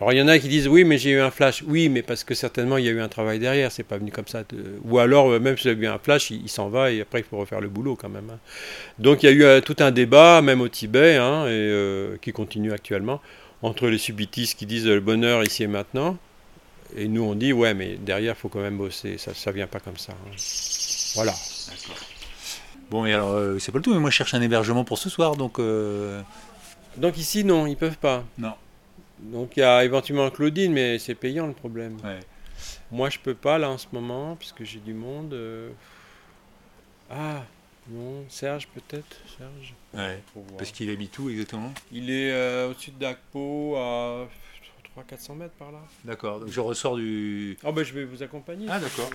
Alors 0.00 0.14
il 0.14 0.18
y 0.18 0.22
en 0.22 0.28
a 0.28 0.38
qui 0.38 0.48
disent 0.48 0.66
oui, 0.66 0.84
mais 0.84 0.96
j'ai 0.96 1.10
eu 1.10 1.20
un 1.20 1.30
flash. 1.30 1.62
Oui, 1.66 1.90
mais 1.90 2.00
parce 2.00 2.24
que 2.24 2.34
certainement 2.34 2.78
il 2.78 2.86
y 2.86 2.88
a 2.88 2.90
eu 2.90 3.00
un 3.00 3.08
travail 3.08 3.38
derrière, 3.38 3.70
c'est 3.70 3.82
pas 3.82 3.98
venu 3.98 4.10
comme 4.10 4.26
ça. 4.26 4.44
Ou 4.84 4.98
alors 4.98 5.28
euh, 5.28 5.40
même 5.40 5.58
si 5.58 5.64
j'ai 5.64 5.72
eu 5.72 5.86
un 5.86 5.98
flash, 5.98 6.30
il, 6.30 6.48
s'en 6.48 6.70
va 6.70 6.90
et 6.90 7.02
après 7.02 7.20
il 7.20 7.24
faut 7.24 7.36
refaire 7.36 7.60
le 7.60 7.68
boulot 7.68 7.96
quand 7.96 8.08
même. 8.08 8.30
Hein. 8.30 8.38
Donc 8.98 9.22
il 9.22 9.26
y 9.26 9.28
a 9.28 9.32
eu 9.32 9.44
euh, 9.44 9.60
tout 9.60 9.76
un 9.80 9.90
débat, 9.90 10.40
même 10.40 10.62
au 10.62 10.68
Tibet, 10.68 11.16
hein, 11.16 11.44
et, 11.44 11.50
euh, 11.50 12.16
qui 12.22 12.32
continue 12.32 12.72
actuellement, 12.72 13.20
entre 13.60 13.88
les 13.88 13.98
subitistes 13.98 14.58
qui 14.58 14.64
disent 14.64 14.86
le 14.86 15.00
bonheur 15.00 15.42
ici 15.42 15.64
et 15.64 15.66
maintenant, 15.66 16.16
et 16.96 17.06
nous 17.06 17.22
on 17.22 17.34
dit 17.34 17.52
ouais, 17.52 17.74
mais 17.74 17.98
derrière 18.00 18.34
il 18.38 18.40
faut 18.40 18.48
quand 18.48 18.62
même 18.62 18.78
bosser, 18.78 19.18
ça 19.18 19.32
ne 19.32 19.52
vient 19.52 19.66
pas 19.66 19.80
comme 19.80 19.98
ça. 19.98 20.12
Hein. 20.12 20.34
Voilà. 21.14 21.34
Bon, 22.90 23.04
et 23.04 23.12
alors 23.12 23.38
c'est 23.58 23.70
pas 23.70 23.78
le 23.78 23.84
tout, 23.84 23.92
mais 23.92 24.00
moi 24.00 24.08
je 24.08 24.16
cherche 24.16 24.32
un 24.32 24.40
hébergement 24.40 24.84
pour 24.84 24.96
ce 24.96 25.10
soir, 25.10 25.36
donc. 25.36 25.60
Donc 26.96 27.18
ici 27.18 27.44
non, 27.44 27.66
ils 27.66 27.76
peuvent 27.76 27.98
pas. 27.98 28.24
Non. 28.38 28.54
Donc 29.22 29.56
il 29.56 29.60
y 29.60 29.62
a 29.62 29.84
éventuellement 29.84 30.30
Claudine, 30.30 30.72
mais 30.72 30.98
c'est 30.98 31.14
payant 31.14 31.46
le 31.46 31.52
problème. 31.52 31.96
Moi 32.90 33.10
je 33.10 33.18
peux 33.18 33.34
pas 33.34 33.58
là 33.58 33.70
en 33.70 33.78
ce 33.78 33.86
moment, 33.92 34.36
puisque 34.36 34.64
j'ai 34.64 34.80
du 34.80 34.94
monde. 34.94 35.32
Euh. 35.32 35.70
Ah, 37.10 37.44
non, 37.88 38.24
Serge 38.28 38.68
peut-être 38.68 39.16
Serge 39.36 39.74
Ouais, 39.94 40.22
parce 40.56 40.70
qu'il 40.70 40.90
habite 40.90 41.18
où 41.18 41.28
exactement? 41.28 41.72
Il 41.90 42.10
est 42.10 42.30
euh, 42.30 42.70
au-dessus 42.70 42.92
d'Agpo, 42.92 43.76
à 43.76 44.28
300-400 44.96 45.36
mètres 45.36 45.54
par 45.54 45.72
là. 45.72 45.80
D'accord, 46.04 46.40
donc 46.40 46.50
je 46.50 46.60
ressors 46.60 46.96
du... 46.96 47.58
Ah 47.64 47.72
ben 47.72 47.84
je 47.84 47.92
vais 47.92 48.04
vous 48.04 48.22
accompagner. 48.22 48.66
Ah 48.68 48.78
d'accord. 48.78 49.10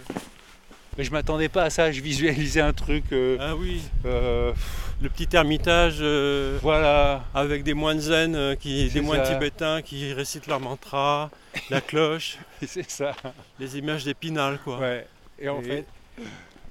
Mais 0.98 1.04
je 1.04 1.12
m'attendais 1.12 1.50
pas 1.50 1.64
à 1.64 1.70
ça, 1.70 1.92
je 1.92 2.00
visualisais 2.00 2.62
un 2.62 2.72
truc. 2.72 3.04
Euh, 3.12 3.38
ah 3.40 3.56
oui. 3.56 3.82
Euh, 4.06 4.54
le 5.02 5.10
petit 5.10 5.28
ermitage. 5.36 5.98
Euh, 6.00 6.58
voilà. 6.62 7.26
Avec 7.34 7.64
des 7.64 7.74
moines 7.74 8.00
zen, 8.00 8.56
qui, 8.58 8.90
des 8.90 9.02
moines 9.02 9.24
tibétains 9.24 9.82
qui 9.82 10.14
récitent 10.14 10.48
leur 10.48 10.62
mantra, 10.62 11.30
la 11.70 11.82
cloche. 11.82 12.38
C'est 12.66 12.90
ça. 12.90 13.14
Les 13.60 13.78
images 13.78 14.06
d'épinal, 14.06 14.60
quoi. 14.64 14.80
Ouais. 14.80 15.06
Et 15.38 15.50
en 15.50 15.62
fait. 15.62 15.86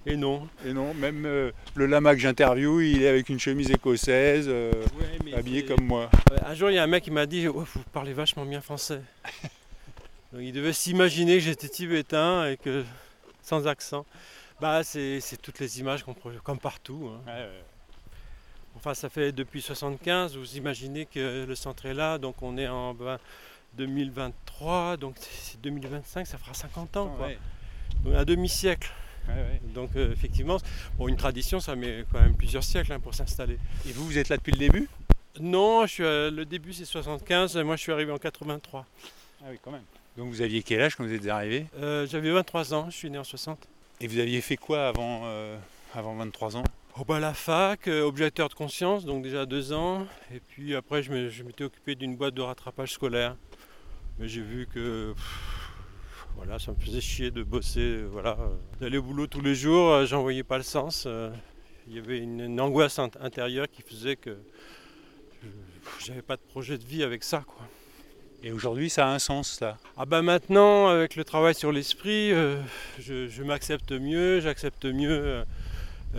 Et 0.07 0.17
non. 0.17 0.49
Et 0.67 0.73
non, 0.73 0.95
même 0.95 1.25
le 1.75 1.87
lama 1.87 2.15
que 2.15 2.21
j'interviewe, 2.21 2.81
il 2.81 3.03
est 3.03 3.09
avec 3.09 3.29
une 3.29 3.41
chemise 3.41 3.71
écossaise, 3.71 4.51
habillé 5.35 5.65
comme 5.65 5.85
moi. 5.85 6.11
Un 6.47 6.55
jour, 6.55 6.71
il 6.71 6.75
y 6.75 6.79
a 6.79 6.83
un 6.83 6.87
mec 6.87 7.05
qui 7.05 7.11
m'a 7.11 7.27
dit 7.27 7.47
Vous 7.47 7.67
parlez 7.93 8.15
vachement 8.15 8.47
bien 8.47 8.63
français. 8.63 9.01
Donc, 10.33 10.43
il 10.43 10.53
devait 10.53 10.73
s'imaginer 10.73 11.35
que 11.35 11.45
j'étais 11.45 11.69
tibétain 11.69 12.49
et 12.49 12.57
que 12.57 12.85
sans 13.45 13.67
accent. 13.67 14.05
Bah, 14.61 14.83
c'est 14.83 15.21
toutes 15.43 15.59
les 15.61 15.81
images 15.81 16.03
qu'on 16.03 16.15
comme 16.43 16.59
partout. 16.59 17.11
Hein. 17.27 17.49
Enfin, 18.77 18.95
ça 18.95 19.09
fait 19.09 19.31
depuis 19.31 19.63
75, 19.63 20.37
vous 20.37 20.57
imaginez 20.57 21.07
que 21.07 21.45
le 21.45 21.55
centre 21.55 21.87
est 21.87 21.95
là, 21.95 22.19
donc 22.19 22.43
on 22.43 22.57
est 22.59 22.67
en 22.67 22.97
2023, 23.75 24.97
donc 24.97 25.15
c'est 25.19 25.61
2025, 25.61 26.27
ça 26.27 26.39
fera 26.39 26.55
50 26.55 26.97
ans, 26.97 27.17
quoi. 27.17 27.29
un 28.17 28.25
demi-siècle. 28.25 28.91
Donc 29.75 29.91
euh, 29.97 30.13
effectivement, 30.13 30.59
bon, 30.99 31.09
une 31.09 31.17
tradition, 31.17 31.61
ça 31.61 31.77
met 31.77 32.05
quand 32.13 32.21
même 32.21 32.37
plusieurs 32.37 32.65
siècles 32.65 32.93
hein, 32.93 33.01
pour 33.01 33.15
s'installer. 33.15 33.59
Et 33.89 33.93
vous, 33.93 34.05
vous 34.05 34.19
êtes 34.19 34.29
là 34.29 34.37
depuis 34.37 34.53
le 34.53 34.59
début? 34.59 34.89
Non, 35.41 35.87
je 35.87 35.93
suis, 35.93 36.03
le 36.03 36.45
début 36.45 36.73
c'est 36.73 36.85
75, 36.85 37.57
moi 37.59 37.77
je 37.77 37.83
suis 37.83 37.93
arrivé 37.93 38.13
en 38.13 38.19
83. 38.19 38.85
Ah 39.41 39.47
oui, 39.51 39.59
quand 39.63 39.71
même. 39.71 39.85
Donc 40.17 40.29
vous 40.29 40.43
aviez 40.43 40.63
quel 40.63 40.81
âge 40.81 40.95
quand 40.95 41.05
vous 41.05 41.13
êtes 41.13 41.27
arrivé 41.27 41.67
euh, 41.77 42.07
J'avais 42.07 42.31
23 42.31 42.73
ans, 42.73 42.87
je 42.89 42.97
suis 42.97 43.11
né 43.11 43.19
en 43.19 43.25
60. 43.25 43.69
Et 44.01 44.07
vous 44.07 44.19
aviez 44.19 44.41
fait 44.41 44.57
quoi 44.57 44.87
avant, 44.87 45.23
euh, 45.25 45.59
avant 45.93 46.15
23 46.15 46.57
ans? 46.57 46.65
Oh 46.97 47.05
bah, 47.05 47.19
La 47.19 47.35
fac, 47.35 47.89
euh, 47.89 48.03
objecteur 48.03 48.49
de 48.49 48.55
conscience, 48.55 49.05
donc 49.05 49.25
déjà 49.25 49.45
deux 49.45 49.73
ans. 49.73 50.07
Et 50.33 50.39
puis 50.39 50.77
après, 50.77 51.03
je 51.03 51.43
m'étais 51.43 51.65
occupé 51.65 51.97
d'une 51.97 52.17
boîte 52.17 52.35
de 52.35 52.43
rattrapage 52.43 52.93
scolaire. 52.93 53.37
Mais 54.21 54.29
j'ai 54.29 54.43
vu 54.43 54.69
que 54.73 55.15
voilà, 56.37 56.61
ça 56.61 56.71
me 56.71 56.77
faisait 56.77 57.01
chier 57.01 57.33
de 57.33 57.43
bosser, 57.43 58.03
voilà, 58.05 58.37
d'aller 58.81 58.99
au 58.99 59.03
boulot 59.03 59.27
tous 59.27 59.41
les 59.41 59.57
jours, 59.57 60.05
j'en 60.07 60.23
voyais 60.23 60.45
pas 60.45 60.59
le 60.59 60.65
sens. 60.65 61.09
Il 61.89 61.95
y 61.95 61.99
avait 61.99 62.19
une, 62.19 62.61
angoisse 62.61 63.01
intérieure 63.01 63.67
qui 63.69 63.83
faisait 63.83 64.15
que 64.15 64.37
j'avais 66.05 66.23
pas 66.23 66.37
de 66.37 66.43
projet 66.43 66.79
de 66.79 66.85
vie 66.85 67.03
avec 67.03 67.25
ça, 67.25 67.43
quoi. 67.45 67.67
Et 68.47 68.53
aujourd'hui, 68.53 68.91
ça 68.91 69.09
a 69.09 69.11
un 69.11 69.19
sens, 69.19 69.53
ça 69.53 69.79
Ah 69.97 70.05
ben 70.05 70.21
maintenant, 70.21 70.89
avec 70.89 71.17
le 71.17 71.25
travail 71.25 71.55
sur 71.55 71.73
l'esprit, 71.73 72.31
euh, 72.31 72.61
je, 72.99 73.43
m'accepte 73.43 73.91
mieux, 73.93 74.41
j'accepte 74.41 74.85
mieux 74.85 75.09
euh, 75.09 75.45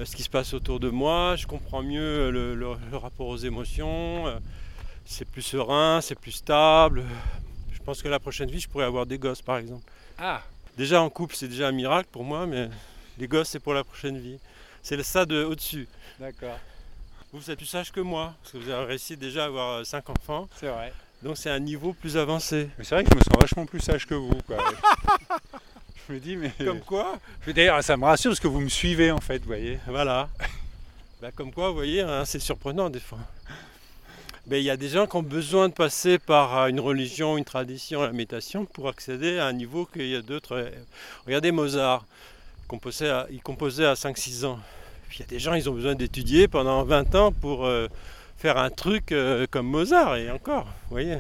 ce 0.04 0.16
qui 0.16 0.24
se 0.24 0.30
passe 0.32 0.56
autour 0.56 0.80
de 0.80 0.90
moi, 0.90 1.36
je 1.36 1.46
comprends 1.46 1.84
mieux 1.84 2.32
le, 2.32 2.98
rapport 2.98 3.28
aux 3.28 3.38
émotions, 3.38 4.26
euh, 4.26 4.40
c'est 5.06 5.26
plus 5.26 5.44
serein, 5.44 6.02
c'est 6.02 6.20
plus 6.20 6.32
stable. 6.32 7.04
Je 7.72 7.80
pense 7.84 8.02
que 8.02 8.08
la 8.08 8.20
prochaine 8.20 8.50
vie, 8.50 8.60
je 8.60 8.70
pourrais 8.70 8.86
avoir 8.86 9.06
des 9.06 9.20
gosses, 9.20 9.44
par 9.44 9.58
exemple. 9.58 9.84
Ah 10.18 10.42
Déjà 10.78 11.04
en 11.04 11.12
couple, 11.12 11.36
c'est 11.36 11.48
déjà 11.48 11.68
un 11.68 11.74
miracle 11.74 12.10
pour 12.12 12.24
moi, 12.24 12.48
mais 12.48 12.70
les 13.20 13.28
gosses, 13.28 13.50
c'est 13.50 13.60
pour 13.60 13.76
la 13.76 13.84
prochaine 13.84 14.18
vie. 14.18 14.40
C'est 14.82 14.98
le 14.98 15.04
ça 15.04 15.28
de 15.28 15.44
au-dessus. 15.44 15.88
D'accord. 16.20 16.58
Vous 17.32 17.52
êtes 17.52 17.58
plus 17.58 17.68
sage 17.68 17.92
que 17.92 18.00
moi, 18.00 18.34
parce 18.42 18.54
que 18.54 18.58
vous 18.58 18.70
avez 18.72 18.86
réussi 18.86 19.16
déjà 19.16 19.44
à 19.44 19.46
avoir 19.46 19.86
cinq 19.86 20.10
enfants. 20.10 20.50
C'est 20.60 20.70
vrai. 20.70 20.92
Donc 21.26 21.38
c'est 21.38 21.50
un 21.50 21.60
niveau 21.60 21.92
plus 21.92 22.18
avancé. 22.18 22.70
Mais 22.78 22.84
c'est 22.84 22.94
vrai 22.94 23.04
que 23.04 23.10
je 23.10 23.16
me 23.16 23.20
sens 23.22 23.34
vachement 23.42 23.66
plus 23.66 23.80
sage 23.80 24.06
que 24.06 24.14
vous. 24.14 24.30
je 26.08 26.14
me 26.14 26.20
dis, 26.20 26.38
mais. 26.38 26.52
Comme 26.64 26.82
quoi 26.82 27.18
D'ailleurs, 27.48 27.84
ça 27.84 27.98
me 27.98 28.06
rassure 28.06 28.30
parce 28.30 28.40
que 28.40 28.48
vous 28.48 28.60
me 28.60 28.70
suivez 28.70 29.10
en 29.10 29.20
fait, 29.20 29.40
vous 29.40 29.48
voyez. 29.48 29.80
Voilà. 29.88 30.30
Bah, 31.22 31.30
comme 31.34 31.54
quoi, 31.54 31.70
vous 31.70 31.76
voyez, 31.76 32.02
hein, 32.02 32.26
c'est 32.26 32.40
surprenant 32.40 32.90
des 32.90 33.00
fois. 33.00 33.20
Mais 34.48 34.60
il 34.60 34.66
y 34.66 34.70
a 34.70 34.76
des 34.76 34.90
gens 34.90 35.08
qui 35.08 35.16
ont 35.16 35.24
besoin 35.24 35.70
de 35.70 35.74
passer 35.74 36.20
par 36.20 36.58
euh, 36.58 36.68
une 36.68 36.82
religion, 36.82 37.38
une 37.38 37.46
tradition, 37.46 38.04
la 38.04 38.12
méditation 38.12 38.66
pour 38.66 38.90
accéder 38.90 39.40
à 39.40 39.48
un 39.48 39.54
niveau 39.54 39.86
qu'il 39.86 40.08
y 40.08 40.16
a 40.16 40.22
d'autres. 40.22 40.56
Euh, 40.58 40.70
regardez 41.26 41.54
Mozart, 41.54 42.06
il 42.60 42.68
composait 42.68 43.10
à, 43.10 43.28
il 43.32 43.42
composait 43.42 43.86
à 43.86 43.94
5-6 43.94 44.46
ans. 44.46 44.60
il 45.14 45.22
y 45.22 45.24
a 45.24 45.26
des 45.26 45.40
gens, 45.40 45.54
ils 45.54 45.70
ont 45.70 45.74
besoin 45.74 45.96
d'étudier 45.96 46.50
pendant 46.50 46.84
20 46.84 47.16
ans 47.16 47.32
pour. 47.32 47.66
Euh, 47.66 47.88
faire 48.46 48.58
un 48.60 48.70
truc 48.70 49.12
euh, 49.12 49.48
comme 49.50 49.66
Mozart 49.66 50.18
et 50.18 50.30
encore, 50.30 50.66
vous 50.66 50.92
voyez. 50.92 51.18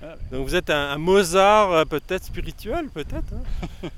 Ah 0.00 0.14
Donc 0.30 0.46
vous 0.46 0.54
êtes 0.54 0.70
un, 0.70 0.96
Mozart 0.96 1.72
euh, 1.72 1.84
peut-être 1.84 2.22
spirituel, 2.22 2.88
peut-être. 2.88 3.32
Hein. 3.34 3.88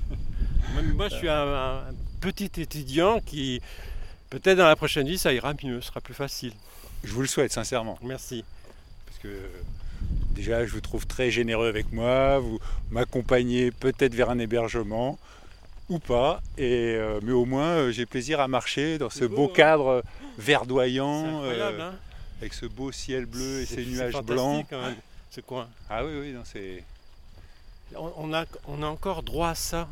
moi, 0.95 1.07
je 1.09 1.15
suis 1.15 1.29
un, 1.29 1.83
petit 2.21 2.49
étudiant 2.59 3.19
qui, 3.19 3.61
peut-être 4.31 4.57
dans 4.57 4.65
la 4.65 4.75
prochaine 4.75 5.07
vie, 5.07 5.19
ça 5.19 5.31
ira 5.31 5.53
mieux, 5.63 5.79
ce 5.79 5.89
sera 5.89 6.01
plus 6.01 6.15
facile. 6.15 6.53
Je 7.03 7.13
vous 7.13 7.21
le 7.21 7.27
souhaite 7.27 7.51
sincèrement. 7.51 7.99
Merci. 8.01 8.43
Parce 9.05 9.19
que 9.19 9.27
déjà, 10.33 10.65
je 10.65 10.71
vous 10.71 10.81
trouve 10.81 11.05
très 11.05 11.29
généreux 11.29 11.67
avec 11.67 11.91
moi. 11.91 12.39
Vous 12.39 12.57
m'accompagnez 12.89 13.69
peut-être 13.69 14.15
vers 14.15 14.31
un 14.31 14.39
hébergement 14.39 15.19
ou 15.89 15.99
pas. 15.99 16.41
Et, 16.57 16.95
euh, 16.95 17.19
mais 17.21 17.31
au 17.31 17.45
moins, 17.45 17.91
j'ai 17.91 18.07
plaisir 18.07 18.39
à 18.39 18.47
marcher 18.47 18.97
dans 18.97 19.11
ce 19.11 19.25
beau, 19.25 19.51
hein. 19.51 19.53
cadre 19.53 20.03
verdoyant. 20.39 21.21
C'est 21.21 21.29
incroyable, 21.29 21.81
hein 21.81 21.93
avec 22.39 22.53
ce 22.53 22.65
beau 22.65 22.91
ciel 22.91 23.25
bleu 23.25 23.61
et 23.61 23.65
ces 23.65 23.85
nuages 23.85 24.21
blancs. 24.21 24.65
Quand 24.69 24.81
même, 24.81 24.95
ce 25.31 25.41
coin. 25.41 25.67
Ah 25.89 26.05
oui, 26.05 26.11
oui, 26.19 26.35
c'est. 26.43 26.83
On, 27.95 28.33
a, 28.33 28.45
on 28.67 28.81
a 28.81 28.87
encore 28.87 29.23
droit 29.23 29.49
à 29.49 29.55
ça. 29.55 29.87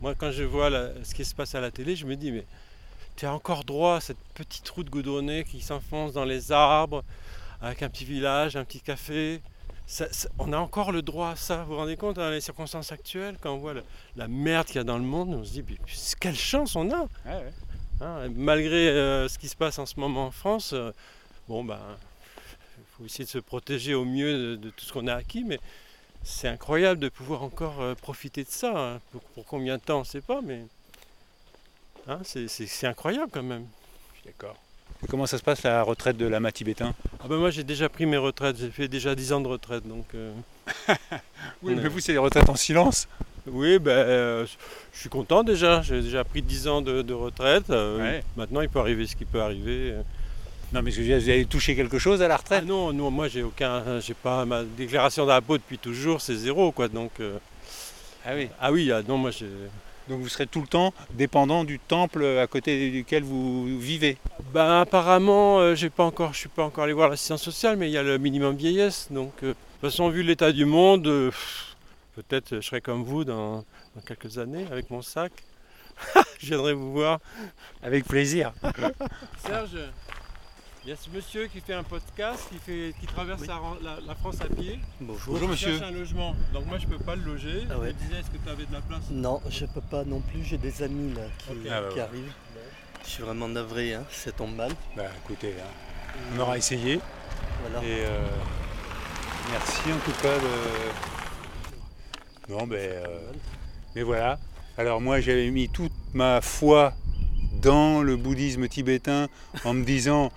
Moi, 0.00 0.14
quand 0.14 0.30
je 0.30 0.44
vois 0.44 0.70
ce 1.02 1.14
qui 1.14 1.24
se 1.24 1.34
passe 1.34 1.54
à 1.54 1.60
la 1.60 1.70
télé, 1.70 1.96
je 1.96 2.06
me 2.06 2.16
dis, 2.16 2.30
mais 2.30 2.44
tu 3.16 3.26
as 3.26 3.32
encore 3.32 3.64
droit 3.64 3.96
à 3.96 4.00
cette 4.00 4.18
petite 4.34 4.68
route 4.68 4.90
goudronnée 4.90 5.44
qui 5.44 5.60
s'enfonce 5.60 6.12
dans 6.12 6.24
les 6.24 6.52
arbres, 6.52 7.04
avec 7.60 7.82
un 7.82 7.88
petit 7.88 8.04
village, 8.04 8.56
un 8.56 8.64
petit 8.64 8.80
café. 8.80 9.40
on 10.38 10.52
a 10.52 10.58
encore 10.58 10.92
le 10.92 11.02
droit 11.02 11.30
à 11.30 11.36
ça. 11.36 11.64
Vous 11.64 11.72
vous 11.72 11.76
rendez 11.76 11.96
compte 11.96 12.16
dans 12.16 12.30
les 12.30 12.40
circonstances 12.40 12.92
actuelles, 12.92 13.36
quand 13.40 13.52
on 13.54 13.58
voit 13.58 13.74
la, 14.16 14.28
merde 14.28 14.66
qu'il 14.66 14.76
y 14.76 14.78
a 14.78 14.84
dans 14.84 14.98
le 14.98 15.04
monde, 15.04 15.34
on 15.34 15.44
se 15.44 15.52
dit, 15.52 15.64
mais 15.68 15.76
quelle 16.20 16.36
chance 16.36 16.76
on 16.76 16.90
a 16.90 17.06
hein, 18.00 18.28
Malgré 18.34 18.88
euh, 18.88 19.28
ce 19.28 19.38
qui 19.38 19.48
se 19.48 19.56
passe 19.56 19.78
en 19.78 19.86
ce 19.86 19.98
moment 19.98 20.26
en 20.26 20.30
France, 20.30 20.72
euh, 20.72 20.90
bon 21.48 21.64
ben 21.64 21.78
il 22.78 22.84
faut 22.96 23.04
essayer 23.04 23.24
de 23.24 23.30
se 23.30 23.38
protéger 23.38 23.94
au 23.94 24.04
mieux 24.04 24.56
de, 24.56 24.70
tout 24.70 24.84
ce 24.84 24.92
qu'on 24.92 25.06
a 25.06 25.14
acquis, 25.14 25.44
mais 25.44 25.58
c'est 26.22 26.48
incroyable 26.48 27.00
de 27.00 27.08
pouvoir 27.08 27.42
encore 27.42 27.80
euh, 27.80 27.94
profiter 27.94 28.44
de 28.44 28.48
ça. 28.48 28.72
Hein. 28.76 29.00
Pour, 29.34 29.44
combien 29.44 29.76
de 29.76 29.82
temps, 29.82 29.98
on 29.98 30.00
ne 30.00 30.04
sait 30.04 30.20
pas, 30.20 30.40
mais 30.42 30.62
hein, 32.08 32.20
c'est 32.24 32.86
incroyable 32.86 33.30
quand 33.32 33.42
même. 33.42 33.66
Je 34.14 34.20
suis 34.20 34.26
d'accord. 34.26 34.56
comment 35.08 35.26
ça 35.26 35.38
se 35.38 35.42
passe 35.42 35.62
la 35.62 35.82
retraite 35.82 36.16
de 36.16 36.26
lama 36.26 36.52
tibétain 36.52 36.94
ah 37.20 37.26
ben 37.28 37.36
Moi 37.36 37.50
j'ai 37.50 37.64
déjà 37.64 37.88
pris 37.88 38.06
mes 38.06 38.16
retraites, 38.16 38.56
j'ai 38.58 38.70
fait 38.70 38.88
déjà 38.88 39.14
10 39.14 39.32
ans 39.32 39.40
de 39.40 39.48
retraite. 39.48 39.86
Donc, 39.86 40.06
euh, 40.14 40.32
oui, 41.62 41.74
mais 41.74 41.88
vous 41.88 42.00
c'est 42.00 42.12
des 42.12 42.18
retraites 42.18 42.48
en 42.48 42.56
silence? 42.56 43.08
Oui, 43.46 43.78
ben, 43.78 43.90
euh, 43.90 44.46
je 44.92 45.00
suis 45.00 45.10
content 45.10 45.42
déjà, 45.42 45.82
j'ai 45.82 46.00
déjà 46.00 46.24
pris 46.24 46.40
10 46.40 46.68
ans 46.68 46.80
de, 46.80 47.12
retraite. 47.12 47.68
Maintenant 48.36 48.60
il 48.62 48.68
peut 48.68 48.80
arriver 48.80 49.06
ce 49.06 49.16
qui 49.16 49.24
peut 49.24 49.42
arriver. 49.42 49.94
Non, 50.74 50.82
mais 50.82 50.90
vous 50.90 51.28
avez 51.30 51.44
touché 51.44 51.76
quelque 51.76 52.00
chose 52.00 52.20
à 52.20 52.26
la 52.26 52.36
retraite 52.36 52.64
ah 52.64 52.66
Non, 52.66 52.92
non, 52.92 53.08
moi 53.08 53.28
j'ai 53.28 53.44
aucun, 53.44 54.00
j'ai 54.00 54.12
pas 54.12 54.44
ma 54.44 54.64
déclaration 54.64 55.24
d'impôt 55.24 55.56
depuis 55.56 55.78
toujours, 55.78 56.20
c'est 56.20 56.34
zéro 56.34 56.72
quoi. 56.72 56.88
Donc. 56.88 57.12
Euh, 57.20 57.38
ah 58.26 58.32
oui. 58.34 58.48
Ah 58.60 58.72
oui, 58.72 58.90
ah, 58.90 59.00
non, 59.06 59.16
moi 59.16 59.30
j'ai. 59.30 59.46
Donc 60.08 60.20
vous 60.20 60.28
serez 60.28 60.48
tout 60.48 60.60
le 60.60 60.66
temps 60.66 60.92
dépendant 61.12 61.62
du 61.62 61.78
temple 61.78 62.24
à 62.24 62.48
côté 62.48 62.90
duquel 62.90 63.22
vous 63.22 63.78
vivez 63.78 64.18
Ben 64.52 64.80
apparemment, 64.80 65.60
euh, 65.60 65.76
j'ai 65.76 65.90
pas 65.90 66.02
encore, 66.02 66.32
je 66.32 66.40
suis 66.40 66.48
pas 66.48 66.64
encore 66.64 66.82
allé 66.82 66.92
voir 66.92 67.08
l'assistance 67.08 67.44
sociale, 67.44 67.76
mais 67.76 67.88
il 67.88 67.92
y 67.92 67.98
a 67.98 68.02
le 68.02 68.18
minimum 68.18 68.56
vieillesse. 68.56 69.06
Donc 69.12 69.32
euh, 69.44 69.50
de 69.50 69.52
toute 69.52 69.92
façon, 69.92 70.08
vu 70.08 70.24
l'état 70.24 70.50
du 70.50 70.64
monde, 70.64 71.04
peut-être 72.16 72.56
je 72.56 72.60
serai 72.60 72.80
comme 72.80 73.04
vous 73.04 73.22
dans, 73.22 73.64
dans, 73.94 74.02
quelques 74.04 74.38
années 74.38 74.66
avec 74.72 74.90
mon 74.90 75.02
sac. 75.02 75.30
je 76.40 76.46
viendrai 76.46 76.72
vous 76.72 76.90
voir. 76.90 77.20
Avec 77.80 78.06
plaisir. 78.06 78.52
Serge. 79.38 79.78
Il 80.86 80.90
y 80.90 80.92
a 80.92 80.96
ce 80.96 81.08
monsieur 81.08 81.46
qui 81.46 81.60
fait 81.60 81.72
un 81.72 81.82
podcast, 81.82 82.46
qui, 82.52 82.58
fait, 82.58 82.94
qui 83.00 83.06
traverse 83.06 83.46
la, 83.46 84.14
France 84.16 84.36
à 84.42 84.48
pied. 84.54 84.78
Bonjour. 85.00 85.32
Bonjour 85.32 85.48
monsieur. 85.48 85.82
un 85.82 85.90
logement. 85.90 86.36
Donc 86.52 86.66
moi 86.66 86.76
je 86.76 86.86
peux 86.86 86.98
pas 86.98 87.16
le 87.16 87.22
loger. 87.22 87.62
Ah 87.70 87.76
je 87.80 87.86
me 87.86 87.92
disais 87.92 88.16
est-ce 88.20 88.28
que 88.28 88.36
tu 88.36 88.50
avais 88.50 88.66
de 88.66 88.72
la 88.72 88.82
place? 88.82 89.00
Non, 89.10 89.40
je 89.48 89.64
peux 89.64 89.80
pas 89.80 90.04
non 90.04 90.20
plus. 90.20 90.44
J'ai 90.44 90.58
des 90.58 90.82
amis 90.82 91.14
là 91.14 91.22
qui, 91.38 91.52
ah 91.70 91.80
bah 91.80 91.88
arrivent. 92.02 92.34
Je 93.02 93.08
suis 93.08 93.22
vraiment 93.22 93.48
navré, 93.48 93.94
hein. 93.94 94.04
ça 94.10 94.30
tombe 94.30 94.56
mal. 94.56 94.72
Bah 94.94 95.04
écoutez, 95.24 95.54
hein, 95.58 95.70
on 96.36 96.40
aura 96.40 96.58
essayé. 96.58 97.00
Voilà. 97.62 97.82
Et 97.82 98.04
euh, 98.04 98.28
merci 99.52 99.90
en 99.90 100.00
tout 100.04 100.12
cas 100.20 100.38
de. 100.38 100.50
Bon 102.52 102.66
ben. 102.66 102.76
Euh, 102.76 103.32
mais 103.94 104.02
voilà. 104.02 104.38
Alors 104.76 105.00
moi 105.00 105.20
j'avais 105.20 105.50
mis 105.50 105.70
toute 105.70 105.94
ma 106.12 106.42
foi 106.42 106.92
dans 107.62 108.02
le 108.02 108.18
bouddhisme 108.18 108.68
tibétain 108.68 109.28
en 109.64 109.72
me 109.72 109.82
disant 109.82 110.30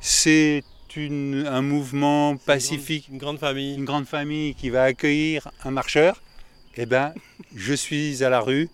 c'est 0.00 0.64
un 0.96 1.62
mouvement 1.62 2.36
pacifique, 2.36 3.08
une 3.08 3.18
grande, 3.18 3.38
famille, 3.38 3.74
une 3.76 3.84
grande 3.84 4.06
famille 4.06 4.54
qui 4.54 4.70
va 4.70 4.84
accueillir 4.84 5.48
un 5.64 5.70
marcheur. 5.70 6.20
Eh 6.76 6.86
ben, 6.86 7.12
je 7.54 7.74
suis 7.74 8.24
à 8.24 8.30
la 8.30 8.40
rue, 8.40 8.68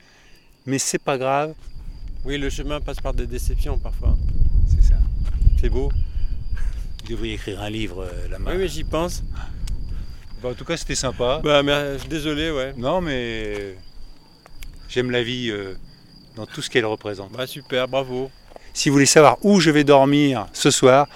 mais 0.64 0.78
c'est 0.78 0.98
pas 0.98 1.18
grave. 1.18 1.54
Oui, 2.24 2.38
le 2.38 2.50
chemin 2.50 2.80
passe 2.80 3.00
par 3.00 3.14
des 3.14 3.26
déceptions 3.26 3.78
parfois. 3.78 4.16
C'est 4.68 4.82
ça. 4.82 4.96
C'est 5.60 5.68
beau. 5.68 5.90
Vous 7.02 7.10
devriez 7.10 7.34
écrire 7.34 7.60
un 7.60 7.70
livre 7.70 8.04
euh, 8.04 8.28
là-bas. 8.28 8.52
Oui, 8.52 8.58
mais 8.58 8.68
j'y 8.68 8.84
pense. 8.84 9.22
Bah, 10.42 10.50
en 10.50 10.54
tout 10.54 10.64
cas, 10.64 10.76
c'était 10.76 10.94
sympa. 10.94 11.40
Bah, 11.42 11.62
mais, 11.62 11.72
euh, 11.72 11.98
désolé, 12.08 12.50
ouais. 12.50 12.74
Non, 12.76 13.00
mais 13.00 13.76
j'aime 14.88 15.10
la 15.10 15.22
vie 15.22 15.50
euh, 15.50 15.74
dans 16.34 16.46
tout 16.46 16.62
ce 16.62 16.70
qu'elle 16.70 16.86
représente. 16.86 17.32
Bah, 17.32 17.46
super, 17.46 17.88
bravo. 17.88 18.30
Si 18.76 18.90
vous 18.90 18.96
voulez 18.96 19.06
savoir 19.06 19.38
où 19.42 19.58
je 19.58 19.70
vais 19.70 19.84
dormir 19.84 20.48
ce 20.52 20.70
soir, 20.70 21.08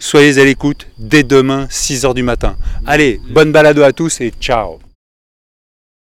soyez 0.00 0.40
à 0.40 0.44
l'écoute 0.44 0.88
dès 0.98 1.22
demain 1.22 1.66
6h 1.66 2.14
du 2.14 2.24
matin. 2.24 2.56
Allez, 2.84 3.20
bonne 3.30 3.52
balade 3.52 3.78
à 3.78 3.92
tous 3.92 4.20
et 4.20 4.32
ciao 4.40 4.80